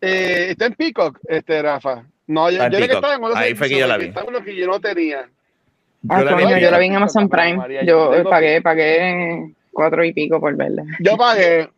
eh, 0.00 0.50
está 0.50 0.66
en 0.66 0.74
Peacock, 0.74 1.18
este, 1.28 1.62
Rafa. 1.62 2.04
No, 2.26 2.50
yo, 2.50 2.58
yo 2.64 2.68
creo 2.68 2.86
que 2.88 2.94
estaba 2.94 3.14
en 3.14 3.24
otros 3.24 3.38
Ahí 3.38 3.54
fue 3.54 3.68
que 3.68 3.78
yo 3.78 3.86
la 3.86 3.96
vi. 3.96 4.06
Estaba 4.06 4.24
en 4.28 4.36
uno 4.36 4.44
que 4.44 4.54
yo 4.54 4.66
no 4.66 4.80
tenía. 4.80 5.28
Ah, 6.08 6.18
Yo 6.20 6.24
la 6.26 6.36
vi 6.36 6.60
yo 6.62 6.70
la 6.70 6.78
vi 6.78 6.86
en 6.86 6.96
Amazon 6.96 7.28
Prime. 7.28 7.56
María, 7.56 7.84
Yo 7.84 8.10
tengo- 8.10 8.30
pagué, 8.30 8.62
pagué 8.62 9.54
cuatro 9.72 10.04
y 10.04 10.12
pico 10.12 10.38
por 10.40 10.54
verla. 10.56 10.84
Yo 11.00 11.16
pagué. 11.16 11.70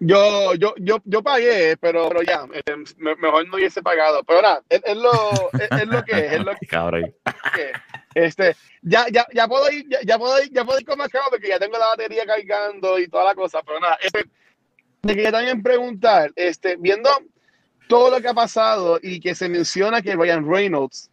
Yo, 0.00 0.54
yo, 0.54 0.74
yo, 0.78 0.98
yo 1.04 1.22
pagué, 1.22 1.76
pero, 1.80 2.08
pero 2.08 2.22
ya, 2.22 2.46
eh, 2.52 2.62
me- 2.98 3.16
mejor 3.16 3.48
no 3.48 3.56
hubiese 3.56 3.82
pagado. 3.82 4.22
Pero 4.24 4.42
nada, 4.42 4.62
es, 4.68 4.82
es 4.84 4.96
lo, 4.96 5.10
es, 5.54 5.70
es 5.82 5.86
lo 5.86 6.04
que 6.04 6.12
es, 6.12 6.32
es 6.34 6.44
lo 6.44 6.52
Cabrón. 6.68 7.14
que 7.54 7.62
es. 7.70 7.72
Este, 8.14 8.56
ya, 8.82 9.06
ya, 9.10 9.26
ya 9.32 9.48
puedo 9.48 9.70
ir, 9.70 9.86
ya, 9.88 9.98
ya 10.04 10.18
puedo 10.18 10.40
ir, 10.42 10.52
ya 10.52 10.64
puedo 10.64 10.78
ir 10.78 10.86
con 10.86 10.98
más 10.98 11.08
calma 11.08 11.28
porque 11.30 11.48
ya 11.48 11.58
tengo 11.58 11.76
la 11.76 11.86
batería 11.86 12.24
cargando 12.24 12.98
y 12.98 13.08
toda 13.08 13.24
la 13.24 13.34
cosa. 13.34 13.60
Pero 13.62 13.80
nada, 13.80 13.98
este, 14.00 14.24
me 15.02 15.14
quería 15.14 15.32
también 15.32 15.62
preguntar, 15.62 16.32
este, 16.36 16.76
viendo 16.76 17.10
todo 17.88 18.10
lo 18.10 18.20
que 18.20 18.28
ha 18.28 18.34
pasado 18.34 18.98
y 19.02 19.20
que 19.20 19.34
se 19.34 19.48
menciona 19.48 20.00
que 20.00 20.14
Ryan 20.14 20.48
Reynolds, 20.48 21.10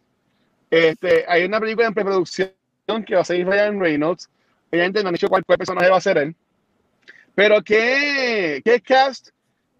este, 0.70 1.24
hay 1.28 1.44
una 1.44 1.60
película 1.60 1.88
en 1.88 1.94
preproducción 1.94 2.52
que 3.06 3.14
va 3.14 3.20
a 3.20 3.24
ser 3.24 3.44
Ryan 3.44 3.80
Reynolds. 3.80 4.30
Obviamente 4.70 5.02
no 5.02 5.08
han 5.08 5.14
dicho 5.14 5.28
cuál, 5.28 5.44
cuál 5.44 5.58
personaje 5.58 5.90
va 5.90 5.98
a 5.98 6.00
ser 6.00 6.18
él. 6.18 6.34
Pero 7.34 7.62
¿qué, 7.62 8.62
qué 8.64 8.80
cast? 8.80 9.28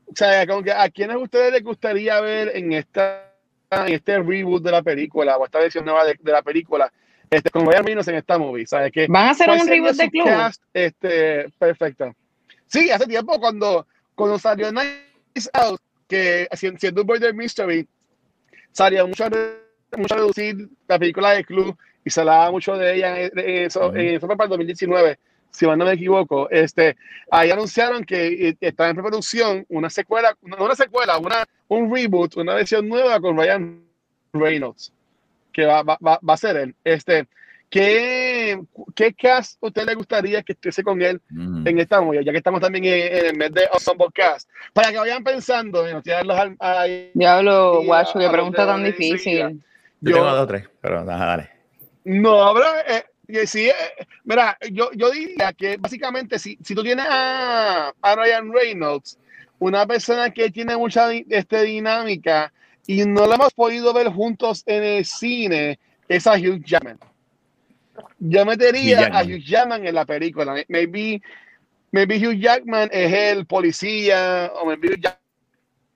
O 0.07 0.13
sea, 0.15 0.47
como 0.47 0.63
que, 0.63 0.73
¿a 0.73 0.89
quiénes 0.91 1.17
ustedes 1.17 1.53
les 1.53 1.63
gustaría 1.63 2.21
ver 2.21 2.53
en 2.55 2.73
esta 2.73 3.29
en 3.71 3.95
este 3.95 4.19
reboot 4.19 4.63
de 4.63 4.71
la 4.71 4.83
película 4.83 5.39
o 5.39 5.47
esta 5.47 5.59
versión 5.59 5.87
nueva 5.87 6.05
de, 6.05 6.19
de 6.21 6.33
la 6.33 6.43
película? 6.43 6.93
Este, 7.33 7.49
con 7.51 7.65
Ryan 7.67 7.85
Reynolds 7.87 8.09
en 8.09 8.17
esta 8.17 8.37
movie, 8.37 8.67
¿sabes? 8.67 8.93
qué? 8.93 9.07
¿Van 9.09 9.29
a 9.29 9.31
hacer 9.31 9.47
¿Cuál 9.47 9.61
un 9.63 9.67
reboot 9.67 9.97
de 9.97 10.11
Club? 10.11 10.25
cast, 10.27 10.63
este, 10.75 11.49
perfecto. 11.59 12.15
Sí, 12.67 12.91
hace 12.91 13.07
tiempo 13.07 13.41
cuando, 13.41 13.87
cuando 14.15 14.39
salió 14.39 14.71
Nice 14.71 15.49
Out, 15.55 15.81
que 16.07 16.47
si- 16.53 16.77
siendo 16.77 17.01
un 17.01 17.07
Murder 17.07 17.33
Mystery, 17.33 17.89
salió 18.71 19.07
mucho, 19.09 19.25
mucho 19.97 20.15
a 20.15 20.19
reducir 20.19 20.69
la 20.87 20.99
película 20.99 21.31
de 21.31 21.43
Club 21.45 21.75
y 22.05 22.11
se 22.11 22.21
hablaba 22.21 22.51
mucho 22.51 22.77
de 22.77 22.97
ella 22.97 23.19
en, 23.19 23.39
en 23.39 23.65
eso, 23.67 23.95
en 23.95 24.17
eso 24.17 24.27
fue 24.27 24.37
para 24.37 24.45
el 24.47 24.51
2019, 24.51 25.19
si 25.51 25.67
mal 25.67 25.79
no 25.79 25.87
me 25.87 25.93
equivoco. 25.93 26.51
Este, 26.51 26.97
ahí 27.31 27.51
anunciaron 27.51 28.05
que 28.05 28.49
eh, 28.51 28.57
está 28.61 28.91
en 28.91 28.97
preproducción 28.97 29.65
una 29.71 29.89
secuela, 29.89 30.37
no 30.43 30.63
una 30.63 30.75
secuela, 30.75 31.17
una, 31.17 31.47
un 31.69 31.91
reboot, 31.95 32.37
una 32.37 32.57
versión 32.57 32.87
nueva 32.89 33.19
con 33.21 33.39
Ryan 33.39 33.83
Reynolds, 34.35 34.93
que 35.53 35.65
va, 35.67 35.83
va, 35.83 35.99
va, 36.05 36.19
va 36.29 36.35
a 36.35 36.37
ser 36.37 36.57
él. 36.57 36.75
Este, 36.85 37.27
¿qué, 37.71 38.61
¿Qué 38.95 39.15
cast 39.15 39.63
a 39.63 39.67
usted 39.67 39.87
le 39.87 39.95
gustaría 39.95 40.43
que 40.43 40.53
estuviese 40.53 40.83
con 40.83 41.01
él 41.03 41.21
Mm. 41.31 41.67
en 41.67 41.79
esta 41.79 42.01
movie? 42.01 42.25
Ya 42.25 42.33
que 42.33 42.39
estamos 42.39 42.61
también 42.61 42.85
en, 42.85 43.17
en 43.17 43.27
el 43.27 43.37
mes 43.37 43.53
de 43.53 43.69
Ensemble 43.73 44.07
Cast. 44.15 44.49
Para 44.73 44.91
que 44.91 44.99
vayan 44.99 45.23
pensando, 45.25 45.87
en 45.87 46.03
tirarlos 46.03 46.37
al- 46.39 46.57
ahí. 46.59 47.11
Diablo, 47.15 47.83
guacho, 47.85 48.19
qué 48.19 48.29
pregunta 48.29 48.67
tan 48.67 48.85
difícil. 48.85 49.39
Yo 50.01 50.11
Yo- 50.11 50.15
tengo 50.17 50.27
dos 50.31 50.41
o 50.41 50.47
tres, 50.47 50.69
pero 50.81 51.05
nada, 51.05 51.27
dale. 51.27 51.51
No, 52.05 52.53
pero 52.53 52.67
eh, 52.89 53.47
sí, 53.47 53.69
eh, 53.69 53.75
mira, 54.25 54.59
yo, 54.73 54.91
yo 54.95 55.11
diría 55.11 55.53
que 55.53 55.77
básicamente 55.77 56.39
si, 56.39 56.59
si 56.65 56.75
tú 56.75 56.83
tienes 56.83 57.07
a, 57.09 57.93
a 58.03 58.15
Ryan 58.17 58.53
Reynolds, 58.53 59.19
una 59.61 59.87
persona 59.87 60.31
que 60.31 60.51
tiene 60.51 60.77
mucha 60.77 61.13
este, 61.13 61.63
dinámica 61.63 62.53
y 62.87 63.05
no 63.05 63.27
la 63.27 63.37
hemos 63.37 63.53
podido 63.55 63.93
ver 63.93 64.09
juntos 64.09 64.63
en 64.67 64.83
el 64.83 65.05
cine, 65.05 65.79
es 66.09 66.27
a 66.27 66.35
Hugh 66.35 66.63
Jackman. 66.65 66.99
Yo 68.19 68.45
metería 68.45 69.07
a 69.13 69.23
Hugh 69.23 69.43
Jackman 69.45 69.87
en 69.87 69.95
la 69.95 70.05
película. 70.05 70.55
Maybe, 70.69 71.21
maybe 71.91 72.17
Hugh 72.17 72.39
Jackman 72.39 72.89
es 72.93 73.13
el 73.13 73.47
policía 73.47 74.51
o 74.61 74.67
maybe 74.67 74.89
Hugh 74.89 75.01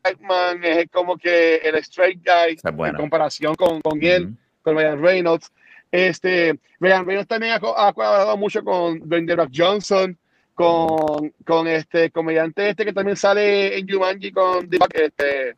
Jackman 0.04 0.64
es 0.64 0.86
como 0.90 1.16
que 1.16 1.56
el 1.56 1.74
straight 1.76 2.20
guy 2.24 2.58
buena. 2.72 2.96
en 2.96 3.02
comparación 3.02 3.54
con, 3.54 3.80
con 3.80 4.02
él 4.02 4.34
con 4.62 4.76
Ryan 4.76 5.02
Reynolds. 5.02 5.52
Este, 5.90 6.58
Ryan 6.80 7.06
Reynolds 7.06 7.28
también 7.28 7.52
ha, 7.52 7.56
ha 7.56 7.92
colaborado 7.92 8.36
mucho 8.36 8.62
con 8.62 9.00
Dwayne 9.00 9.26
The 9.26 9.36
Rock 9.36 9.50
Johnson, 9.54 10.18
con, 10.54 11.32
con 11.44 11.68
este 11.68 12.10
comediante 12.10 12.70
este 12.70 12.84
que 12.84 12.92
también 12.92 13.16
sale 13.16 13.78
en 13.78 13.88
Jumanji 13.88 14.32
con 14.32 14.68
The 14.68 14.78
Rock, 14.78 14.94
este, 14.94 15.56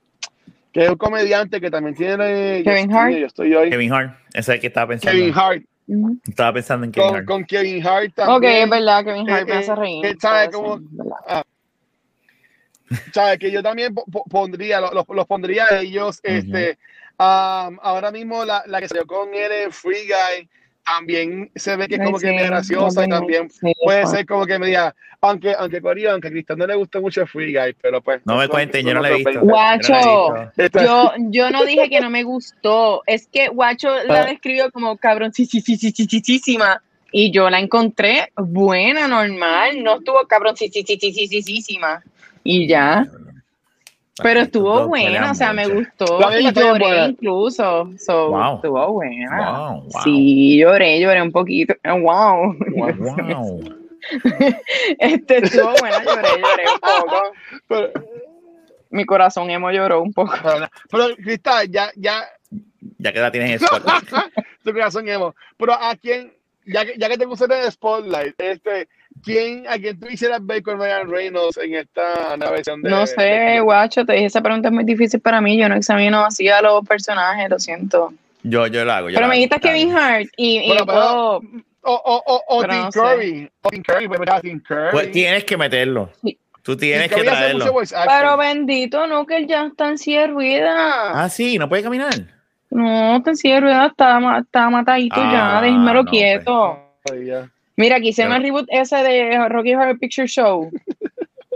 que 0.78 0.84
es 0.84 0.90
un 0.90 0.96
comediante 0.96 1.60
que 1.60 1.70
también 1.72 1.96
tiene 1.96 2.62
Kevin 2.62 2.88
yo, 2.90 2.96
Hart. 2.96 3.12
Yo 3.16 3.26
estoy 3.26 3.52
hoy. 3.54 3.70
Kevin 3.70 3.92
Hart, 3.92 4.16
ese 4.30 4.38
es 4.38 4.48
el 4.48 4.60
que 4.60 4.66
estaba 4.68 4.86
pensando. 4.88 5.18
Kevin 5.18 5.34
Hart. 5.36 5.62
Estaba 6.28 6.52
pensando 6.52 6.84
en 6.86 6.92
Kevin 6.92 7.08
con, 7.08 7.16
Hart. 7.16 7.26
con 7.26 7.44
Kevin 7.44 7.84
Hart 7.86 8.04
Ok, 8.10 8.14
también. 8.14 8.52
es 8.62 8.70
verdad, 8.70 9.04
Kevin 9.04 9.28
Hart 9.30 9.42
Eh, 9.48 9.52
me 9.52 9.58
hace 9.58 9.72
eh, 9.72 9.74
reír. 9.74 10.06
eh, 10.06 10.16
¿sabe 10.20 10.48
puede 10.50 10.62
cómo? 10.62 10.78
¿verdad? 10.90 11.44
¿Sabes? 13.12 13.38
Que 13.38 13.50
yo 13.50 13.62
también 13.62 13.92
po- 13.94 14.04
po- 14.04 14.24
pondría, 14.24 14.80
los, 14.80 14.92
los 15.08 15.26
pondría 15.26 15.66
a 15.70 15.80
ellos. 15.80 16.20
Este, 16.22 16.78
um, 17.18 17.78
ahora 17.82 18.10
mismo 18.12 18.44
la, 18.44 18.62
la 18.66 18.80
que 18.80 18.88
salió 18.88 19.06
con 19.06 19.34
él 19.34 19.50
en 19.64 19.72
Free 19.72 20.06
Guy 20.06 20.48
también 20.96 21.50
se 21.54 21.76
ve 21.76 21.88
que 21.88 21.96
es 21.96 22.04
como 22.04 22.18
que 22.18 22.28
medio 22.28 22.46
graciosa 22.46 23.04
y 23.04 23.08
también 23.08 23.48
pues. 23.60 23.74
puede 23.82 24.06
ser 24.06 24.26
como 24.26 24.46
que 24.46 24.58
media, 24.58 24.94
aunque, 25.20 25.54
aunque 25.58 25.80
Corio, 25.80 26.12
aunque 26.12 26.28
a 26.28 26.56
no 26.56 26.66
le 26.66 26.74
gusta 26.74 27.00
mucho 27.00 27.26
Free 27.26 27.52
Guy, 27.52 27.74
pero 27.80 28.00
pues. 28.00 28.20
No 28.24 28.36
me 28.36 28.48
cuenten, 28.48 28.86
yo 28.86 28.94
no 28.94 29.00
le 29.00 29.10
he 29.10 29.16
visto. 29.16 29.40
Guacho, 29.40 30.50
yo, 30.82 31.12
yo 31.30 31.50
no 31.50 31.64
dije 31.64 31.88
que 31.88 32.00
no 32.00 32.10
me 32.10 32.22
gustó, 32.22 33.02
es 33.06 33.26
que 33.28 33.48
Guacho 33.48 33.88
la 34.04 34.22
ah. 34.22 34.26
describió 34.26 34.70
como 34.70 34.96
cabrón, 34.96 35.32
sí, 35.32 35.46
sí, 35.46 35.60
sí, 35.60 35.76
sí, 35.76 35.92
sí, 35.92 36.38
sí, 36.38 36.58
y 37.10 37.30
yo 37.30 37.48
la 37.48 37.58
encontré 37.58 38.32
buena, 38.36 39.08
normal, 39.08 39.82
no 39.82 39.96
estuvo 39.96 40.26
cabrón, 40.26 40.56
sí, 40.56 40.68
sí, 40.68 40.84
sí, 40.86 40.98
sí, 41.00 41.12
sí, 41.12 41.42
sí, 41.42 41.62
sí, 41.62 41.78
y 42.44 42.66
ya 42.66 43.06
pero 44.22 44.40
estuvo 44.40 44.90
pelean 44.90 45.30
o 45.30 45.34
sea, 45.34 45.52
me 45.52 45.66
gustó 45.68 46.18
y 46.38 46.52
lloré 46.52 47.06
incluso, 47.06 47.90
so, 47.98 48.30
Wow. 48.30 48.56
estuvo 48.56 48.92
buena. 48.92 49.36
Wow, 49.70 49.82
wow. 49.82 50.02
Sí, 50.04 50.58
lloré, 50.58 51.00
lloré 51.00 51.22
un 51.22 51.32
poquito, 51.32 51.74
wow. 51.84 52.54
Wow. 52.76 53.60
Este 54.98 55.38
estuvo 55.38 55.72
buena, 55.80 56.02
lloré, 56.02 56.28
lloré 56.40 56.64
un 56.72 56.80
poco. 56.80 57.22
pero, 57.68 57.92
Mi 58.90 59.04
corazón 59.04 59.50
emo 59.50 59.70
lloró 59.70 60.02
un 60.02 60.12
poco. 60.12 60.34
pero, 60.42 60.68
pero, 60.90 61.16
Cristal, 61.16 61.68
ya, 61.70 61.90
ya, 61.96 62.24
Ya 62.98 63.12
que 63.12 63.20
la 63.20 63.30
tienes 63.30 63.50
en 63.50 63.64
spot. 63.64 63.82
tu 64.64 64.72
corazón 64.72 65.08
emo. 65.08 65.34
Pero 65.58 65.72
a 65.74 65.94
quién, 65.96 66.32
ya 66.64 66.84
que, 66.86 66.94
ya 66.96 67.08
que 67.08 67.18
te 67.18 67.26
puse 67.26 67.44
en 67.44 67.52
el 67.52 67.70
spotlight, 67.72 68.34
este, 68.40 68.88
¿quién, 69.24 69.66
a 69.68 69.78
quién 69.78 69.98
tú 69.98 70.06
quisieras 70.06 70.44
ver 70.44 70.62
con 70.62 70.78
Ryan 70.78 71.10
Reynolds 71.10 71.56
en 71.58 71.74
esta 71.74 72.36
nueva 72.36 72.52
versión 72.52 72.82
de 72.82 72.90
No 72.90 73.06
sé, 73.06 73.60
guacho, 73.60 74.04
te 74.04 74.12
dije, 74.14 74.26
esa 74.26 74.40
pregunta 74.40 74.68
es 74.68 74.74
muy 74.74 74.84
difícil 74.84 75.20
para 75.20 75.40
mí. 75.40 75.56
Yo 75.58 75.68
no 75.68 75.74
examino 75.76 76.24
así 76.24 76.48
a 76.48 76.60
los 76.62 76.86
personajes, 76.86 77.48
lo 77.50 77.58
siento. 77.58 78.12
Yo, 78.42 78.66
yo 78.68 78.84
lo 78.84 78.92
hago. 78.92 79.10
yo 79.10 79.16
Pero 79.16 79.28
me 79.28 79.34
dijiste 79.36 79.60
Kevin 79.60 79.92
Hart 79.96 80.28
y, 80.36 80.58
y 80.60 80.68
Bueno, 80.68 80.86
puedo- 80.86 81.36
O, 81.82 81.92
o, 81.94 82.22
o, 82.26 82.42
o 82.48 82.60
Tim 82.64 82.70
no 82.82 82.92
sé. 82.92 82.98
Curry. 83.00 83.50
O 83.62 83.68
Tim 83.70 83.82
Curry, 83.82 84.08
pues. 84.08 84.20
Tim 84.42 84.60
Curry. 84.60 84.90
Pues 84.92 85.10
tienes 85.12 85.44
que 85.44 85.56
meterlo. 85.56 86.10
Sí. 86.22 86.38
Tú 86.62 86.76
tienes 86.76 87.08
que 87.10 87.22
traerlo. 87.22 87.64
Pero 88.06 88.36
bendito, 88.36 89.06
no, 89.06 89.24
que 89.24 89.36
él 89.38 89.46
ya 89.46 89.64
está 89.66 89.88
en 89.88 89.96
silla 89.96 90.22
de 90.22 90.26
ruedas. 90.26 90.74
Ah, 90.76 91.28
sí, 91.30 91.56
no 91.56 91.66
puede 91.68 91.82
caminar. 91.82 92.12
No, 92.70 93.16
está 93.16 93.30
en 93.30 93.36
silla 93.36 93.54
de 93.54 93.60
ruedas, 93.62 93.90
está, 93.92 94.38
está 94.38 94.68
matadito 94.68 95.16
Ah, 95.18 95.30
ya, 95.56 95.60
déjenmelo 95.62 96.02
no, 96.02 96.10
quieto. 96.10 96.78
Ay, 97.10 97.24
ya. 97.26 97.48
Mira, 97.78 97.96
aquí 97.96 98.08
hicieron 98.08 98.34
el 98.34 98.42
reboot 98.42 98.66
ese 98.70 98.96
de 98.96 99.48
Rocky 99.48 99.74
Horror 99.74 99.98
Picture 99.98 100.26
Show. 100.26 100.68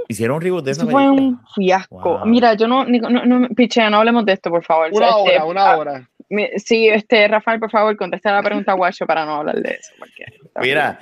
Hicieron 0.09 0.37
un 0.37 0.43
reboot 0.43 0.65
de 0.65 0.71
Eso 0.71 0.89
fue 0.89 1.11
un 1.11 1.41
fiasco. 1.55 2.19
Wow. 2.19 2.27
Mira, 2.27 2.55
yo 2.55 2.69
no, 2.69 2.85
ni- 2.85 2.99
no, 3.01 3.11
no, 3.11 3.49
pichea, 3.49 3.91
no 3.91 3.99
hablemos 3.99 4.25
de 4.25 4.35
esto, 4.35 4.49
por 4.51 4.65
favor. 4.65 4.89
Una 4.93 5.09
Este, 5.09 5.21
hora, 5.21 5.45
una 5.45 5.77
hora. 5.77 6.09
mi- 6.29 6.49
Sí, 6.57 6.89
este, 6.89 7.27
Rafael, 7.29 7.59
por 7.61 7.71
favor, 7.71 7.97
contesta 7.97 8.33
la 8.33 8.43
pregunta 8.43 8.73
guacho 8.75 9.07
para 9.07 9.25
no 9.25 9.37
hablar 9.37 9.57
de 9.57 9.71
eso. 9.75 9.91
porque- 9.99 10.25
Mira, 10.61 11.01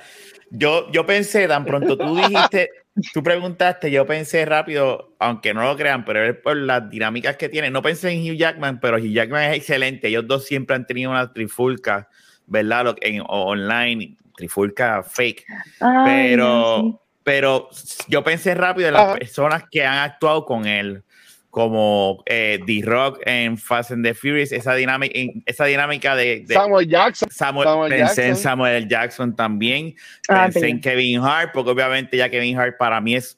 yo, 0.49 0.91
yo 0.91 1.05
pensé, 1.05 1.47
tan 1.47 1.65
pronto 1.65 1.97
tú 1.97 2.15
dijiste, 2.15 2.69
tú 3.13 3.21
preguntaste, 3.21 3.91
yo 3.91 4.05
pensé 4.07 4.43
rápido, 4.45 5.13
aunque 5.19 5.53
no 5.53 5.61
lo 5.63 5.75
crean, 5.77 6.03
pero 6.03 6.23
es 6.25 6.35
por 6.37 6.55
las 6.57 6.89
dinámicas 6.89 7.35
que 7.37 7.47
tiene. 7.49 7.69
No 7.69 7.81
pensé 7.81 8.09
en 8.11 8.21
Hugh 8.21 8.37
Jackman, 8.37 8.79
pero 8.79 8.97
Hugh 8.97 9.11
Jackman 9.13 9.51
es 9.51 9.57
excelente. 9.57 10.07
Ellos 10.07 10.25
dos 10.27 10.45
siempre 10.45 10.75
han 10.75 10.87
tenido 10.87 11.11
una 11.11 11.31
trifulca, 11.31 12.07
¿verdad? 12.47 12.85
Lo, 12.85 12.95
en, 13.01 13.21
o- 13.21 13.25
online, 13.27 14.15
trifulca 14.41 15.03
fake. 15.03 15.45
Ay, 15.79 16.03
pero, 16.31 16.81
sí. 16.81 16.95
pero 17.23 17.69
yo 18.07 18.23
pensé 18.23 18.53
rápido 18.55 18.87
en 18.87 18.95
las 18.95 19.03
Ajá. 19.03 19.15
personas 19.15 19.63
que 19.69 19.85
han 19.85 19.99
actuado 19.99 20.45
con 20.45 20.65
él, 20.65 21.03
como 21.49 22.23
eh, 22.25 22.59
D-Rock 22.65 23.19
en 23.25 23.57
Fast 23.57 23.91
and 23.91 24.05
the 24.05 24.13
Furious, 24.13 24.51
esa 24.51 24.73
dinámica, 24.73 25.19
esa 25.45 25.65
dinámica 25.65 26.15
de, 26.15 26.45
de 26.47 26.53
Samuel 26.53 26.87
Jackson. 26.87 27.29
Samuel, 27.29 27.67
Samuel 27.67 27.89
pensé 27.91 28.21
en 28.21 28.27
Jackson. 28.29 28.43
Samuel 28.43 28.87
Jackson 28.87 29.35
también, 29.35 29.95
Ah, 30.29 30.49
pensé 30.51 30.69
en 30.69 30.79
Kevin 30.79 31.19
Hart, 31.21 31.51
porque 31.53 31.71
obviamente 31.71 32.15
ya 32.17 32.29
Kevin 32.29 32.57
Hart 32.57 32.77
para 32.77 33.01
mí 33.01 33.15
es, 33.15 33.37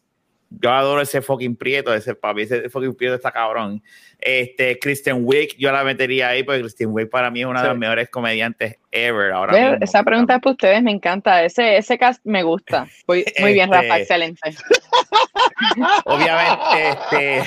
yo 0.62 0.72
adoro 0.72 1.02
ese 1.02 1.22
fucking 1.22 1.56
prieto, 1.56 1.94
ese 1.94 2.16
mí 2.36 2.42
ese 2.44 2.70
fucking 2.70 2.96
prieto 2.96 3.16
está 3.16 3.32
cabrón. 3.32 3.82
Este, 4.20 4.80
Kristen 4.80 5.22
Wiig, 5.24 5.58
yo 5.58 5.72
la 5.72 5.84
metería 5.84 6.30
ahí, 6.30 6.44
porque 6.44 6.62
Kristen 6.62 6.90
Wiig 6.92 7.10
para 7.10 7.30
mí 7.30 7.42
es 7.42 7.46
una 7.48 7.62
de 7.62 7.68
las 7.70 7.78
mejores 7.78 8.10
comediantes 8.10 8.78
ever 8.92 9.32
ahora 9.32 9.54
Ve, 9.54 9.62
mismo. 9.62 9.78
Esa 9.82 10.04
pregunta 10.04 10.36
es 10.36 10.42
para 10.42 10.52
ustedes, 10.52 10.84
me 10.84 10.92
encanta. 10.92 11.44
Ese, 11.44 11.78
ese 11.78 11.98
cast 11.98 12.22
me 12.24 12.44
gusta. 12.44 12.88
Muy, 13.08 13.26
muy 13.40 13.54
bien, 13.54 13.74
Este- 13.74 13.82
Rafa, 13.88 14.00
excelente. 14.00 14.40
Obviamente, 16.06 16.90
este, 16.90 17.44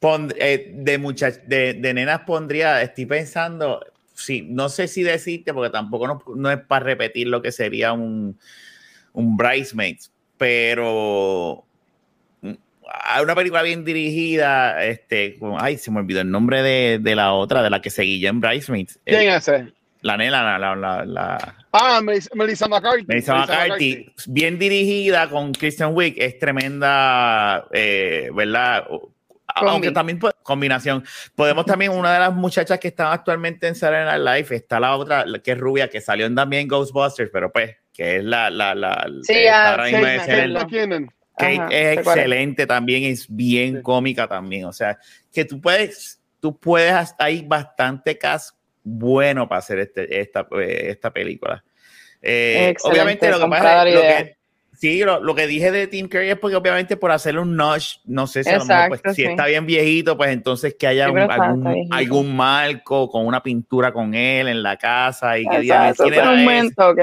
Pond- 0.00 0.34
eh, 0.38 0.70
de, 0.74 0.98
muchach 0.98 1.34
de, 1.46 1.74
de 1.74 1.94
nenas 1.94 2.20
pondría, 2.20 2.80
estoy 2.82 3.06
pensando, 3.06 3.84
sí, 4.14 4.46
no 4.48 4.68
sé 4.68 4.88
si 4.88 5.02
decirte, 5.02 5.52
porque 5.52 5.70
tampoco 5.70 6.06
no, 6.06 6.22
no 6.36 6.50
es 6.50 6.58
para 6.60 6.84
repetir 6.84 7.26
lo 7.28 7.42
que 7.42 7.52
sería 7.52 7.92
un, 7.92 8.38
un 9.12 9.36
Bridesmaids, 9.36 10.12
pero 10.38 11.64
mm, 12.42 12.52
hay 13.04 13.22
una 13.22 13.34
película 13.34 13.62
bien 13.62 13.84
dirigida, 13.84 14.84
este, 14.84 15.38
ay, 15.58 15.78
se 15.78 15.90
me 15.90 16.00
olvidó 16.00 16.20
el 16.20 16.30
nombre 16.30 16.62
de, 16.62 16.98
de 17.00 17.14
la 17.14 17.32
otra, 17.32 17.62
de 17.62 17.70
la 17.70 17.80
que 17.80 17.90
seguía 17.90 18.28
en 18.28 18.40
Bridesmaids. 18.40 18.98
Eh, 19.06 19.16
¿Quién 19.16 19.30
es 19.32 19.48
ese? 19.48 19.72
la 20.02 20.16
nena, 20.16 20.58
la, 20.58 20.76
la, 20.76 21.04
la, 21.04 21.56
Ah, 21.72 22.00
Melissa, 22.00 22.68
McCarthy. 22.68 23.04
Melissa 23.06 23.34
McCarthy, 23.34 24.10
bien 24.28 24.58
dirigida 24.58 25.28
con 25.28 25.52
Christian 25.52 25.94
Wick, 25.94 26.14
es 26.16 26.38
tremenda, 26.38 27.66
eh, 27.72 28.30
¿verdad? 28.32 28.86
Aunque 29.56 29.90
también 29.90 30.18
combinación. 30.42 31.04
Podemos 31.34 31.66
también, 31.66 31.92
una 31.92 32.14
de 32.14 32.20
las 32.20 32.32
muchachas 32.32 32.78
que 32.78 32.88
están 32.88 33.12
actualmente 33.12 33.66
en 33.66 33.74
Saturday 33.74 34.04
Night 34.04 34.46
Live, 34.46 34.56
está 34.56 34.80
la 34.80 34.96
otra, 34.96 35.26
que 35.42 35.52
es 35.52 35.58
rubia, 35.58 35.88
que 35.88 36.00
salió 36.00 36.26
en 36.26 36.34
también 36.34 36.68
Ghostbusters, 36.68 37.30
pero 37.30 37.52
pues, 37.52 37.76
que 37.96 38.16
es 38.16 38.24
la, 38.24 38.50
la, 38.50 38.74
la, 38.74 39.08
Sí, 39.22 39.46
ah, 39.46 39.70
ahora 39.70 39.84
mismo 39.84 40.06
en 40.06 40.18
Kate 41.38 41.54
Ajá, 41.56 41.68
es 41.70 41.98
es. 41.98 42.06
excelente 42.06 42.66
también, 42.66 43.04
es 43.04 43.26
bien 43.28 43.76
Sí. 43.76 43.82
cómica 43.82 44.26
también. 44.26 44.64
O 44.64 44.72
sea, 44.72 44.98
que 45.32 45.44
tú 45.44 45.60
puedes, 45.60 46.20
tú 46.40 46.58
puedes, 46.58 47.14
hay 47.18 47.42
bastante 47.42 48.16
cast 48.16 48.56
bueno 48.82 49.48
para 49.48 49.58
hacer 49.58 49.78
este, 49.80 50.20
esta, 50.20 50.46
eh, 50.60 50.86
esta 50.90 51.12
película. 51.12 51.62
Eh, 52.22 52.70
Excelente, 52.70 52.80
obviamente 52.88 53.30
lo 53.30 53.38
que 53.40 53.46
pasa 53.48 53.86
es 53.86 53.94
lo 53.94 54.00
que, 54.02 54.36
sí, 54.72 55.04
lo, 55.04 55.20
lo 55.20 55.34
que 55.34 55.46
dije 55.46 55.70
de 55.70 55.86
Tim 55.86 56.08
Curry 56.08 56.30
es 56.30 56.38
porque 56.38 56.56
obviamente 56.56 56.96
por 56.96 57.10
hacerle 57.10 57.40
un 57.40 57.54
notch, 57.54 57.96
no 58.06 58.26
sé 58.26 58.42
si 58.42 58.50
a 58.50 58.58
lo 58.58 58.64
mejor, 58.64 58.88
pues, 58.88 59.00
Exacto, 59.00 59.14
si 59.14 59.24
está 59.24 59.46
bien 59.46 59.66
viejito, 59.66 60.16
pues 60.16 60.30
entonces 60.30 60.74
que 60.78 60.86
haya 60.86 61.06
Sí, 61.06 61.12
un- 61.12 61.30
algún, 61.30 61.86
algún 61.92 62.34
marco 62.36 63.10
con 63.10 63.26
una 63.26 63.42
pintura 63.42 63.92
con 63.92 64.14
él 64.14 64.48
en 64.48 64.62
la 64.62 64.76
casa 64.78 65.38
y 65.38 65.46
que 65.46 65.60
digan 65.60 65.82
Exacto, 65.90 66.04
"¿Quién 66.04 66.14
era 66.14 66.30
un 66.30 66.38
ese?" 66.38 66.44
momento, 66.44 66.88
ok. 66.88 67.00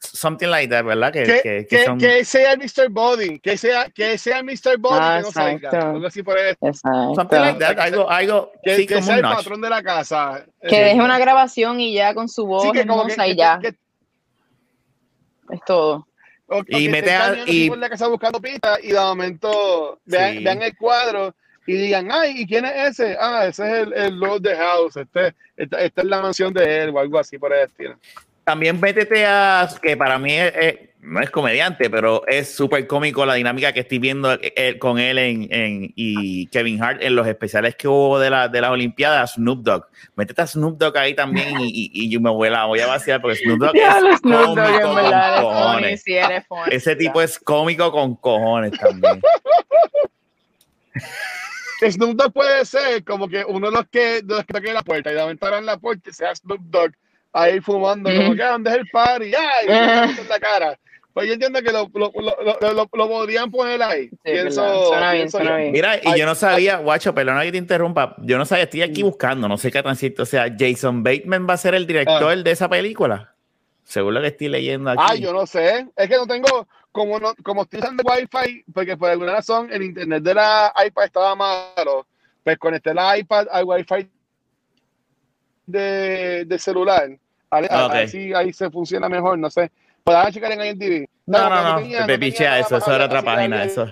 Something 0.00 0.48
like 0.48 0.68
that, 0.70 0.84
¿verdad? 0.84 1.12
Que, 1.12 1.22
Que, 1.24 1.40
que- 1.42 1.66
que 1.68 1.84
son- 1.84 1.98
que 1.98 2.24
sea 2.24 2.56
Mr. 2.56 2.88
Body, 2.88 3.38
que 3.40 3.56
sea, 3.56 3.90
que 3.90 4.16
sea 4.18 4.42
Mr. 4.42 4.76
Body, 4.78 4.98
Ah, 5.00 5.16
que 5.18 5.22
no 5.22 5.32
salga. 5.32 5.52
exacto. 5.56 5.86
Algo 5.88 6.06
así 6.06 6.22
por 6.22 6.38
el- 6.38 6.56
Exacto. 6.60 7.14
something 7.16 7.36
like 7.38 7.58
that, 7.58 7.78
algo, 7.78 8.08
algo 8.10 8.52
que, 8.62 8.76
sí, 8.76 8.86
que 8.86 8.94
como 8.94 9.06
sea 9.06 9.14
un 9.14 9.18
el 9.18 9.22
notch. 9.24 9.36
patrón 9.38 9.60
de 9.60 9.70
la 9.70 9.82
casa. 9.82 10.44
Que 10.62 10.76
Eh, 10.80 10.84
deje 10.86 11.00
una 11.02 11.18
grabación 11.18 11.80
y 11.80 11.94
ya 11.94 12.14
con 12.14 12.28
su 12.28 12.46
voz 12.46 12.62
sí, 12.62 12.72
que 12.72 12.86
como 12.86 13.06
que- 13.06 13.12
hermosa 13.12 13.26
y 13.26 13.36
ya. 13.36 13.58
que- 13.60 13.74
Es 15.50 15.60
todo. 15.66 16.06
o- 16.50 16.62
Y 16.68 16.88
mete 16.88 17.10
a- 17.12 17.34
y- 17.46 17.68
la 17.70 17.88
casa 17.90 18.06
buscando 18.08 18.40
pistas 18.40 18.78
y 18.82 18.88
de 18.92 18.98
momento 19.00 19.98
vean, 20.06 20.38
Sí. 20.38 20.44
vean 20.44 20.62
el 20.62 20.76
cuadro 20.76 21.34
y 21.66 21.74
digan, 21.74 22.08
ay, 22.10 22.42
¿y 22.42 22.46
quién 22.46 22.64
es 22.64 22.98
ese? 22.98 23.16
Ah, 23.20 23.46
ese 23.46 23.66
es 23.66 23.86
el, 23.86 23.92
el 23.92 24.18
Lord 24.18 24.40
de 24.42 24.56
House, 24.56 24.96
este, 24.96 25.34
esta, 25.56 25.80
esta 25.80 26.00
es 26.02 26.06
la 26.06 26.22
mansión 26.22 26.52
de 26.54 26.84
él 26.84 26.90
o 26.90 26.98
algo 26.98 27.18
así 27.18 27.36
por 27.38 27.52
el 27.52 27.66
estilo. 27.66 27.96
También 28.48 28.80
métete 28.80 29.26
a, 29.26 29.68
que 29.82 29.94
para 29.94 30.18
mí 30.18 30.32
es- 30.32 30.54
es- 30.56 30.76
no 31.02 31.20
es 31.20 31.28
comediante, 31.28 31.90
pero 31.90 32.26
es 32.26 32.54
súper 32.54 32.86
cómico 32.86 33.26
la 33.26 33.34
dinámica 33.34 33.74
que 33.74 33.80
estoy 33.80 33.98
viendo 33.98 34.32
eh, 34.40 34.78
con 34.78 34.98
él 34.98 35.18
en, 35.18 35.48
en- 35.52 35.92
y 35.94 36.46
Kevin 36.46 36.82
Hart 36.82 37.02
en 37.02 37.14
los 37.14 37.26
especiales 37.26 37.76
que 37.76 37.88
hubo 37.88 38.18
de, 38.18 38.30
la, 38.30 38.48
de 38.48 38.62
las 38.62 38.70
Olimpiadas, 38.70 39.34
Snoop 39.34 39.62
Dogg. 39.64 39.84
Métete 40.16 40.40
a 40.40 40.46
Snoop 40.46 40.78
Dogg 40.78 40.96
ahí 40.96 41.14
también 41.14 41.60
y, 41.60 41.66
y- 41.68 41.90
y 41.92 42.08
yo 42.10 42.22
me 42.22 42.30
voy, 42.30 42.48
la 42.48 42.64
voy 42.64 42.80
a 42.80 42.86
vaciar 42.86 43.20
porque 43.20 43.36
Snoop 43.36 43.58
Dogg 43.58 43.72
Ya, 43.76 43.98
es 43.98 44.20
Snoop 44.20 44.56
cómico 44.56 44.80
con 44.82 44.96
verdad, 44.96 45.42
cojones. 45.42 46.02
sí. 46.02 46.16
Ese 46.70 46.96
tipo 46.96 47.20
es 47.20 47.38
cómico 47.38 47.92
con 47.92 48.16
cojones 48.16 48.72
también. 48.78 49.20
Snoop 51.90 52.16
Dogg 52.16 52.32
puede 52.32 52.64
ser 52.64 53.04
como 53.04 53.28
que 53.28 53.44
uno 53.46 53.70
de 53.70 53.76
los 53.76 53.86
que, 53.88 54.22
de 54.22 54.34
los 54.34 54.44
que 54.46 54.54
toque 54.54 54.72
la 54.72 54.82
puerta 54.82 55.12
y 55.12 55.18
abran 55.18 55.66
la 55.66 55.76
puerta 55.76 56.08
y 56.08 56.14
sea 56.14 56.34
Snoop 56.34 56.60
Dogg 56.62 56.92
ahí 57.32 57.60
fumando, 57.60 58.10
como 58.10 58.32
Mm. 58.32 58.36
que 58.36 58.42
"Ah, 58.44 58.50
¿dónde 58.52 58.70
es 58.70 58.76
el 58.76 58.86
party? 58.92 59.32
¡Ay! 59.34 59.66
en 60.18 60.28
la 60.28 60.38
cara. 60.40 60.78
Pues 61.14 61.26
yo 61.26 61.32
entiendo 61.32 61.60
que 61.62 61.72
lo, 61.72 61.90
lo, 61.94 62.12
lo, 62.14 62.72
lo, 62.74 62.88
lo- 62.92 63.08
podrían 63.08 63.50
poner 63.50 63.82
ahí. 63.82 64.08
Sí, 64.08 64.16
Pienso- 64.22 64.62
verdad. 64.62 64.84
Suena 64.86 65.12
bien, 65.12 65.30
suena 65.30 65.56
bien. 65.56 65.72
Mira, 65.72 65.96
y 65.96 66.00
Ay. 66.04 66.20
yo 66.20 66.26
no 66.26 66.34
sabía, 66.36 66.76
guacho, 66.76 67.12
perdona 67.12 67.42
que 67.42 67.50
te 67.50 67.58
interrumpa, 67.58 68.14
yo 68.18 68.38
no 68.38 68.44
sabía, 68.44 68.64
estoy 68.64 68.82
aquí 68.82 69.02
buscando, 69.02 69.48
no 69.48 69.58
sé 69.58 69.72
qué 69.72 69.82
tan 69.82 69.96
cierto, 69.96 70.22
o 70.22 70.26
sea, 70.26 70.46
Jason 70.56 71.02
Bateman 71.02 71.44
va 71.48 71.54
a 71.54 71.56
ser 71.56 71.74
el 71.74 71.88
director 71.88 72.36
de 72.40 72.50
esa 72.50 72.68
película, 72.68 73.34
según 73.82 74.14
lo 74.14 74.20
que 74.20 74.28
estoy 74.28 74.48
leyendo 74.48 74.90
aquí. 74.90 75.02
Ay, 75.04 75.20
yo 75.20 75.32
no 75.32 75.44
sé. 75.46 75.88
Es 75.96 76.08
que 76.08 76.16
no 76.16 76.26
tengo, 76.28 76.68
como 76.92 77.18
no, 77.18 77.34
como 77.42 77.62
estoy 77.62 77.80
usando 77.80 78.04
Wi-Fi, 78.04 78.64
porque 78.72 78.96
por 78.96 79.10
alguna 79.10 79.32
razón 79.32 79.72
el 79.72 79.82
internet 79.82 80.22
de 80.22 80.34
la 80.34 80.72
iPad 80.86 81.04
estaba 81.06 81.34
malo, 81.34 82.06
pues 82.44 82.56
conecté 82.58 82.94
la 82.94 83.18
iPad 83.18 83.46
al 83.50 83.64
Wi-Fi 83.64 84.08
de, 85.68 86.44
de 86.46 86.58
celular. 86.58 87.08
A, 87.50 87.56
a- 87.58 87.66
Ah. 87.70 87.86
Así 88.02 88.32
ahí 88.34 88.52
se 88.52 88.70
funciona 88.70 89.08
mejor, 89.08 89.38
no 89.38 89.48
sé. 89.50 89.70
Podrán 90.04 90.32
checar 90.32 90.52
en 90.52 90.60
IMDb. 90.64 91.08
No, 91.26 91.48
no, 91.48 91.62
no, 91.62 91.76
tenía- 91.78 91.98
te 92.00 92.12
tenía 92.12 92.18
pichea 92.18 92.58
eso, 92.58 92.76
eso 92.78 92.86
más 92.86 92.96
era 92.96 93.04
otra 93.06 93.22
página, 93.22 93.62
eso 93.64 93.84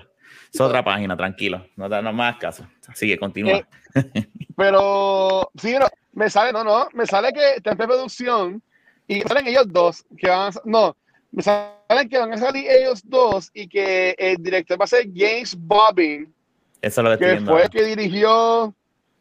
es 0.53 0.61
otra 0.61 0.83
página, 0.83 1.17
tranquilo, 1.17 1.67
no, 1.77 1.89
te- 1.91 2.01
no 2.01 2.09
hagas 2.23 2.37
caso, 2.39 2.67
sigue, 2.95 3.19
continúa. 3.19 3.59
Eh, 3.95 4.27
Pero, 4.57 5.51
sí, 5.61 5.77
no, 5.79 5.87
me 6.15 6.31
sale, 6.31 6.53
no, 6.53 6.65
no, 6.65 6.89
me 6.95 7.05
sale 7.07 7.33
que 7.33 7.57
está 7.57 7.73
en 7.73 7.77
preproducción 7.77 8.63
y 9.07 9.21
salen 9.23 9.47
ellos 9.49 9.67
dos, 9.69 10.05
que 10.17 10.29
van 10.31 10.51
a, 10.53 10.61
no, 10.65 10.97
me 11.31 11.43
salen 11.43 12.09
que 12.09 12.19
van 12.19 12.33
a 12.33 12.39
salir 12.39 12.71
ellos 12.71 13.03
dos 13.05 13.51
y 13.53 13.69
que 13.69 14.15
el 14.19 14.37
director 14.43 14.81
va 14.81 14.85
a 14.85 14.89
ser 14.89 15.07
James 15.15 15.55
Bobbin, 15.59 16.33
eso 16.81 17.01
es 17.03 17.05
lo 17.09 17.19
que 17.19 17.41
fue 17.41 17.63
el 17.65 17.71
que 17.71 17.85
dirigió, 17.85 18.75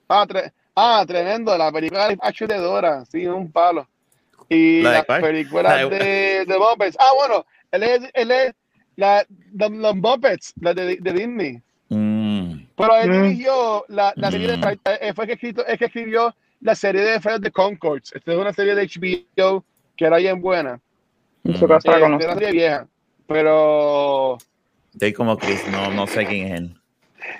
ah, 0.07 0.25
tre- 0.27 0.53
ah, 0.75 1.03
tremendo, 1.07 1.57
la 1.57 1.71
película 1.71 2.07
de 2.09 2.17
Action 2.21 2.47
de 2.49 2.57
Dora, 2.57 3.05
sí, 3.05 3.25
un 3.25 3.51
palo. 3.51 3.87
Y 4.49 4.81
¿La 4.81 5.03
cuál? 5.03 5.21
películas 5.21 5.63
La 5.81 5.89
de- 5.89 5.97
de, 5.97 6.45
de 6.45 6.57
Muppets. 6.59 6.97
Ah, 6.99 7.11
bueno, 7.17 7.45
él 7.71 7.83
es, 7.83 8.01
él 8.13 8.31
es 8.31 8.53
la, 8.95 9.25
de, 9.29 9.69
los 9.69 9.95
Muppets, 9.95 10.53
la 10.61 10.73
de, 10.73 10.97
de 10.97 11.13
Disney. 11.13 11.61
Mm, 11.89 12.65
Pero 12.75 12.95
él 12.97 13.09
Mm. 13.09 13.23
dirigió 13.23 13.85
la, 13.87 14.13
la 14.15 14.31
serie 14.31 14.47
de 14.47 14.57
Mm. 14.57 14.77
Eh, 15.01 15.13
fue 15.13 15.25
que 15.27 15.33
escrito, 15.33 15.65
es 15.65 15.77
que 15.79 15.85
escribió 15.85 16.35
la 16.61 16.75
serie 16.75 17.01
de 17.01 17.19
Fred 17.19 17.41
de 17.41 17.51
Concords. 17.51 18.13
Esta 18.13 18.31
es 18.33 18.37
una 18.37 18.53
serie 18.53 18.75
de 18.75 18.83
HBO 18.87 19.63
que 19.95 20.05
era 20.05 20.17
bien 20.17 20.41
buena. 20.41 20.79
En 21.43 21.57
su 21.57 21.65
Mm. 21.67 21.71
Eh, 21.73 21.79
la 21.85 21.97
era 21.97 22.05
una 22.07 22.19
serie 22.33 22.51
vieja. 22.51 22.87
Pero 23.27 24.37
estoy 24.93 25.13
como 25.13 25.37
Chris, 25.37 25.61
no, 25.71 25.89
no 25.91 26.05
sé 26.07 26.25
quién 26.25 26.47
es 26.47 26.59
él. 26.59 26.75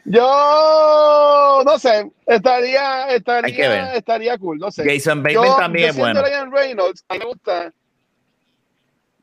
Yo 0.06 1.62
no 1.66 1.80
sé, 1.80 2.12
estaría, 2.26 3.10
estaría, 3.10 3.96
estaría 3.96 4.38
cool, 4.38 4.58
no 4.60 4.72
sé. 4.72 4.84
Jason 4.84 5.20
Yo- 5.20 5.42
Bateman 5.42 5.60
también 5.60 5.86
yo 5.88 5.92
es 5.92 5.98
bueno. 5.98 6.22
Ryan 6.22 6.52
Reynolds, 6.52 7.06
a 7.08 7.14
mí 7.14 7.20
me 7.20 7.26
gusta. 7.26 7.74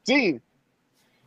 Sí. 0.02 0.40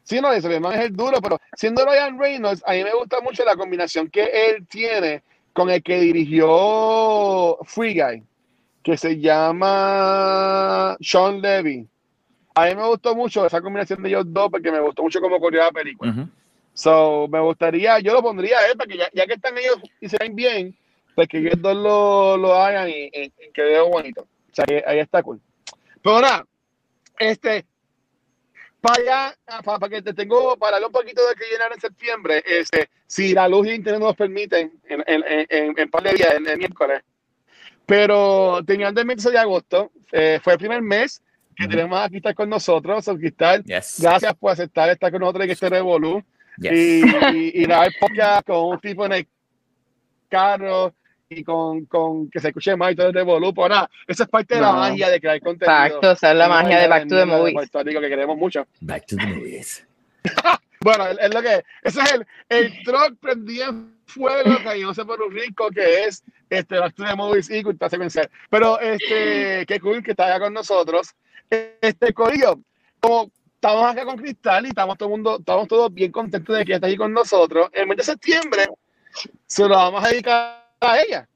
Sí, 0.03 0.21
no, 0.21 0.31
ese 0.31 0.59
man 0.59 0.73
es 0.73 0.81
el 0.81 0.95
duro, 0.95 1.19
pero 1.21 1.39
siendo 1.57 1.83
Ryan 1.83 2.19
Reynolds, 2.19 2.63
a 2.67 2.73
mí 2.73 2.83
me 2.83 2.93
gusta 2.93 3.21
mucho 3.21 3.43
la 3.43 3.55
combinación 3.55 4.07
que 4.09 4.23
él 4.49 4.67
tiene 4.67 5.23
con 5.51 5.69
el 5.69 5.81
que 5.81 5.99
dirigió 5.99 7.57
Free 7.63 7.99
Guy, 7.99 8.23
que 8.83 8.97
se 8.97 9.19
llama 9.19 10.95
Sean 11.01 11.41
Levy. 11.41 11.87
A 12.53 12.67
mí 12.67 12.75
me 12.75 12.87
gustó 12.87 13.15
mucho 13.15 13.45
esa 13.45 13.61
combinación 13.61 14.03
de 14.03 14.09
ellos 14.09 14.25
dos 14.27 14.49
porque 14.51 14.71
me 14.71 14.79
gustó 14.79 15.01
mucho 15.01 15.19
cómo 15.19 15.39
corrió 15.39 15.61
la 15.63 15.71
película. 15.71 16.27
So, 16.75 17.27
me 17.29 17.39
gustaría, 17.39 17.99
yo 18.01 18.11
lo 18.13 18.21
pondría 18.21 18.59
a 18.59 18.67
él, 18.67 18.73
porque 18.77 18.97
ya, 18.97 19.09
ya 19.13 19.25
que 19.25 19.33
están 19.35 19.57
ellos 19.57 19.77
y 20.01 20.09
se 20.09 20.17
ven 20.19 20.35
bien, 20.35 20.77
pues 21.15 21.27
que 21.29 21.37
ellos 21.37 21.53
dos 21.57 21.73
lo, 21.75 22.35
lo 22.35 22.53
hagan 22.53 22.89
y, 22.89 23.05
y- 23.05 23.31
y 23.43 23.51
que 23.53 23.61
veo 23.61 23.87
bonito. 23.87 24.21
O 24.23 24.53
sea, 24.53 24.65
ahí, 24.69 24.81
ahí 24.85 24.99
está 24.99 25.23
cool. 25.23 25.39
Pero 26.03 26.19
nada, 26.19 26.45
este, 27.17 27.65
para 28.81 29.01
allá, 29.01 29.35
para, 29.63 29.79
para 29.79 29.89
que 29.89 30.01
te 30.01 30.13
tengo, 30.13 30.57
para 30.57 30.75
hablar 30.75 30.89
un 30.89 30.93
poquito 30.93 31.25
de 31.27 31.33
que 31.35 31.45
llenar 31.49 31.71
en 31.73 31.79
septiembre, 31.79 32.43
este, 32.45 32.89
si 33.07 33.33
la 33.33 33.47
luz 33.47 33.67
y 33.67 33.69
el 33.69 33.75
internet 33.77 34.01
nos 34.01 34.15
permiten, 34.17 34.73
en, 34.89 35.03
en, 35.07 35.23
en, 35.49 35.79
en, 35.79 35.89
par 35.89 36.03
de 36.03 36.13
días, 36.13 36.33
el, 36.35 36.45
el 36.45 36.57
miércoles. 36.57 37.01
Pero 37.85 38.59
teniendo 38.65 38.99
el 38.99 39.07
mes 39.07 39.23
de 39.23 39.37
agosto, 39.37 39.91
eh, 40.11 40.39
fue 40.43 40.53
el 40.53 40.59
primer 40.59 40.81
mes 40.81 41.21
que 41.55 41.67
tenemos 41.69 41.97
aquí 41.99 42.17
estar 42.17 42.35
con 42.35 42.49
nosotros, 42.49 43.05
so, 43.05 43.15
Cristal. 43.17 43.63
Yes. 43.63 43.99
Gracias 44.01 44.33
por 44.35 44.51
aceptar 44.51 44.89
estar 44.89 45.09
con 45.09 45.21
nosotros 45.21 45.45
en 45.45 45.51
este 45.51 45.69
revolú 45.69 46.21
yes. 46.57 46.71
y, 46.73 47.03
y, 47.35 47.51
y 47.61 47.63
grabar 47.63 47.91
podcast 47.99 48.45
con 48.47 48.71
un 48.71 48.79
tipo 48.79 49.05
en 49.05 49.11
el 49.13 49.27
carro 50.29 50.93
y 51.29 51.43
con, 51.43 51.85
con 51.85 52.29
que 52.29 52.39
se 52.39 52.49
escuche 52.49 52.75
más 52.75 52.91
y 52.91 52.95
todo 52.95 53.07
el. 53.07 53.13
Pero 53.13 53.69
nada, 53.69 53.89
esa 54.07 54.23
es 54.23 54.29
parte 54.29 54.55
de 54.55 54.61
la 54.61 54.71
No. 54.71 54.77
magia 54.79 55.09
de 55.09 55.19
crear 55.19 55.39
contenido. 55.41 55.85
Exacto, 55.85 56.11
esa 56.11 56.31
es 56.31 56.37
la 56.37 56.45
Una 56.47 56.55
magia 56.61 56.79
de 56.79 56.87
Back 56.87 57.07
to 57.07 57.15
the 57.15 57.25
Movies. 57.25 57.53
Puerto 57.53 57.83
Rico 57.83 58.01
que 58.01 58.09
queremos 58.09 58.37
mucho. 58.37 58.67
Back 58.81 59.05
to 59.07 59.15
the 59.17 59.25
movies. 59.27 59.85
Bueno, 60.81 61.07
es, 61.07 61.33
lo 61.33 61.41
que 61.41 61.63
ese 61.81 61.99
es 61.99 62.13
el, 62.13 62.27
el 62.47 62.83
truck 62.83 63.17
prendido 63.19 63.69
en 63.69 63.97
fuego 64.05 64.55
cayéndose 64.63 65.03
por 65.03 65.19
un 65.19 65.33
rico 65.33 65.69
que 65.69 66.03
es 66.03 66.23
este 66.47 66.77
Back 66.77 66.93
to 66.93 67.03
the 67.03 67.15
Movies 67.15 67.49
y 67.49 67.63
Cultura 67.63 67.89
Secuencial. 67.89 68.29
Pero 68.51 68.79
este, 68.79 69.65
qué 69.65 69.79
cool 69.79 70.03
que 70.03 70.11
está 70.11 70.27
acá 70.27 70.41
con 70.41 70.53
nosotros. 70.53 71.15
Este 71.49 72.13
Corillo, 72.13 72.59
como 72.99 73.31
estamos 73.65 73.91
acá 73.91 74.05
con 74.05 74.17
Cristal 74.17 74.65
y 74.65 74.69
estamos 74.69 74.95
todo 74.95 75.09
el 75.09 75.11
mundo, 75.11 75.37
estamos 75.39 75.67
todos 75.67 75.91
bien 75.91 76.11
contentos 76.11 76.55
de 76.55 76.63
que 76.65 76.73
está 76.73 76.85
aquí 76.85 76.97
con 76.97 77.11
nosotros. 77.11 77.69
En 77.73 77.81
el 77.81 77.87
mes 77.87 77.97
de 77.97 78.03
septiembre 78.03 78.67
se 79.47 79.63
lo 79.67 79.75
vamos 79.75 80.03
a 80.03 80.09
dedicar 80.09 80.63
a 80.79 80.99
ella. 80.99 81.27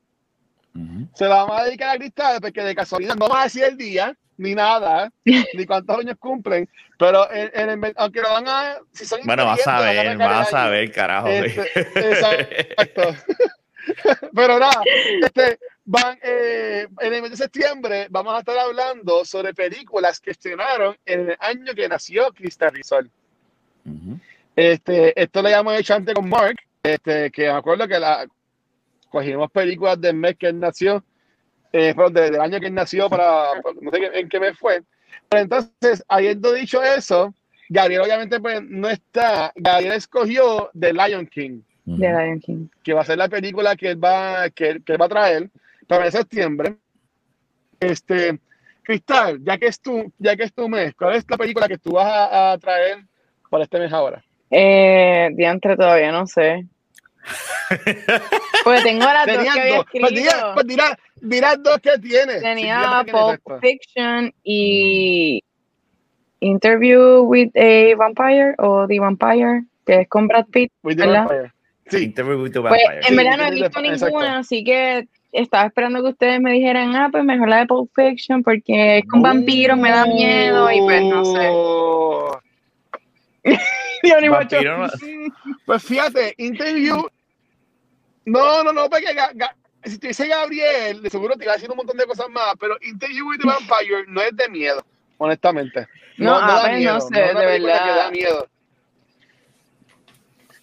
Se 1.16 1.26
lo 1.26 1.32
vamos 1.32 1.60
a 1.60 1.64
dedicar 1.64 1.90
a 1.90 1.98
Cristal 1.98 2.40
porque 2.40 2.62
de 2.62 2.76
casualidad 2.76 3.16
no 3.16 3.28
vamos 3.28 3.40
a 3.40 3.44
decir 3.46 3.64
el 3.64 3.76
día, 3.76 4.16
ni 4.38 4.54
nada, 4.54 5.12
ni 5.26 5.66
cuántos 5.66 5.98
años 5.98 6.16
cumplen, 6.20 6.70
pero 7.00 7.30
en, 7.32 7.50
en 7.54 7.84
el- 7.84 7.94
aunque 7.98 8.22
lo 8.22 8.30
van 8.32 8.48
a... 8.48 8.78
Si 8.94 9.06
son 9.06 9.22
Bueno, 9.26 9.46
vas 9.46 9.68
a 9.68 9.82
ver, 9.82 10.16
vas 10.18 10.54
a 10.54 10.70
ver, 10.70 10.92
carajo. 10.92 11.28
Este, 11.30 11.80
exacto. 12.12 13.16
Pero 14.36 14.60
nada, 14.60 14.82
este, 15.22 15.60
van, 15.86 16.20
eh, 16.22 16.88
en 17.00 17.14
el 17.14 17.22
mes 17.22 17.32
de 17.32 17.38
septiembre 17.38 18.08
vamos 18.10 18.34
a 18.36 18.40
estar 18.40 18.58
hablando 18.58 19.24
sobre 19.26 19.54
películas 19.54 20.20
que 20.20 20.32
estrenaron 20.32 20.96
en 21.06 21.32
el 21.32 21.38
año 21.40 21.74
que 21.74 21.88
nació 21.88 22.32
Crystal 22.34 22.72
Rizal. 22.72 23.10
Ujú. 23.86 24.20
Este, 24.56 25.20
esto 25.20 25.42
lo 25.42 25.48
habíamos 25.48 25.80
hecho 25.80 25.96
antes 25.96 26.14
con 26.14 26.30
Mark, 26.30 26.58
este, 26.84 27.32
que 27.32 27.44
me 27.44 27.50
acuerdo 27.58 27.88
que 27.88 28.00
la, 28.00 28.28
cogimos 29.10 29.50
películas 29.52 30.00
del 30.00 30.16
mes 30.16 30.36
que 30.38 30.48
él 30.48 30.60
nació, 30.60 31.04
eh, 31.72 31.94
perdón, 31.96 32.14
de- 32.14 32.32
del 32.32 32.42
año 32.42 32.60
que 32.60 32.68
él 32.68 32.74
nació 32.74 33.10
para, 33.10 33.54
no 33.82 33.92
sé 33.92 34.12
en 34.14 34.30
qué 34.30 34.40
mes 34.40 34.58
fue. 34.58 34.84
Pero 35.28 35.44
entonces, 35.44 36.04
habiendo 36.08 36.54
dicho 36.54 36.84
eso, 36.84 37.34
Gabriel 37.70 38.02
obviamente 38.02 38.40
pues, 38.40 38.62
no 38.64 38.90
está, 38.90 39.52
Gabriel 39.56 39.94
escogió 39.94 40.70
The 40.78 40.94
Lion 40.94 41.28
King 41.28 41.62
De 41.98 42.08
Lion 42.10 42.40
King. 42.40 42.68
que 42.84 42.94
va 42.94 43.02
a 43.02 43.06
ser 43.06 43.18
la 43.18 43.30
película 43.30 43.76
que 43.76 43.90
él 43.92 44.04
va, 44.04 44.50
que, 44.50 44.70
él- 44.70 44.84
que 44.84 44.94
él 44.94 45.02
va 45.02 45.06
a 45.06 45.10
traer 45.10 45.50
para 45.88 46.06
el 46.06 46.12
septiembre. 46.12 46.76
Este, 47.80 48.40
Cristal, 48.84 49.40
ya 49.44 49.58
que 49.58 49.68
es 49.68 49.80
tu, 49.80 50.12
ya 50.18 50.36
que 50.36 50.44
es 50.44 50.54
tu 50.54 50.68
mes, 50.68 50.94
¿cuál 50.96 51.16
es 51.16 51.26
la 51.30 51.38
película 51.38 51.68
que 51.68 51.78
tú 51.78 51.92
vas 51.94 52.06
a, 52.08 52.52
a 52.52 52.58
traer 52.58 53.00
para 53.50 53.64
este 53.64 53.80
mes 53.80 53.92
ahora? 53.94 54.24
Eh, 54.52 55.30
diantre 55.34 55.76
todavía 55.78 56.12
no 56.12 56.26
sé. 56.28 56.66
Porque 58.64 58.82
tengo 58.82 59.06
las 59.06 59.26
dos 59.28 59.36
Tenías 59.36 59.54
que 59.56 59.62
había 59.62 59.76
dos. 59.78 59.86
Pues 59.92 60.10
dirá, 60.14 60.30
escrito. 60.32 60.54
pues 60.56 60.68
dirá, 60.68 61.00
dirá 61.22 61.56
dos 61.56 61.78
que 61.80 61.98
tienes. 62.00 62.42
Tenía 62.42 63.04
tienes 63.06 63.40
Pulp. 63.44 63.62
Fiction 63.62 64.34
y 64.44 65.44
Interview 66.40 67.22
with 67.24 67.50
a 67.56 67.96
Vampire 67.96 68.56
o 68.58 68.88
The 68.88 69.00
Vampire, 69.00 69.64
que 69.86 70.02
es 70.02 70.08
con 70.10 70.28
Brad 70.28 70.46
Pitt. 70.48 70.72
With 70.84 70.96
the 70.98 71.06
¿verdad? 71.06 71.26
Vampire. 71.28 71.54
Sí, 71.90 72.04
Interview 72.04 72.42
with 72.44 72.52
the 72.52 72.62
Pues 72.62 72.72
Vampire. 72.72 72.98
en 73.00 73.04
Sí, 73.04 73.16
verdad 73.16 73.38
no 73.38 73.44
he 73.46 73.52
visto 73.52 73.82
the- 73.82 73.88
exacto. 73.88 74.06
ninguna, 74.06 74.38
así 74.40 74.64
que 74.64 75.08
estaba 75.32 75.66
esperando 75.68 76.02
que 76.04 76.10
ustedes 76.10 76.40
me 76.42 76.52
dijeran, 76.54 76.96
ah, 76.96 77.10
pues 77.12 77.24
mejor 77.24 77.50
la 77.50 77.58
de 77.60 77.66
Pulp 77.68 77.92
Fiction 77.96 78.44
porque 78.44 78.98
es 79.00 79.06
con 79.08 79.22
vampiros, 79.22 79.78
me 79.78 79.90
da 79.92 80.06
miedo 80.06 80.72
y 80.72 80.80
pues 80.82 81.04
no 81.04 81.26
sé. 81.26 81.50
Vampiro 84.30 84.78
no- 84.78 84.88
Pues 85.66 85.84
fíjate, 85.84 86.34
interview. 86.38 87.08
No, 88.26 88.64
no, 88.64 88.72
no, 88.72 88.90
porque 88.90 89.08
Ga- 89.16 89.34
Ga- 89.34 89.56
si 89.84 89.98
te 89.98 90.10
dice 90.10 90.28
Gabriel, 90.28 91.02
de 91.02 91.10
seguro 91.10 91.36
te 91.36 91.44
iba 91.46 91.54
a 91.54 91.56
decir 91.56 91.70
un 91.72 91.78
montón 91.78 91.98
de 91.98 92.06
cosas 92.06 92.28
más, 92.30 92.54
pero 92.60 92.76
Interview 92.82 93.28
with 93.30 93.40
the 93.40 93.48
Vampire 93.48 94.06
no 94.08 94.22
es 94.22 94.36
de 94.36 94.50
miedo, 94.50 94.84
honestamente. 95.18 95.88
No, 96.18 96.36
ah, 96.36 96.48
da 96.48 96.62
pues, 96.70 96.84
no 96.84 97.02
sé, 97.02 97.24
es 97.26 97.32
una 97.32 97.40
de 97.40 97.46
verdad. 97.46 97.84
que 97.84 97.90
da 97.92 98.12
miedo. 98.12 98.48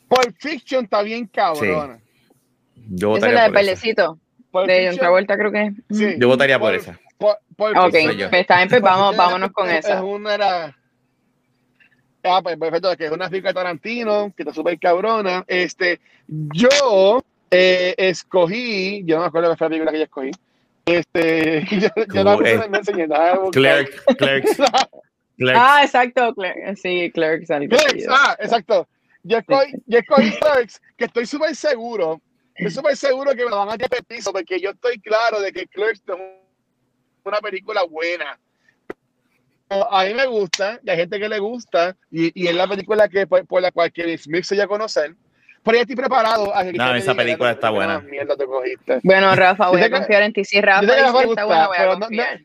Pulp 0.09 0.37
Fiction 0.39 0.85
está 0.85 1.03
bien 1.03 1.27
cabrona. 1.27 1.99
Yo 2.89 3.17
Esa 3.17 3.29
es 3.29 3.35
la 3.35 3.43
de 3.43 3.47
por. 3.49 3.55
Bailecito, 3.55 4.19
de 4.67 4.87
John 4.89 4.97
Travolta 4.99 5.37
creo 5.37 5.53
que 5.53 5.63
es. 5.67 5.73
sí. 5.91 6.15
Yo 6.19 6.29
votaría 6.29 6.59
por 6.59 6.75
esa. 6.75 6.99
Pulp- 7.19 7.39
Pulp 7.57 7.77
Ok, 7.77 7.91
pues 7.91 8.33
está 8.33 8.57
bien, 8.59 8.69
pues 8.69 8.83
vamos, 8.83 9.17
vámonos 9.17 9.51
con 9.53 9.69
es- 9.71 9.85
esa. 9.85 9.97
Es 9.97 10.01
una. 10.03 10.77
Ah, 12.29 12.41
pues 12.43 12.57
perfecto, 12.57 12.97
que 12.97 13.07
es 13.07 13.13
una 13.13 13.29
de 13.29 13.41
Tarantino, 13.41 14.33
que 14.37 14.43
está 14.43 14.53
súper 14.53 14.79
cabrona. 14.79 15.45
Este, 15.47 16.01
yo 16.29 17.23
eh, 17.51 17.95
escogí, 17.97 19.03
yo 19.05 19.17
no 19.17 19.23
me 19.23 19.29
acuerdo 19.29 19.49
de 19.51 19.57
la 19.61 19.69
película 19.69 19.93
que 19.93 19.99
yo 19.99 20.05
escogí. 20.05 20.31
Este, 20.85 21.65
yo, 21.71 21.89
yo 21.97 22.25
la 22.25 22.35
Como, 22.35 22.39
puse 22.39 22.51
eh, 22.55 22.61
en 22.65 22.71
Messenger, 22.71 23.09
déjame 23.09 23.39
buscar. 23.39 23.51
Clerk, 23.53 24.05
Clerks, 24.19 24.57
Clerks. 25.39 25.61
Ah, 25.61 25.81
exacto, 25.85 26.35
Clerks. 26.35 26.81
Sí, 26.81 27.11
Clerks, 27.13 27.51
así. 27.51 27.69
ah, 28.09 28.37
exacto. 28.41 28.89
Yo 29.29 29.39
escogí, 29.39 29.73
yo 29.87 29.99
escogí 29.99 30.31
Clerks, 30.39 30.81
que 30.97 31.07
estoy 31.07 31.27
súper 31.27 31.55
seguro, 31.57 32.21
estoy 32.55 32.71
súper 32.71 32.97
seguro 32.97 33.33
que 33.35 33.45
me 33.45 33.51
lo 33.51 33.59
van 33.59 33.71
a 33.71 33.77
tirar 33.77 34.05
piso, 34.05 34.33
porque 34.33 34.61
yo 34.61 34.71
estoy 34.71 35.01
claro 35.01 35.41
de 35.41 35.53
que 35.53 35.67
Clerks 35.67 36.01
es 36.07 36.15
una 37.25 37.39
película 37.41 37.83
buena. 37.83 38.39
A 39.69 40.05
mí 40.05 40.15
me 40.15 40.27
gusta, 40.27 40.79
y 40.85 40.91
hay 40.91 40.97
gente 40.97 41.19
que 41.19 41.29
le 41.29 41.41
gusta, 41.41 41.97
y, 42.09 42.31
y 42.41 42.47
es 42.47 42.55
la 42.55 42.69
película 42.69 43.09
que 43.09 43.27
por, 43.27 43.45
por 43.47 43.61
la 43.61 43.73
cual 43.73 43.91
Kevin 43.93 44.17
Smith 44.17 44.45
se 44.45 44.55
dio 44.55 44.63
a 44.63 44.69
conocer. 44.69 45.17
Pero 45.65 45.75
ya 45.79 45.81
estoy 45.83 45.97
preparado 45.97 46.55
a 46.55 46.63
que 46.63 46.75
No, 46.75 46.95
esa 46.95 47.13
película 47.17 47.49
"Mira, 47.49 47.51
está 47.51 47.71
buena". 47.71 47.99
Mierda 47.99 48.37
te 48.37 48.47
cogiste. 48.47 49.01
Bueno, 49.03 49.35
Rafa, 49.35 49.71
voy 49.71 49.83
a 49.83 49.91
confiar 49.91 50.23
en 50.23 50.33
ti. 50.33 50.45
Si 50.45 50.61
Rafa 50.61 50.83
dice 50.83 51.13
que 51.25 51.31
está 51.31 51.45
buena, 51.47 51.67
voy 51.67 51.77
a 51.79 51.85
no- 51.87 51.95
no- 51.95 52.01
confiar. 52.07 52.41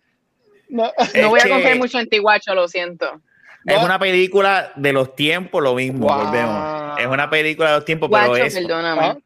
No, 0.69 0.91
No 1.21 1.29
voy 1.29 1.39
a 1.41 1.47
confiar 1.49 1.77
mucho 1.77 1.99
en 1.99 2.09
ti, 2.09 2.17
guacho, 2.17 2.55
lo 2.55 2.67
siento. 2.67 3.21
Es 3.65 3.77
una 3.83 3.99
película 3.99 4.71
de 4.75 4.93
los 4.93 5.15
tiempos, 5.15 5.61
lo 5.61 5.75
mismo, 5.75 6.07
Wow. 6.07 6.25
volvemos. 6.25 6.99
Es 6.99 7.07
una 7.07 7.29
película 7.29 7.69
de 7.69 7.75
los 7.77 7.85
tiempos, 7.85 8.09
pero 8.11 8.35
es, 8.35 8.53
perdóname. 8.53 9.01
¿Ah? 9.01 9.17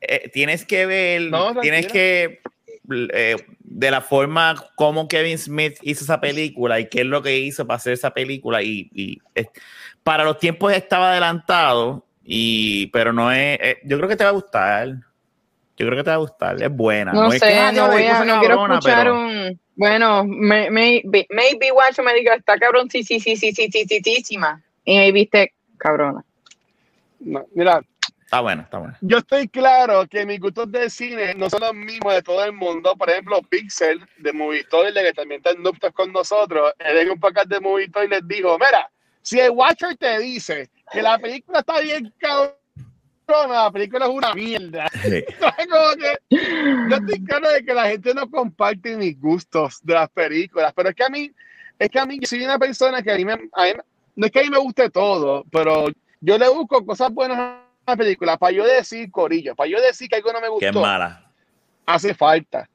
eh, 0.00 0.30
tienes 0.32 0.64
que 0.64 0.86
ver, 0.86 1.22
No, 1.22 1.54
tienes 1.60 1.88
que, 1.88 2.40
eh, 3.12 3.36
de 3.60 3.90
la 3.90 4.00
forma 4.00 4.54
como 4.76 5.08
Kevin 5.08 5.38
Smith 5.38 5.76
hizo 5.82 6.04
esa 6.04 6.20
película 6.20 6.78
y 6.78 6.88
qué 6.88 7.00
es 7.00 7.06
lo 7.06 7.20
que 7.22 7.36
hizo 7.38 7.66
para 7.66 7.76
hacer 7.78 7.92
esa 7.94 8.10
película 8.14 8.62
y, 8.62 8.88
y, 8.94 9.18
eh, 9.34 9.46
para 10.04 10.22
los 10.24 10.38
tiempos 10.38 10.72
estaba 10.72 11.10
adelantado 11.10 12.06
y 12.24 12.86
pero 12.88 13.12
no 13.12 13.32
es, 13.32 13.58
eh, 13.60 13.78
yo 13.84 13.96
creo 13.96 14.08
que 14.08 14.16
te 14.16 14.24
va 14.24 14.30
a 14.30 14.34
gustar. 14.34 14.88
Yo 15.76 15.86
creo 15.86 15.96
que 15.96 16.04
te 16.04 16.10
va 16.10 16.14
a 16.16 16.18
gustar, 16.18 16.60
es 16.62 16.70
buena. 16.70 17.12
No, 17.12 17.32
es 17.32 17.38
sé, 17.40 17.48
que, 17.48 17.54
ah, 17.54 17.70
no, 17.72 17.86
voy 17.88 18.04
a, 18.04 18.38
quiero 18.40 18.64
escuchar 18.66 18.98
pero- 19.04 19.20
un... 19.20 19.60
Bueno, 19.78 20.24
may- 20.24 20.70
maybe, 20.70 21.24
maybe 21.30 21.70
guacho 21.70 22.02
me 22.02 22.12
diga, 22.14 22.34
está 22.34 22.58
cabrón, 22.58 22.90
sí, 22.90 23.04
sí, 23.04 23.20
sí, 23.20 23.36
sí, 23.36 23.52
sí, 23.52 23.68
sí, 23.70 23.84
sí, 23.86 24.00
sí, 24.04 24.22
sí. 24.24 24.36
Y 24.84 24.96
ahí 24.98 25.12
viste, 25.12 25.52
cabrona. 25.78 26.24
no, 27.20 27.46
mira, 27.54 27.80
Está 28.24 28.40
bueno, 28.40 28.62
está 28.62 28.78
bueno. 28.78 28.94
yo 29.00 29.18
estoy 29.18 29.48
claro 29.48 30.06
que 30.06 30.26
mis 30.26 30.38
gustos 30.40 30.70
de 30.70 30.90
cine 30.90 31.32
no 31.34 31.48
son 31.48 31.60
los 31.60 31.74
mismos 31.74 32.12
de 32.12 32.22
todo 32.22 32.44
el 32.44 32.52
mundo. 32.52 32.94
Por 32.96 33.08
ejemplo, 33.08 33.40
Pixel 33.40 34.04
de 34.18 34.32
Movitoy, 34.34 34.92
que 34.92 35.12
también 35.14 35.38
está 35.38 35.52
en 35.52 35.62
Nuptos 35.62 35.92
con 35.94 36.12
nosotros, 36.12 36.72
él 36.80 36.98
en 36.98 37.10
un 37.12 37.20
podcast 37.20 37.46
de 37.46 37.60
Movitoy 37.60 38.08
les 38.08 38.26
dijo, 38.28 38.58
mira, 38.58 38.90
si 39.22 39.38
el 39.40 39.52
Watcher 39.52 39.96
te 39.96 40.18
dice 40.18 40.68
que 40.92 41.00
la 41.00 41.18
película 41.18 41.60
está 41.60 41.80
bien 41.80 42.12
cabrona, 42.18 42.52
la 43.28 43.70
película 43.70 44.06
es 44.06 44.10
una 44.10 44.34
mierda. 44.34 44.88
Sí. 45.02 45.24
Como 45.70 45.96
que 45.96 46.18
yo 46.90 46.96
estoy 46.96 47.24
claro 47.24 47.50
de 47.50 47.64
que 47.64 47.74
la 47.74 47.88
gente 47.88 48.14
no 48.14 48.30
comparte 48.30 48.96
mis 48.96 49.20
gustos 49.20 49.78
de 49.82 49.94
las 49.94 50.08
películas, 50.10 50.72
pero 50.74 50.88
es 50.88 50.94
que 50.94 51.04
a 51.04 51.08
mí, 51.08 51.30
es 51.78 51.88
que 51.90 51.98
a 51.98 52.06
mí, 52.06 52.18
yo 52.20 52.26
soy 52.26 52.44
una 52.44 52.58
persona 52.58 53.02
que 53.02 53.12
a 53.12 53.16
mí, 53.16 53.24
me, 53.24 53.32
a 53.32 53.36
mí- 53.64 53.72
no 54.16 54.26
es 54.26 54.32
que 54.32 54.40
a 54.40 54.42
mí 54.42 54.50
me 54.50 54.58
guste 54.58 54.90
todo, 54.90 55.44
pero 55.50 55.86
yo 56.20 56.38
le 56.38 56.48
busco 56.48 56.84
cosas 56.84 57.12
buenas 57.12 57.38
a 57.38 57.60
la 57.86 57.96
película 57.96 58.36
para 58.36 58.52
yo 58.52 58.64
decir 58.64 59.10
corillo, 59.10 59.54
para 59.54 59.70
yo 59.70 59.80
decir 59.80 60.08
que 60.08 60.16
algo 60.16 60.32
no 60.32 60.40
me 60.40 60.46
Qué 60.58 60.66
gustó, 60.70 60.80
mala. 60.80 61.30
hace 61.86 62.14
falta. 62.14 62.68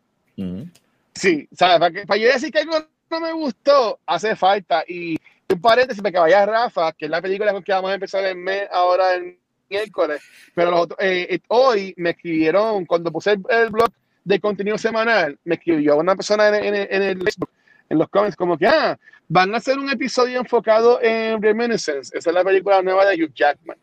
Sí, 1.15 1.47
¿sabes? 1.51 1.79
Para, 1.79 1.91
que- 1.91 2.05
para 2.05 2.19
yo 2.19 2.27
decir 2.27 2.51
que 2.51 2.59
algo 2.59 2.77
no 3.09 3.19
me 3.19 3.31
gustó, 3.33 3.99
hace 4.05 4.35
falta. 4.35 4.83
Y 4.87 5.17
un 5.49 5.61
paréntesis 5.61 6.01
para 6.01 6.11
que 6.13 6.19
vaya 6.19 6.45
Rafa, 6.45 6.91
que 6.93 7.05
es 7.05 7.11
la 7.11 7.21
película 7.21 7.51
con 7.53 7.63
que 7.63 7.71
vamos 7.73 7.91
a 7.91 7.95
empezar 7.95 8.23
el 8.25 8.35
mes 8.35 8.67
ahora 8.71 9.13
el 9.15 9.37
miércoles. 9.77 10.21
Pero 10.53 10.83
eh, 10.99 11.27
eh, 11.29 11.39
hoy 11.47 11.93
me 11.97 12.11
escribieron, 12.11 12.85
cuando 12.85 13.11
puse 13.11 13.31
el, 13.31 13.69
blog 13.69 13.89
de 14.23 14.39
contenido 14.39 14.77
semanal, 14.77 15.37
me 15.43 15.55
escribió 15.55 15.97
una 15.97 16.15
persona 16.15 16.47
en, 16.49 16.73
en- 16.75 16.87
en 16.89 17.01
el 17.03 17.21
Facebook, 17.23 17.49
en 17.89 17.97
los 17.97 18.07
comments, 18.09 18.35
como 18.35 18.57
que, 18.57 18.67
ah, 18.67 18.97
van 19.27 19.53
a 19.53 19.57
hacer 19.57 19.77
un 19.77 19.89
episodio 19.89 20.39
enfocado 20.39 20.99
en 21.01 21.41
Reminiscence. 21.41 22.17
Esa 22.17 22.29
es 22.29 22.33
la 22.33 22.43
película 22.43 22.81
nueva 22.81 23.05
de 23.05 23.15
Hugh 23.23 23.33
Jackman. 23.33 23.77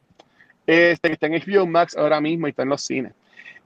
Este, 0.66 1.08
que 1.08 1.14
está 1.14 1.26
en 1.26 1.34
HBO 1.34 1.66
Max 1.66 1.96
ahora 1.96 2.20
mismo 2.20 2.46
y 2.46 2.50
está 2.50 2.62
en 2.62 2.68
los 2.68 2.82
cines. 2.82 3.12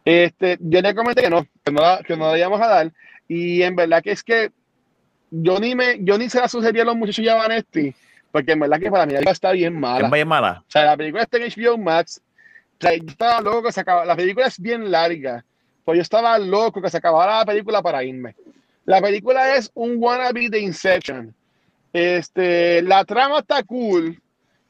Este, 0.05 0.57
yo 0.61 0.81
le 0.81 0.95
comenté 0.95 1.23
que 1.23 1.31
no, 1.31 1.47
que 1.65 1.71
no, 1.73 1.81
la- 1.83 2.03
que 2.07 2.17
no 2.17 2.31
la 2.33 2.39
íbamos 2.39 2.61
a 2.61 2.67
dar. 2.69 2.93
Y 3.29 3.63
en 3.63 3.77
verdad 3.77 4.03
que 4.03 4.13
es 4.13 4.23
que 4.23 4.51
yo 5.31 5.59
ni 5.59 5.75
me, 5.75 5.99
yo 6.01 6.17
ni 6.19 6.29
se 6.29 6.41
la 6.41 6.49
sugería 6.49 6.83
a 6.83 6.87
los 6.87 6.97
muchachos 6.97 7.25
ya 7.25 7.35
Vanetti, 7.35 7.95
porque 8.35 8.51
en 8.51 8.59
verdad 8.59 8.81
que 8.81 8.91
para 8.91 9.07
mí 9.07 9.13
la 9.13 9.19
película 9.19 9.33
está 9.33 9.53
bien 9.53 9.79
mala. 9.79 10.07
Es 10.07 10.13
bien 10.13 10.27
mala. 10.27 10.65
O 10.67 10.69
sea, 10.69 10.87
la 10.87 10.97
película 10.97 11.23
está 11.23 11.37
en 11.37 11.45
HBO 11.45 11.79
Max. 11.79 12.21
O 12.21 12.77
sea, 12.81 12.97
yo 12.97 13.05
estaba 13.07 13.41
loco 13.41 13.63
que 13.63 13.71
se 13.71 13.81
acabara. 13.81 14.07
La 14.07 14.17
película 14.17 14.47
es 14.49 14.59
bien 14.59 14.91
larga. 14.91 15.45
Pues 15.85 15.99
yo 15.99 16.03
estaba 16.03 16.37
loco 16.41 16.83
que 16.83 16.91
se 16.91 16.97
acabara 16.97 17.39
la 17.39 17.45
película 17.45 17.81
para 17.81 18.03
irme. 18.03 18.35
La 18.87 19.01
película 19.01 19.55
es 19.55 19.71
un 19.75 19.99
wannabe 19.99 20.49
de 20.51 20.59
Inception. 20.59 21.33
Este, 21.93 22.83
la 22.83 23.05
trama 23.05 23.39
está 23.39 23.63
cool, 23.63 24.21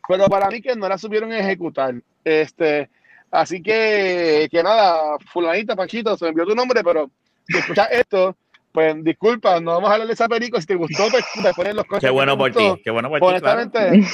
pero 0.06 0.26
para 0.26 0.50
mí 0.50 0.60
que 0.60 0.76
no 0.76 0.86
la 0.86 0.98
supieron 0.98 1.32
ejecutar. 1.32 1.94
Este, 2.22 2.90
así 3.30 3.62
que, 3.62 4.46
que 4.50 4.62
nada, 4.62 5.16
fulanita, 5.32 5.74
Panchito, 5.74 6.18
se 6.18 6.26
me 6.26 6.28
envió 6.32 6.44
tu 6.44 6.54
nombre, 6.54 6.84
pero 6.84 7.10
si 7.48 7.56
escuchas 7.56 7.88
esto, 7.92 8.36
pues 8.74 9.04
disculpa, 9.04 9.60
no 9.60 9.74
vamos 9.74 9.88
a 9.88 9.92
hablar 9.92 10.08
de 10.08 10.14
esa 10.14 10.26
película. 10.26 10.60
Si 10.60 10.66
te 10.66 10.74
gustó, 10.74 11.04
pues 11.08 11.24
te 11.40 11.54
ponen 11.54 11.76
los 11.76 11.84
cosas. 11.84 12.00
Qué 12.00 12.10
bueno 12.10 12.36
por 12.36 12.50
ti, 12.50 12.82
qué 12.82 12.90
bueno 12.90 13.08
por 13.08 13.20
ti. 13.20 13.40
claro. 13.40 13.60
Honestamente, 13.60 14.08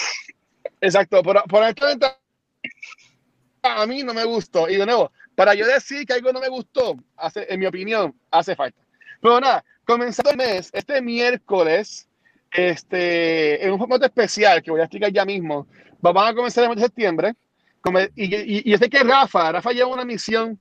exacto, 0.83 1.23
pero, 1.23 1.43
pero 1.49 1.63
honestamente, 1.65 2.07
a 3.63 3.87
mí 3.87 4.03
no 4.03 4.13
me 4.13 4.25
gustó. 4.25 4.69
Y 4.69 4.77
de 4.77 4.85
nuevo, 4.85 5.11
para 5.35 5.55
yo 5.55 5.67
decir 5.67 6.05
que 6.05 6.13
algo 6.13 6.31
no 6.31 6.41
me 6.41 6.51
gustó, 6.51 6.95
hace, 7.17 7.47
en 7.49 7.59
mi 7.59 7.65
opinión, 7.65 8.15
hace 8.31 8.55
falta. 8.55 8.79
Pero 9.23 9.41
nada, 9.41 9.65
comenzando 9.87 10.31
el 10.31 10.37
mes, 10.37 10.69
este 10.75 11.01
miércoles, 11.01 12.07
este, 12.51 13.65
en 13.65 13.73
un 13.73 13.79
formato 13.79 14.05
especial 14.05 14.63
que 14.63 14.71
voy 14.71 14.81
a 14.81 14.85
explicar 14.85 15.11
ya 15.11 15.25
mismo, 15.25 15.69
vamos 16.03 16.23
a 16.23 16.35
comenzar 16.35 16.65
el 16.65 16.69
mes 16.69 16.81
de 16.81 16.85
septiembre. 16.85 17.35
Y, 18.15 18.25
y, 18.25 18.59
y, 18.59 18.71
yo 18.73 18.77
sé 18.77 18.91
que 18.91 19.03
Rafa, 19.05 19.53
Rafa 19.53 19.73
lleva 19.73 19.89
una 19.89 20.05
misión 20.05 20.61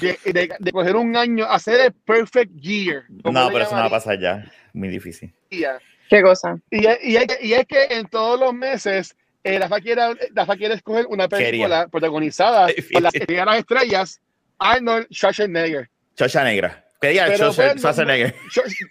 de, 0.00 0.18
de, 0.24 0.54
de, 0.58 0.72
coger 0.72 0.96
un 0.96 1.16
año, 1.16 1.46
hacer 1.46 1.80
el 1.80 1.92
perfect 1.92 2.52
year. 2.56 3.04
No, 3.08 3.48
pero 3.48 3.64
eso 3.64 3.74
no 3.74 3.80
va 3.82 3.86
a 3.86 3.90
pasar 3.90 4.18
ya. 4.18 4.44
Muy 4.72 4.88
difícil. 4.88 5.32
¿Qué 5.48 6.22
cosa? 6.22 6.58
Y, 6.70 6.86
y, 6.86 7.18
y 7.40 7.52
es 7.54 7.66
que 7.66 7.84
en 7.90 8.06
todos 8.06 8.38
los 8.38 8.52
meses 8.52 9.16
eh, 9.44 9.58
Rafa, 9.58 9.80
quiere, 9.80 10.02
Rafa 10.34 10.56
quiere 10.56 10.74
escoger 10.74 11.06
una 11.08 11.28
película 11.28 11.68
Quería. 11.68 11.88
protagonizada 11.88 12.68
por 12.92 13.02
las, 13.02 13.14
las 13.28 13.56
estrellas 13.56 14.20
Arnold 14.58 15.06
Schwarzenegger. 15.10 15.88
Schwarzenegger. 16.14 16.84
Quería 17.00 17.26
Schwarzenegger. 17.36 18.34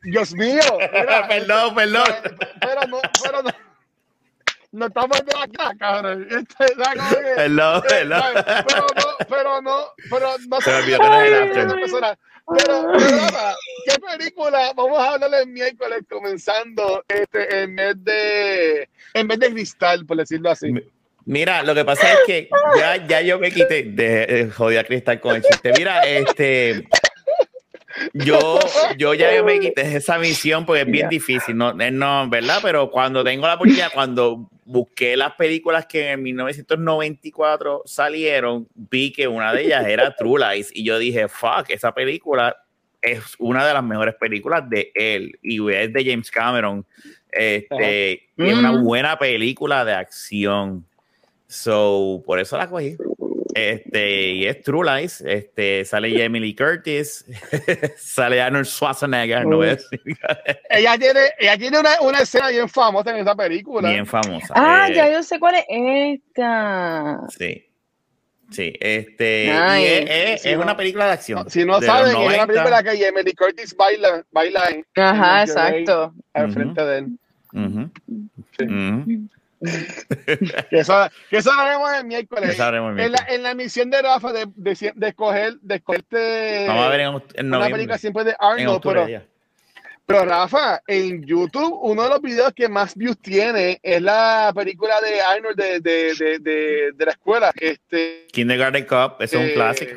Dios 0.04 0.34
mío. 0.34 0.62
Mira, 0.94 1.28
perdón, 1.28 1.76
perdón. 1.76 2.04
Pero 2.60 2.82
no, 2.90 3.00
pero 3.24 3.44
no. 3.44 3.50
No 4.72 4.88
estamos 4.88 5.20
de 5.26 5.34
acá, 5.38 5.74
cabrón. 5.78 6.28
Este, 6.32 6.76
perdón, 7.36 7.84
perdón. 7.88 8.24
Pero 8.68 8.92
no, 8.92 9.14
pero 9.30 9.62
no, 9.62 9.86
pero 10.10 10.28
no 10.48 10.58
olvidó 10.58 11.00
que 11.54 11.76
persona. 11.76 12.18
Pero, 12.58 12.92
pero 12.98 13.56
¿qué 13.86 14.00
película? 14.00 14.74
Vamos 14.76 15.00
a 15.00 15.14
hablar 15.14 15.42
el 15.42 15.48
miércoles 15.48 16.02
comenzando 16.10 17.04
este, 17.08 17.64
en 17.64 17.76
vez 17.76 17.96
de 18.04 18.90
en 19.14 19.28
vez 19.28 19.40
de 19.40 19.52
cristal, 19.52 20.06
por 20.06 20.18
decirlo 20.18 20.50
así. 20.50 20.74
Mira, 21.26 21.64
lo 21.64 21.76
que 21.76 21.86
pasa 21.86 22.14
es 22.14 22.20
que 22.26 22.50
ya, 22.78 23.08
ya 23.08 23.22
yo 23.22 23.40
me 23.40 23.52
quité 23.52 23.84
de, 23.84 24.26
de 24.26 24.52
joder 24.52 24.80
a 24.80 24.84
cristal 24.84 25.20
con 25.20 25.36
el 25.36 25.44
chiste. 25.44 25.72
Mira, 25.78 26.02
este 26.02 26.88
yo, 28.14 28.60
yo 28.98 29.14
ya 29.14 29.44
me 29.44 29.60
quité 29.60 29.98
esa 29.98 30.18
misión 30.18 30.66
porque 30.66 30.82
es 30.82 30.88
bien 30.88 31.10
difícil, 31.10 31.56
no, 31.56 31.74
no, 31.74 32.30
¿verdad? 32.30 32.60
Pero 32.62 32.90
cuando 32.90 33.24
tengo 33.24 33.48
la 33.48 33.56
oportunidad, 33.56 33.92
cuando 33.94 34.50
busqué 34.66 35.18
las 35.18 35.34
películas 35.34 35.86
que 35.86 36.12
en 36.12 36.24
1994 36.24 37.84
salieron, 37.86 38.68
vi 38.74 39.12
que 39.12 39.28
una 39.28 39.54
de 39.54 39.64
ellas 39.64 39.86
era 39.88 40.16
True 40.18 40.40
Lies 40.40 40.72
y 40.74 40.84
yo 40.84 41.00
dije, 41.00 41.28
fuck, 41.28 41.70
esa 41.70 41.94
película 41.94 42.56
es 43.02 43.36
una 43.40 43.66
de 43.66 43.74
las 43.74 43.84
mejores 43.84 44.16
películas 44.16 44.70
de 44.70 44.92
él 44.94 45.38
y 45.42 45.58
es 45.72 45.92
de 45.92 46.06
James 46.06 46.30
Cameron. 46.30 46.86
Este, 47.32 48.30
y 48.38 48.50
es 48.50 48.58
una 48.58 48.80
buena 48.82 49.18
película 49.18 49.84
de 49.86 49.94
acción. 49.94 50.86
So, 51.48 52.22
por 52.26 52.40
eso 52.40 52.58
la 52.58 52.68
cogí. 52.68 52.96
Este, 53.54 54.32
y 54.32 54.46
es 54.46 54.62
True 54.62 54.86
Lies. 54.86 55.22
Este, 55.22 55.86
sale 55.86 56.10
Lee 56.10 56.56
Curtis, 56.56 57.26
sale 57.98 58.42
Arnold 58.42 58.66
Schwarzenegger. 58.66 59.46
No 59.46 59.64
ella 59.64 60.98
tiene, 60.98 61.20
ella 61.40 61.58
tiene 61.58 61.80
una, 61.80 62.02
una, 62.02 62.20
escena 62.22 62.50
bien 62.50 62.70
famosa 62.70 63.12
en 63.12 63.18
esa 63.18 63.36
película. 63.36 63.90
Bien 63.90 64.06
famosa. 64.06 64.54
Ah, 64.56 64.88
eh, 64.90 64.96
ya 64.96 65.12
yo 65.12 65.24
sé 65.24 65.40
cuál 65.40 65.56
es 65.56 65.66
esta. 65.68 67.22
Sí. 67.38 67.68
Sí, 68.52 68.74
este. 68.82 69.48
Nice. 69.48 69.82
Y 69.82 69.86
es, 69.86 70.40
es, 70.42 70.46
es 70.46 70.58
una 70.58 70.76
película 70.76 71.06
de 71.06 71.12
acción. 71.14 71.50
Si 71.50 71.64
no 71.64 71.82
saben, 71.82 72.16
es 72.16 72.36
una 72.36 72.46
película 72.46 72.84
que 72.84 72.98
Lee 73.24 73.34
Curtis 73.34 73.76
baila, 73.76 74.26
baila 74.32 74.70
en. 74.70 74.86
Ajá, 74.96 75.44
exacto. 75.44 76.14
Al 76.34 76.46
uh 76.46 76.50
-huh. 76.50 76.54
frente 76.54 76.86
de 76.86 76.98
él. 76.98 77.06
Uh 77.54 77.60
-huh. 77.60 77.90
sí. 78.58 78.66
uh 78.66 78.68
-huh 78.68 79.30
eso, 80.72 81.10
que 81.30 81.38
eso 81.38 81.54
lo 81.54 81.62
haremos 81.62 81.94
el 81.94 82.06
miércoles. 82.06 82.50
Eso 82.50 82.64
haremos 82.64 82.90
el 82.90 82.96
miércoles. 82.96 83.22
En, 83.22 83.28
la, 83.28 83.36
en 83.36 83.44
la 83.44 83.54
misión 83.54 83.90
de 83.90 84.02
Rafa 84.02 84.34
de, 84.34 84.48
de, 84.56 84.94
de 84.96 85.08
escoger, 85.08 85.56
de 85.62 85.76
escogerte 85.76 86.66
Vamos 86.68 86.86
a 86.86 86.90
ver 86.90 87.00
en, 87.02 87.24
en 87.36 87.54
una 87.54 87.70
película 87.70 87.98
siempre 87.98 88.24
de 88.24 88.36
Arnold, 88.40 88.82
pero, 88.84 89.08
pero 90.06 90.26
Rafa, 90.26 90.82
en 90.88 91.24
YouTube, 91.24 91.78
uno 91.84 92.04
de 92.04 92.10
los 92.10 92.22
videos 92.22 92.54
que 92.54 92.68
más 92.68 92.96
views 92.96 93.18
tiene 93.20 93.80
es 93.84 94.02
la 94.02 94.52
película 94.56 95.00
de 95.00 95.22
Arnold 95.22 95.56
de, 95.56 95.80
de, 95.80 96.40
de, 96.94 97.06
la 97.06 97.12
escuela. 97.12 97.52
Este, 97.56 98.28
Kindergarten 98.32 98.86
Cup, 98.86 99.18
es 99.20 99.34
un 99.34 99.48
clásico. 99.50 99.94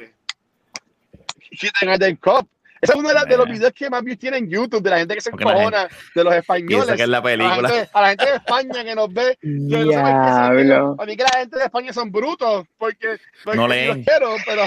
Kindergarten 1.50 2.16
Cup. 2.16 2.48
Ese 2.84 2.92
es 2.92 2.98
uno 2.98 3.08
de, 3.08 3.14
la, 3.14 3.24
de, 3.24 3.36
los 3.38 3.48
videos 3.48 3.72
que 3.72 3.88
más 3.88 4.04
views 4.04 4.18
tiene 4.18 4.36
en 4.36 4.50
YouTube, 4.50 4.82
de 4.82 4.90
la 4.90 4.98
gente 4.98 5.14
que 5.14 5.22
se 5.22 5.30
encojona, 5.30 5.88
de 6.14 6.22
los 6.22 6.34
españoles. 6.34 6.94
Que 6.96 7.02
es 7.02 7.08
la 7.08 7.22
película. 7.22 7.56
A, 7.56 7.62
la 7.62 7.68
gente, 7.70 7.90
a 7.94 8.00
la 8.02 8.08
gente 8.08 8.24
de 8.26 8.36
España 8.36 8.84
que 8.84 8.94
nos 8.94 9.12
ve. 9.14 9.38
Que 9.40 9.48
no 9.48 10.96
a 10.98 11.06
mí 11.06 11.16
que 11.16 11.22
la 11.22 11.38
gente 11.38 11.56
de 11.56 11.64
España 11.64 11.94
son 11.94 12.12
brutos, 12.12 12.66
porque, 12.76 13.18
porque 13.42 13.56
no 13.56 13.66
leen. 13.66 14.04
Quiero, 14.04 14.36
pero, 14.44 14.64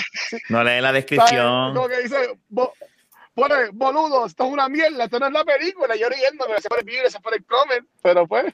no 0.49 0.63
leen 0.63 0.81
la 0.81 0.93
descripción. 0.93 1.75
Como 1.75 1.87
que 1.87 2.01
dice, 2.01 2.39
bo, 2.49 2.73
pone, 3.35 3.69
boludo, 3.71 4.25
esto 4.25 4.45
es 4.45 4.51
una 4.51 4.67
mierda, 4.67 5.03
esto 5.03 5.19
no 5.19 5.27
es 5.27 5.33
la 5.33 5.45
película. 5.45 5.95
Yo 5.95 6.09
riéndome, 6.09 6.59
se 6.59 6.69
pone 6.69 6.79
el 6.81 6.87
video, 6.87 7.09
se 7.11 7.19
pone 7.19 7.37
el 7.37 7.45
comment, 7.45 7.87
pero 8.01 8.25
pues. 8.25 8.45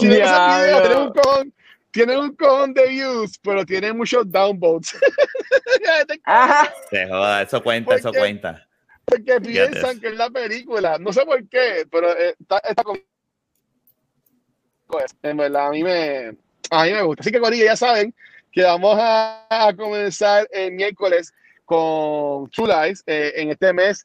si 0.00 0.08
ven 0.08 0.22
ese 0.22 0.32
video, 0.72 1.02
un 1.02 1.12
con 1.12 1.52
tiene 1.94 2.18
un 2.18 2.34
cojón 2.34 2.74
de 2.74 2.88
views, 2.88 3.38
pero 3.38 3.64
tiene 3.64 3.92
muchos 3.92 4.28
downvotes. 4.28 4.98
Se 6.90 7.08
joda, 7.08 7.42
eso 7.42 7.62
cuenta, 7.62 7.86
porque, 7.86 8.00
eso 8.00 8.12
cuenta. 8.12 8.68
Porque 9.04 9.40
piensan 9.40 10.00
que 10.00 10.08
es 10.08 10.16
la 10.16 10.28
película. 10.28 10.98
No 10.98 11.12
sé 11.12 11.24
por 11.24 11.48
qué, 11.48 11.86
pero 11.88 12.10
está, 12.16 12.58
está 12.68 12.82
con... 12.82 13.00
Pues, 14.88 15.16
en 15.22 15.36
verdad, 15.36 15.68
a 15.68 15.70
mí 15.70 15.84
me, 15.84 16.36
a 16.70 16.84
mí 16.84 16.92
me 16.92 17.02
gusta. 17.02 17.20
Así 17.20 17.30
que, 17.30 17.38
Corilla, 17.38 17.64
ya 17.64 17.76
saben 17.76 18.12
que 18.50 18.64
vamos 18.64 18.96
a, 18.98 19.46
a 19.48 19.72
comenzar 19.76 20.48
el 20.50 20.72
miércoles 20.72 21.32
con 21.64 22.50
True 22.50 22.68
Lies 22.68 23.04
eh, 23.06 23.34
en 23.36 23.50
este 23.50 23.72
mes 23.72 24.04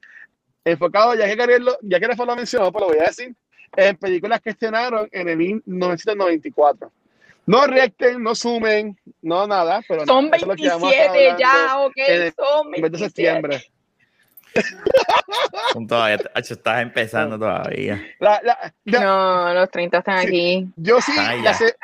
enfocado, 0.63 1.15
ya 1.15 1.25
que 1.25 1.35
Gabriel, 1.35 1.69
ya 1.81 1.99
que 1.99 2.07
Rafa 2.07 2.25
lo 2.25 2.35
mencionó, 2.35 2.71
pues 2.71 2.81
lo 2.83 2.89
voy 2.89 2.99
a 2.99 3.07
decir, 3.07 3.35
en 3.75 3.97
películas 3.97 4.41
que 4.41 4.51
estrenaron 4.51 5.09
en 5.11 5.27
el 5.27 5.37
1994. 5.37 6.91
No 7.49 7.65
reacten, 7.65 8.21
no 8.21 8.35
sumen, 8.35 8.95
no 9.23 9.47
nada. 9.47 9.81
Pero 9.87 10.05
son 10.05 10.25
no, 10.25 10.31
27 10.31 11.35
ya, 11.39 11.79
ok. 11.79 11.93
En, 11.97 12.33
son 12.35 12.69
27. 12.69 12.89
de 12.91 12.97
septiembre. 12.99 13.63
todavía, 15.87 16.19
estás 16.35 16.81
empezando 16.83 17.39
todavía. 17.39 18.05
La, 18.19 18.39
la, 18.43 18.71
la, 18.85 18.99
no, 18.99 19.53
los 19.55 19.71
30 19.71 19.97
están 19.97 20.21
sí, 20.21 20.27
aquí. 20.27 20.67
Yo 20.75 21.01
sí, 21.01 21.11
la, 21.15 21.55
se, 21.55 21.75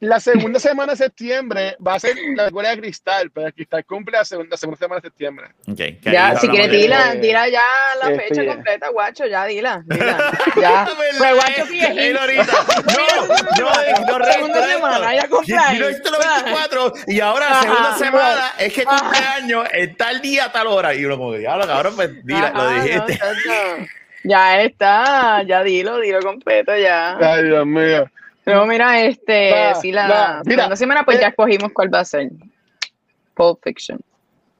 la, 0.00 0.20
segunda 0.20 0.58
semana 0.58 0.92
de 0.92 0.96
septiembre 0.96 1.76
va 1.86 1.94
a 1.94 2.00
ser 2.00 2.16
la 2.34 2.46
escuela 2.46 2.70
de 2.70 2.80
Cristal, 2.80 3.30
pero 3.30 3.46
el 3.46 3.54
Cristal 3.54 3.84
cumple 3.84 4.18
la 4.18 4.24
segunda, 4.24 4.56
segunda 4.56 4.78
semana 4.78 5.00
de 5.00 5.08
septiembre. 5.08 5.46
Okay, 5.70 6.00
ya, 6.02 6.36
si 6.36 6.48
quieres, 6.48 6.70
dila, 6.70 7.14
dila 7.14 7.48
ya 7.48 7.62
la 8.00 8.10
este, 8.10 8.28
fecha 8.28 8.54
completa, 8.54 8.88
guacho, 8.88 9.26
ya 9.26 9.44
dila. 9.44 9.82
dila 9.86 10.32
ya. 10.60 10.88
Pues 10.96 11.34
guacho, 11.34 11.66
sí, 11.66 11.80
No, 12.12 12.18
no, 14.08 14.18
no, 14.18 14.24
segunda 14.24 14.66
semana, 14.66 15.14
ya 15.14 15.28
cumpleaños. 15.28 16.00
Yo 16.02 16.10
lo 16.10 16.18
24 16.18 16.92
y 17.06 17.20
ahora 17.20 17.50
la 17.50 17.60
segunda 17.62 17.98
semana 17.98 18.52
es 18.58 18.72
que 18.72 18.84
cumpleaños 18.84 19.68
en 19.72 19.96
tal 19.96 20.20
día, 20.20 20.50
tal 20.52 20.66
hora. 20.66 20.94
Y 20.94 21.04
uno 21.04 21.16
como, 21.16 21.34
diablo, 21.34 21.66
cabrón, 21.66 21.94
pues 21.96 22.24
dila, 22.24 22.50
lo 22.50 22.70
dijiste. 22.82 23.20
Ya 24.22 24.62
está, 24.62 25.42
ya 25.44 25.62
dilo, 25.62 25.98
dilo 25.98 26.20
completo 26.20 26.76
ya. 26.76 27.16
Ay, 27.18 27.44
Dios 27.44 27.66
mío. 27.66 28.10
No, 28.54 28.66
mira, 28.66 29.00
este, 29.04 29.74
sí, 29.80 29.92
la 29.92 30.42
mira, 30.44 30.62
segunda 30.62 30.76
semana 30.76 31.04
pues 31.04 31.18
eh. 31.18 31.20
ya 31.22 31.28
escogimos 31.28 31.72
cuál 31.72 31.92
va 31.92 32.00
a 32.00 32.04
ser. 32.04 32.30
Pulp 33.34 33.60
Fiction. 33.62 34.00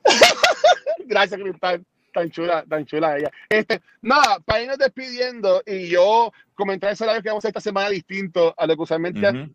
Gracias, 1.06 1.40
Cristal. 1.40 1.84
Tan 2.12 2.30
chula, 2.30 2.64
tan 2.68 2.84
chula 2.86 3.16
ella. 3.18 3.30
Este, 3.48 3.80
nada, 4.02 4.40
para 4.44 4.62
irnos 4.62 4.78
despidiendo 4.78 5.62
y 5.64 5.88
yo 5.88 6.32
comentar 6.54 6.92
ese 6.92 7.04
horario 7.04 7.22
que 7.22 7.28
vamos 7.28 7.44
a 7.44 7.48
hacer 7.48 7.50
esta 7.50 7.60
semana 7.60 7.88
distinto 7.88 8.52
a 8.56 8.66
lo 8.66 8.74
que 8.74 8.82
usualmente 8.82 9.50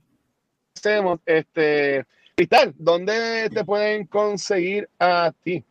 hacemos. 0.76 1.20
Este, 1.26 2.06
Cristal, 2.36 2.74
¿dónde 2.78 3.50
te 3.50 3.66
pueden 3.66 4.06
conseguir 4.06 4.90
a 5.00 5.34
ti? 5.44 5.64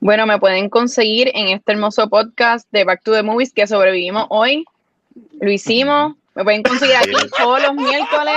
Bueno, 0.00 0.26
me 0.26 0.38
pueden 0.38 0.68
conseguir 0.68 1.30
en 1.34 1.48
este 1.48 1.72
hermoso 1.72 2.08
podcast 2.08 2.70
de 2.70 2.84
Back 2.84 3.02
to 3.02 3.12
the 3.12 3.22
Movies 3.22 3.52
que 3.52 3.66
sobrevivimos 3.66 4.26
hoy. 4.28 4.64
Lo 5.40 5.50
hicimos. 5.50 6.14
Me 6.36 6.44
pueden 6.44 6.62
conseguir 6.62 6.96
aquí 6.96 7.12
todos 7.36 7.62
los 7.62 7.74
miércoles. 7.74 8.34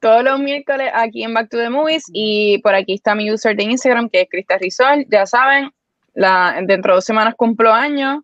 todos 0.00 0.22
los 0.22 0.38
miércoles 0.38 0.90
aquí 0.94 1.24
en 1.24 1.34
Back 1.34 1.50
to 1.50 1.58
the 1.58 1.68
Movies. 1.68 2.04
Y 2.12 2.58
por 2.58 2.74
aquí 2.74 2.94
está 2.94 3.14
mi 3.14 3.30
user 3.32 3.56
de 3.56 3.64
Instagram, 3.64 4.08
que 4.08 4.22
es 4.22 4.28
Cristal 4.30 4.60
Rizal. 4.60 5.06
Ya 5.10 5.26
saben, 5.26 5.70
la, 6.14 6.54
dentro 6.62 6.92
de 6.92 6.96
dos 6.96 7.04
semanas 7.04 7.34
cumplo 7.36 7.72
años. 7.72 8.20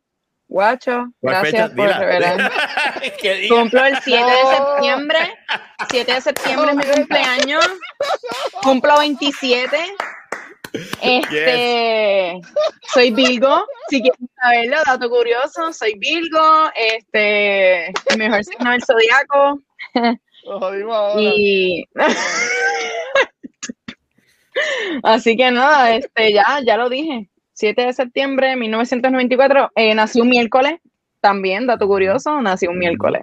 Guacho, 0.47 1.07
¿Cuál 1.21 1.41
gracias 1.41 1.71
fecha? 1.71 1.75
por 1.75 1.87
Dila. 1.87 1.99
revelar. 1.99 2.53
Cumplo 3.49 3.85
el 3.87 3.97
7 4.01 4.25
de 4.25 4.57
septiembre. 4.57 5.19
7 5.91 6.13
de 6.15 6.21
septiembre 6.21 6.71
es 6.71 6.77
mi 6.77 6.85
cumpleaños. 6.85 7.67
Cumplo 8.63 8.99
27. 8.99 9.77
Este, 11.03 12.41
soy 12.93 13.11
Virgo, 13.13 13.65
si 13.89 14.01
quieren 14.03 14.29
saberlo, 14.41 14.77
dato 14.85 15.09
curioso, 15.09 15.73
soy 15.73 15.95
Virgo, 15.99 16.71
este, 16.75 17.87
el 17.89 18.19
mejor 18.19 18.43
signo 18.45 18.71
del 18.73 18.83
zodiaco. 18.83 19.61
Y 21.21 21.85
así 25.03 25.37
que 25.37 25.51
nada, 25.51 25.95
este 25.97 26.33
ya, 26.33 26.61
ya 26.67 26.77
lo 26.77 26.89
dije. 26.89 27.29
7 27.53 27.87
de 27.87 27.93
septiembre 27.93 28.49
de 28.49 28.57
1994, 28.57 29.71
eh, 29.77 29.95
nació 29.95 30.23
un 30.25 30.31
miércoles, 30.31 30.81
también, 31.21 31.67
dato 31.69 31.87
curioso, 31.87 32.41
nació 32.43 32.71
un 32.71 32.79
miércoles. 32.79 33.21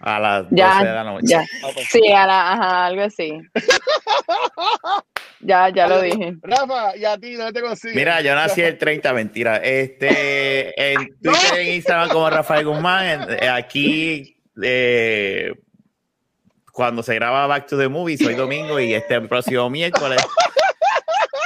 A 0.00 0.20
las 0.20 0.42
12 0.50 0.56
Ya, 0.56 0.84
de 0.84 0.92
la 0.92 1.04
noche. 1.04 1.26
ya. 1.28 1.40
Ah, 1.64 1.68
pues. 1.72 1.86
Sí, 1.90 2.12
a 2.12 2.26
la- 2.26 2.52
ajá, 2.52 2.86
algo 2.86 3.02
así. 3.02 3.40
Ya, 5.46 5.68
ya 5.68 5.86
lo 5.86 6.00
dije. 6.00 6.36
Rafa, 6.42 6.96
y 6.96 7.04
a 7.04 7.18
ti, 7.18 7.34
¿dónde 7.34 7.52
te 7.52 7.60
consigues? 7.66 7.94
Mira, 7.96 8.20
yo 8.22 8.34
nací 8.34 8.62
el 8.62 8.78
30, 8.78 9.12
mentira. 9.12 9.56
Este, 9.58 10.92
en 10.92 11.08
Twitter, 11.22 11.58
en 11.58 11.74
Instagram 11.74 12.08
como 12.08 12.30
Rafael 12.30 12.64
Guzmán. 12.66 13.06
en- 13.22 13.44
eh, 13.44 13.48
aquí, 13.50 14.36
eh, 14.62 15.52
cuando 16.72 17.02
se 17.02 17.14
graba 17.14 17.46
Back 17.46 17.66
to 17.66 17.76
the 17.78 17.88
Movies, 17.88 18.26
hoy 18.26 18.34
domingo 18.34 18.80
y 18.80 18.94
este 18.94 19.20
próximo 19.22 19.68
miércoles. 19.68 20.20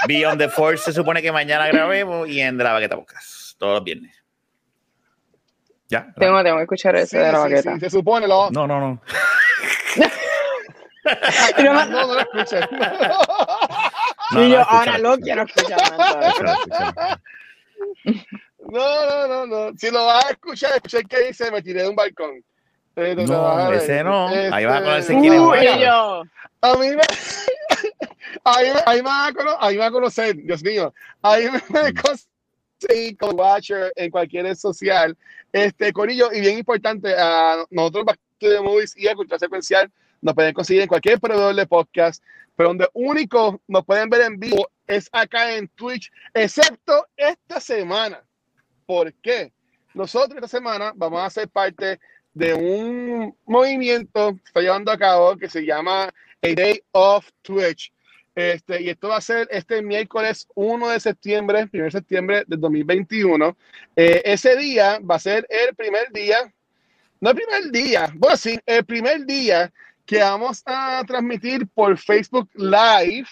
Beyond 0.07 0.39
the 0.41 0.49
Force 0.49 0.85
se 0.85 0.93
supone 0.93 1.21
que 1.21 1.33
mañana 1.33 1.67
grabemos 1.67 2.29
y 2.29 2.41
en 2.41 2.57
De 2.57 2.65
la 2.65 2.73
Baqueta 2.73 2.97
Podcast, 2.97 3.59
todos 3.59 3.75
los 3.75 3.85
viernes. 3.85 4.15
¿Ya? 5.89 6.07
Tengo, 6.19 6.43
tengo 6.45 6.57
que 6.59 6.63
escuchar 6.63 6.97
Sí, 6.99 7.03
eso 7.03 7.17
de 7.19 7.23
la 7.25 7.31
sí, 7.33 7.39
baqueta. 7.39 7.75
sí, 7.75 7.81
se 7.81 7.91
supone, 7.91 8.29
lo... 8.29 8.49
No, 8.51 8.67
no, 8.67 8.79
no. 8.79 9.03
No, 11.59 11.85
no, 11.87 12.15
lo 12.15 12.21
escuches. 12.21 12.61
No, 14.33 14.43
y 14.45 14.49
no, 14.49 14.55
yo 14.55 14.61
escúchalo, 14.61 14.91
ahora 14.91 14.99
lo 14.99 15.19
quiero 15.19 15.43
escuchar. 15.43 17.21
No, 18.71 19.07
no, 19.07 19.29
no, 19.29 19.47
no. 19.47 19.79
Si 19.79 19.91
lo 19.91 20.05
vas 20.07 20.25
a 20.27 20.31
escuchar, 20.31 20.73
escucha 20.75 20.99
el 20.99 21.09
que 21.09 21.21
dice, 21.29 21.51
me 21.51 21.63
tiré 21.63 21.83
de 21.83 21.89
un 21.89 21.97
balcón. 21.97 22.45
A 22.97 23.01
No, 23.15 23.71
ver. 23.71 23.75
ese 23.81 24.03
no. 24.03 24.29
Ahí 24.29 24.65
vas 24.65 24.81
a 24.81 24.85
conocer 24.85 24.99
Este, 25.17 25.21
quién 25.21 25.33
es 25.35 25.81
yo. 25.81 26.23
A 26.61 26.75
mí 26.77 26.89
me... 26.89 27.03
Ahí, 28.45 28.71
me- 28.73 28.81
ahí 28.87 29.03
me 29.03 29.09
a 29.11 29.33
cono- 29.35 29.57
ahí 29.61 29.77
me 29.79 29.85
a 29.85 29.91
conocer, 29.91 30.35
Dios 30.37 30.63
mío. 30.63 30.93
Ahí 31.23 31.45
me 31.51 31.63
van 31.69 31.87
a 31.97 32.03
conseguir 32.03 33.17
con 33.17 33.39
Watcher 33.39 33.93
en 33.97 34.11
cualquier 34.11 34.45
red 34.45 34.55
social. 34.57 35.17
Este, 35.53 35.93
Corillo, 35.93 36.31
y 36.33 36.41
bien 36.41 36.59
importante, 36.59 37.15
a 37.17 37.65
nosotros 37.71 38.05
Back 38.05 38.19
to 38.39 38.49
the 38.49 38.61
Movies 38.61 38.95
y 38.97 39.07
a 39.09 39.15
Cultura 39.15 39.39
Secuencial 39.39 39.91
nos 40.21 40.35
pueden 40.35 40.53
conseguir 40.53 40.83
en 40.83 40.89
cualquier 40.89 41.21
proveedor 41.21 41.55
de 41.55 41.67
podcast, 41.67 42.23
pero 42.59 42.71
donde 42.71 42.89
único 42.93 43.63
nos 43.69 43.85
pueden 43.85 44.11
ver 44.11 44.23
en 44.23 44.41
vivo 44.41 44.69
es 44.85 45.09
acá 45.13 45.55
en 45.55 45.69
Twitch, 45.69 46.11
excepto 46.35 47.07
esta 47.17 47.61
semana. 47.61 48.25
¿Por 48.85 49.15
qué? 49.15 49.53
Nosotros 49.95 50.35
esta 50.35 50.49
semana 50.49 50.93
vamos 50.97 51.23
a 51.23 51.31
ser 51.31 51.49
parte 51.49 52.01
de 52.35 52.55
un 52.55 53.33
movimiento 53.47 54.35
que 54.35 54.43
está 54.45 54.61
llevando 54.61 54.91
a 54.91 54.99
cabo 54.99 55.37
que 55.37 55.49
se 55.49 55.65
llama 55.65 56.07
A 56.07 56.49
Day 56.57 56.83
of 56.91 57.31
Twitch. 57.43 57.93
Este, 58.35 58.83
y 58.83 58.89
esto 58.89 59.07
va 59.07 59.19
a 59.19 59.21
ser 59.21 59.47
este 59.53 59.81
miércoles 59.81 60.49
1 60.57 60.89
de 60.89 60.99
septiembre, 60.99 61.69
1 61.73 61.85
de 61.85 61.91
septiembre 61.93 62.45
del 62.49 62.61
2021. 62.61 63.57
Eh, 63.95 64.23
ese 64.25 64.57
día 64.57 64.99
va 64.99 65.15
a 65.15 65.21
ser 65.21 65.47
el 65.49 65.77
primer 65.77 66.11
día, 66.11 66.53
no 67.21 67.31
el 67.31 67.37
primer 67.37 67.71
día, 67.71 68.13
bueno, 68.17 68.37
sí, 68.37 68.59
el 68.67 68.85
primer 68.85 69.27
día 69.27 69.73
que 70.09 70.21
vamos 70.21 70.63
a 70.65 71.05
transmitir 71.07 71.69
por 71.69 71.99
Facebook 71.99 72.49
Live 72.55 73.29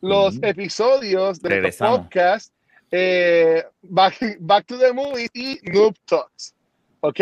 los 0.00 0.36
episodios 0.42 1.40
de 1.42 1.48
Regresamos. 1.50 1.98
podcast 1.98 2.54
eh, 2.90 3.62
Back, 3.82 4.38
Back 4.40 4.66
to 4.66 4.78
the 4.78 4.94
Movies 4.94 5.28
y 5.34 5.60
Noob 5.64 5.94
Talks. 6.06 6.54
¿Ok? 7.00 7.20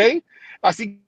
Así 0.63 1.03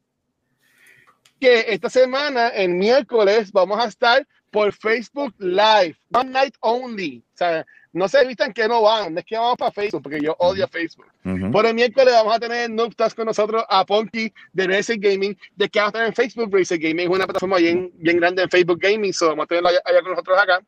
que 1.38 1.66
esta 1.68 1.88
semana, 1.88 2.48
el 2.48 2.70
miércoles, 2.70 3.52
vamos 3.52 3.78
a 3.78 3.86
estar 3.86 4.26
por 4.50 4.72
Facebook 4.72 5.32
Live, 5.38 5.96
One 6.12 6.30
Night 6.30 6.56
Only. 6.58 7.22
O 7.34 7.36
sea, 7.36 7.64
no 7.94 8.08
se 8.08 8.20
evitan 8.20 8.52
que 8.52 8.66
no 8.66 8.82
van, 8.82 9.14
no 9.14 9.20
es 9.20 9.24
que 9.24 9.36
vamos 9.36 9.56
para 9.56 9.70
Facebook, 9.70 10.02
porque 10.02 10.20
yo 10.20 10.34
odio 10.38 10.66
Facebook. 10.66 11.06
Por 11.52 11.64
el 11.64 11.74
miércoles 11.74 12.12
vamos 12.12 12.34
a 12.34 12.40
tener 12.40 12.68
Noob 12.68 12.92
con 13.14 13.26
nosotros 13.26 13.64
a 13.68 13.86
Ponky 13.86 14.32
de 14.52 14.66
Racer 14.66 14.98
Gaming, 14.98 15.38
de 15.54 15.68
que 15.68 15.78
vamos 15.78 15.90
a 15.90 15.92
tener 15.92 16.08
en 16.08 16.14
Facebook 16.14 16.50
Racer 16.52 16.78
Gaming, 16.78 17.06
es 17.06 17.08
una 17.08 17.24
plataforma 17.24 17.58
bien, 17.58 17.92
bien 17.94 18.16
grande 18.16 18.42
en 18.42 18.50
Facebook 18.50 18.80
Gaming, 18.80 19.12
so 19.12 19.28
vamos 19.28 19.44
a 19.44 19.46
tenerlo 19.46 19.68
allá, 19.68 19.80
allá 19.84 20.02
con 20.02 20.10
nosotros 20.10 20.38
acá. 20.38 20.60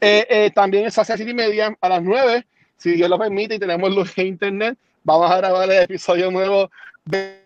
Eh, 0.00 0.26
eh, 0.30 0.50
también 0.54 0.86
es 0.86 0.96
hacia 0.96 1.16
City 1.16 1.34
Media 1.34 1.76
a 1.80 1.88
las 1.88 2.02
9, 2.02 2.46
si 2.76 2.92
Dios 2.92 3.10
lo 3.10 3.18
permite 3.18 3.56
y 3.56 3.58
tenemos 3.58 3.92
luz 3.92 4.14
de 4.14 4.24
internet, 4.24 4.78
vamos 5.02 5.30
a 5.30 5.36
grabar 5.36 5.68
el 5.68 5.82
episodio 5.82 6.30
nuevo 6.30 6.70
de 7.04 7.40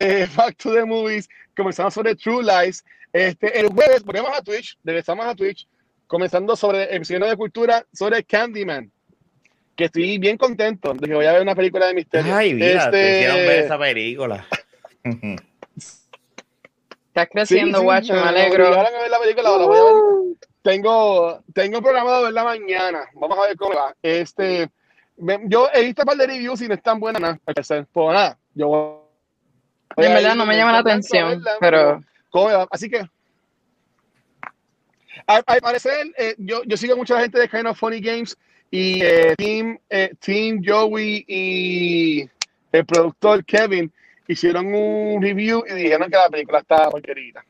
eh, 0.00 0.28
Back 0.36 0.58
to 0.58 0.74
the 0.74 0.84
Movies, 0.84 1.28
comenzando 1.56 1.90
sobre 1.90 2.14
True 2.14 2.42
Lies. 2.42 2.84
Este, 3.10 3.58
el 3.58 3.68
jueves 3.68 4.04
volvemos 4.04 4.36
a 4.36 4.42
Twitch, 4.42 4.76
regresamos 4.84 5.24
a 5.24 5.34
Twitch, 5.34 5.66
comenzando 6.06 6.56
sobre 6.56 6.84
el 6.84 6.96
episodio 6.96 7.26
de 7.26 7.36
cultura 7.36 7.84
sobre 7.92 8.24
Candyman 8.24 8.90
que 9.76 9.84
estoy 9.86 10.18
bien 10.18 10.36
contento 10.36 10.92
de 10.94 11.08
que 11.08 11.14
voy 11.14 11.26
a 11.26 11.32
ver 11.32 11.42
una 11.42 11.54
película 11.54 11.86
de 11.86 11.94
misterio. 11.94 12.34
Ay, 12.34 12.54
mira, 12.54 12.90
te 12.90 12.96
Este, 13.00 13.10
hicieron 13.16 13.36
ver 13.38 13.58
esa 13.64 13.78
película. 13.78 14.46
Estás 17.08 17.28
creciendo, 17.30 17.78
sí, 17.78 17.84
guacho, 17.84 18.12
me 18.14 18.20
me 18.22 18.28
alegro. 18.28 18.66
obligaron 18.68 18.94
a 18.94 19.00
ver 19.00 19.10
la 19.10 19.18
película, 19.18 19.48
ahora 19.48 19.66
voy 19.66 19.78
a 19.78 19.82
ver. 19.82 19.94
Tengo, 20.62 21.42
tengo 21.52 21.82
programado 21.82 22.22
verla 22.24 22.44
mañana. 22.44 23.04
Vamos 23.14 23.38
a 23.38 23.42
ver 23.42 23.56
cómo 23.56 23.74
va. 23.74 23.94
Este, 24.02 24.70
me- 25.16 25.40
yo 25.44 25.68
he 25.72 25.82
visto 25.84 26.02
un 26.02 26.06
par 26.06 26.16
de 26.16 26.26
reviews 26.26 26.60
y 26.62 26.68
no 26.68 26.74
están 26.74 26.98
buenas 26.98 27.20
nada. 27.20 27.38
Pues 27.44 27.68
nada, 27.96 28.38
yo 28.54 28.68
voy 28.68 30.06
En 30.06 30.14
verdad 30.14 30.34
no 30.34 30.46
me 30.46 30.56
llama 30.56 30.72
la 30.72 30.78
atención, 30.78 31.28
verla, 31.30 31.52
pero 31.60 32.00
¿Cómo 32.30 32.48
me 32.48 32.54
va? 32.54 32.66
Así 32.70 32.88
que, 32.88 33.08
al, 35.26 35.44
parecer, 35.44 36.06
eh, 36.18 36.34
yo, 36.38 36.62
yo 36.64 36.76
sigo 36.76 36.94
a 36.94 37.12
la 37.14 37.20
gente 37.20 37.38
de 37.38 37.48
Kind 37.48 37.66
of 37.66 37.78
Funny 37.78 38.00
Games 38.00 38.36
y 38.70 39.02
eh, 39.02 39.34
Team, 39.36 39.78
eh, 39.88 40.14
Team 40.18 40.62
Joey 40.64 41.24
y 41.28 42.28
el 42.72 42.84
productor 42.84 43.44
Kevin 43.44 43.92
hicieron 44.26 44.74
un 44.74 45.22
review 45.22 45.64
y 45.68 45.74
dijeron 45.74 46.10
que 46.10 46.16
la 46.16 46.28
película 46.28 46.58
estaba 46.58 46.90
porquerita. 46.90 47.44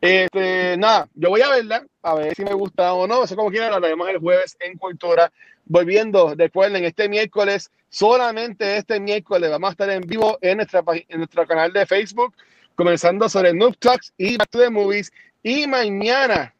Este, 0.00 0.76
nada, 0.76 1.08
yo 1.14 1.30
voy 1.30 1.40
a 1.40 1.50
verla, 1.50 1.84
a 2.02 2.14
ver 2.14 2.34
si 2.34 2.44
me 2.44 2.52
gusta 2.54 2.92
o 2.94 3.06
no. 3.06 3.24
Eso 3.24 3.36
como 3.36 3.50
quieran, 3.50 3.70
lo 3.70 3.76
haremos 3.76 4.08
el 4.08 4.18
jueves 4.18 4.56
en 4.60 4.78
Cultura. 4.78 5.32
Volviendo, 5.64 6.34
recuerden, 6.36 6.84
este 6.84 7.08
miércoles, 7.08 7.70
solamente 7.88 8.76
este 8.76 9.00
miércoles, 9.00 9.50
vamos 9.50 9.68
a 9.68 9.72
estar 9.72 9.90
en 9.90 10.02
vivo 10.02 10.38
en, 10.40 10.58
nuestra, 10.58 10.84
en 11.08 11.18
nuestro 11.18 11.46
canal 11.46 11.72
de 11.72 11.86
Facebook, 11.86 12.34
comenzando 12.76 13.28
sobre 13.28 13.52
Noob 13.52 13.76
Talks 13.78 14.12
y 14.16 14.36
Back 14.36 14.50
to 14.50 14.60
the 14.60 14.70
Movies. 14.70 15.10
Y 15.42 15.66
mañana, 15.66 16.54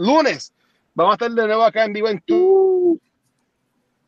lunes, 0.00 0.52
vamos 0.94 1.12
a 1.12 1.14
estar 1.14 1.30
de 1.30 1.46
nuevo 1.46 1.62
acá 1.62 1.84
en 1.84 1.92
vivo 1.92 2.08
en 2.08 2.20
tu- 2.20 3.00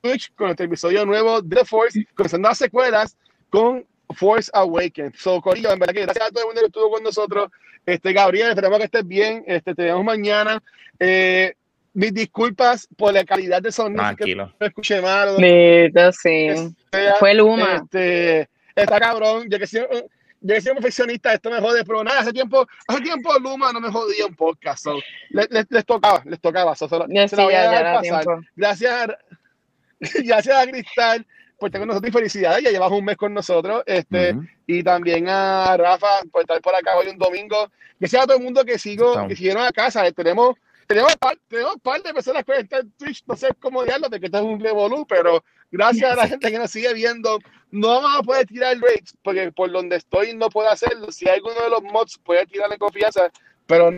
Twitch 0.00 0.32
con 0.34 0.46
nuestro 0.48 0.66
episodio 0.66 1.06
nuevo 1.06 1.40
de 1.42 1.56
The 1.56 1.64
Force, 1.64 2.06
comenzando 2.14 2.48
las 2.48 2.58
secuelas 2.58 3.16
con 3.50 3.86
Force 4.16 4.50
Awakens. 4.52 5.16
So, 5.20 5.40
Corillo, 5.40 5.70
en 5.72 5.78
verdad 5.78 5.94
que 5.94 6.02
gracias 6.02 6.26
a 6.26 6.30
todo 6.30 6.40
el 6.40 6.46
mundo 6.46 6.60
que 6.60 6.66
estuvo 6.66 6.90
con 6.90 7.02
nosotros. 7.04 7.50
Este, 7.86 8.12
Gabriel, 8.12 8.48
esperamos 8.48 8.78
que 8.78 8.84
estés 8.86 9.06
bien. 9.06 9.44
Este, 9.46 9.74
te 9.74 9.84
vemos 9.84 10.04
mañana. 10.04 10.60
Eh, 10.98 11.54
mis 11.94 12.12
disculpas 12.12 12.88
por 12.96 13.12
la 13.12 13.24
calidad 13.24 13.62
de 13.62 13.70
sonido 13.70 14.02
que 14.02 14.16
Tranquilo. 14.16 14.52
me 14.58 14.66
escuché 14.66 15.00
mal. 15.00 15.28
o 15.28 15.36
sí. 15.36 15.42
que 15.42 16.72
sea. 16.92 17.14
Fue 17.20 17.34
Luma. 17.34 17.76
Este, 17.84 18.48
está 18.74 18.98
cabrón. 18.98 19.46
Yo 19.48 19.58
que 19.58 19.66
soy, 19.68 19.82
yo 20.42 20.54
que 20.54 20.60
soy 20.60 20.70
un 20.70 20.76
perfeccionista, 20.76 21.32
esto 21.32 21.50
me 21.50 21.60
jode, 21.60 21.84
pero 21.84 22.02
nada, 22.04 22.20
hace 22.20 22.32
tiempo, 22.32 22.66
hace 22.88 23.00
tiempo 23.00 23.32
Luma 23.38 23.72
no 23.72 23.80
me 23.80 23.90
jodía 23.90 24.26
un 24.26 24.34
podcast. 24.34 24.82
so, 24.84 24.98
le- 25.30 25.46
le- 25.50 25.66
les, 25.70 25.84
tocaba, 25.86 26.22
les 26.26 26.40
tocaba. 26.40 26.74
so, 26.74 26.88
se 26.88 26.98
la 26.98 27.06
voy 27.44 27.54
a 27.54 28.00
pasar. 28.02 28.24
Gracias, 28.56 28.92
a- 28.92 29.18
gracias 30.24 30.56
a 30.56 30.66
Cristal 30.70 31.26
por 31.58 31.68
estar 31.68 31.80
con 31.80 31.88
nosotros 31.88 32.08
y 32.10 32.12
felicidades. 32.12 32.64
Ya 32.64 32.70
llevas 32.70 32.90
un 32.90 33.04
mes 33.04 33.16
con 33.16 33.32
nosotros. 33.32 33.82
Este, 33.86 34.32
Ujú. 34.32 34.44
y 34.66 34.82
también 34.82 35.28
a 35.28 35.76
Rafa 35.76 36.22
por 36.32 36.42
estar 36.42 36.60
por 36.60 36.74
acá 36.74 36.96
hoy 36.96 37.08
un 37.08 37.18
domingo. 37.18 37.70
Gracias 38.00 38.22
a 38.22 38.26
todo 38.26 38.36
el 38.38 38.42
mundo 38.42 38.64
que 38.64 38.78
sigo, 38.78 39.10
Estamos. 39.10 39.28
que 39.28 39.36
siguieron 39.36 39.62
a 39.62 39.70
casa. 39.70 40.10
Tenemos, 40.10 40.56
tenemos, 40.88 41.14
par, 41.16 41.38
tenemos 41.46 41.76
par 41.80 42.02
de 42.02 42.12
personas 42.12 42.44
que 42.44 42.52
están 42.58 42.80
en 42.80 42.90
Twitch, 42.92 43.22
no 43.26 43.36
sé 43.36 43.50
cómo 43.60 43.84
diablos 43.84 44.10
de 44.10 44.18
que 44.18 44.26
esto 44.26 44.38
es 44.38 44.44
un 44.44 44.58
revolú, 44.58 45.06
pero 45.08 45.44
gracias 45.70 46.10
a 46.10 46.16
la 46.16 46.26
gente 46.28 46.50
que 46.50 46.58
nos 46.58 46.70
sigue 46.70 46.92
viendo, 46.94 47.38
no 47.72 47.88
vamos 47.88 48.12
a 48.16 48.22
poder 48.22 48.46
tirar 48.46 48.76
rates, 48.78 49.14
porque 49.22 49.50
por 49.50 49.72
donde 49.72 49.96
estoy 49.96 50.34
no 50.36 50.48
puedo 50.48 50.68
hacerlo. 50.68 51.10
Si 51.10 51.28
alguno 51.28 51.60
de 51.60 51.70
los 51.70 51.82
mods 51.82 52.18
puede 52.18 52.46
tirarle 52.46 52.78
confianza, 52.78 53.30
pero 53.66 53.90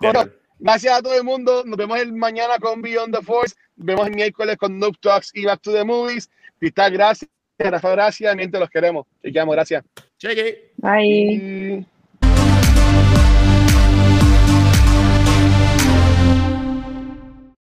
bueno, 0.00 0.28
gracias 0.58 0.98
a 0.98 1.02
todo 1.02 1.14
el 1.14 1.24
mundo. 1.24 1.64
Nos 1.64 1.76
vemos 1.76 1.98
el 1.98 2.12
mañana 2.12 2.58
con 2.58 2.82
Beyond 2.82 3.16
the 3.16 3.22
Force. 3.22 3.56
Nos 3.76 3.86
vemos 3.86 4.06
el 4.06 4.14
miércoles 4.14 4.56
con 4.58 4.78
Noob 4.78 4.98
Talks 5.00 5.30
y 5.34 5.44
Back 5.44 5.62
to 5.62 5.72
the 5.72 5.84
Movies. 5.84 6.30
Cristal, 6.58 6.92
gracias. 6.92 7.30
Rafa, 7.58 7.90
gracias. 7.90 8.36
Mientras 8.36 8.60
los 8.60 8.70
queremos. 8.70 9.06
Te 9.22 9.30
llamo, 9.30 9.52
gracias. 9.52 9.82
Cheque. 10.18 10.72
Bye. 10.76 11.06
Y- 11.06 11.86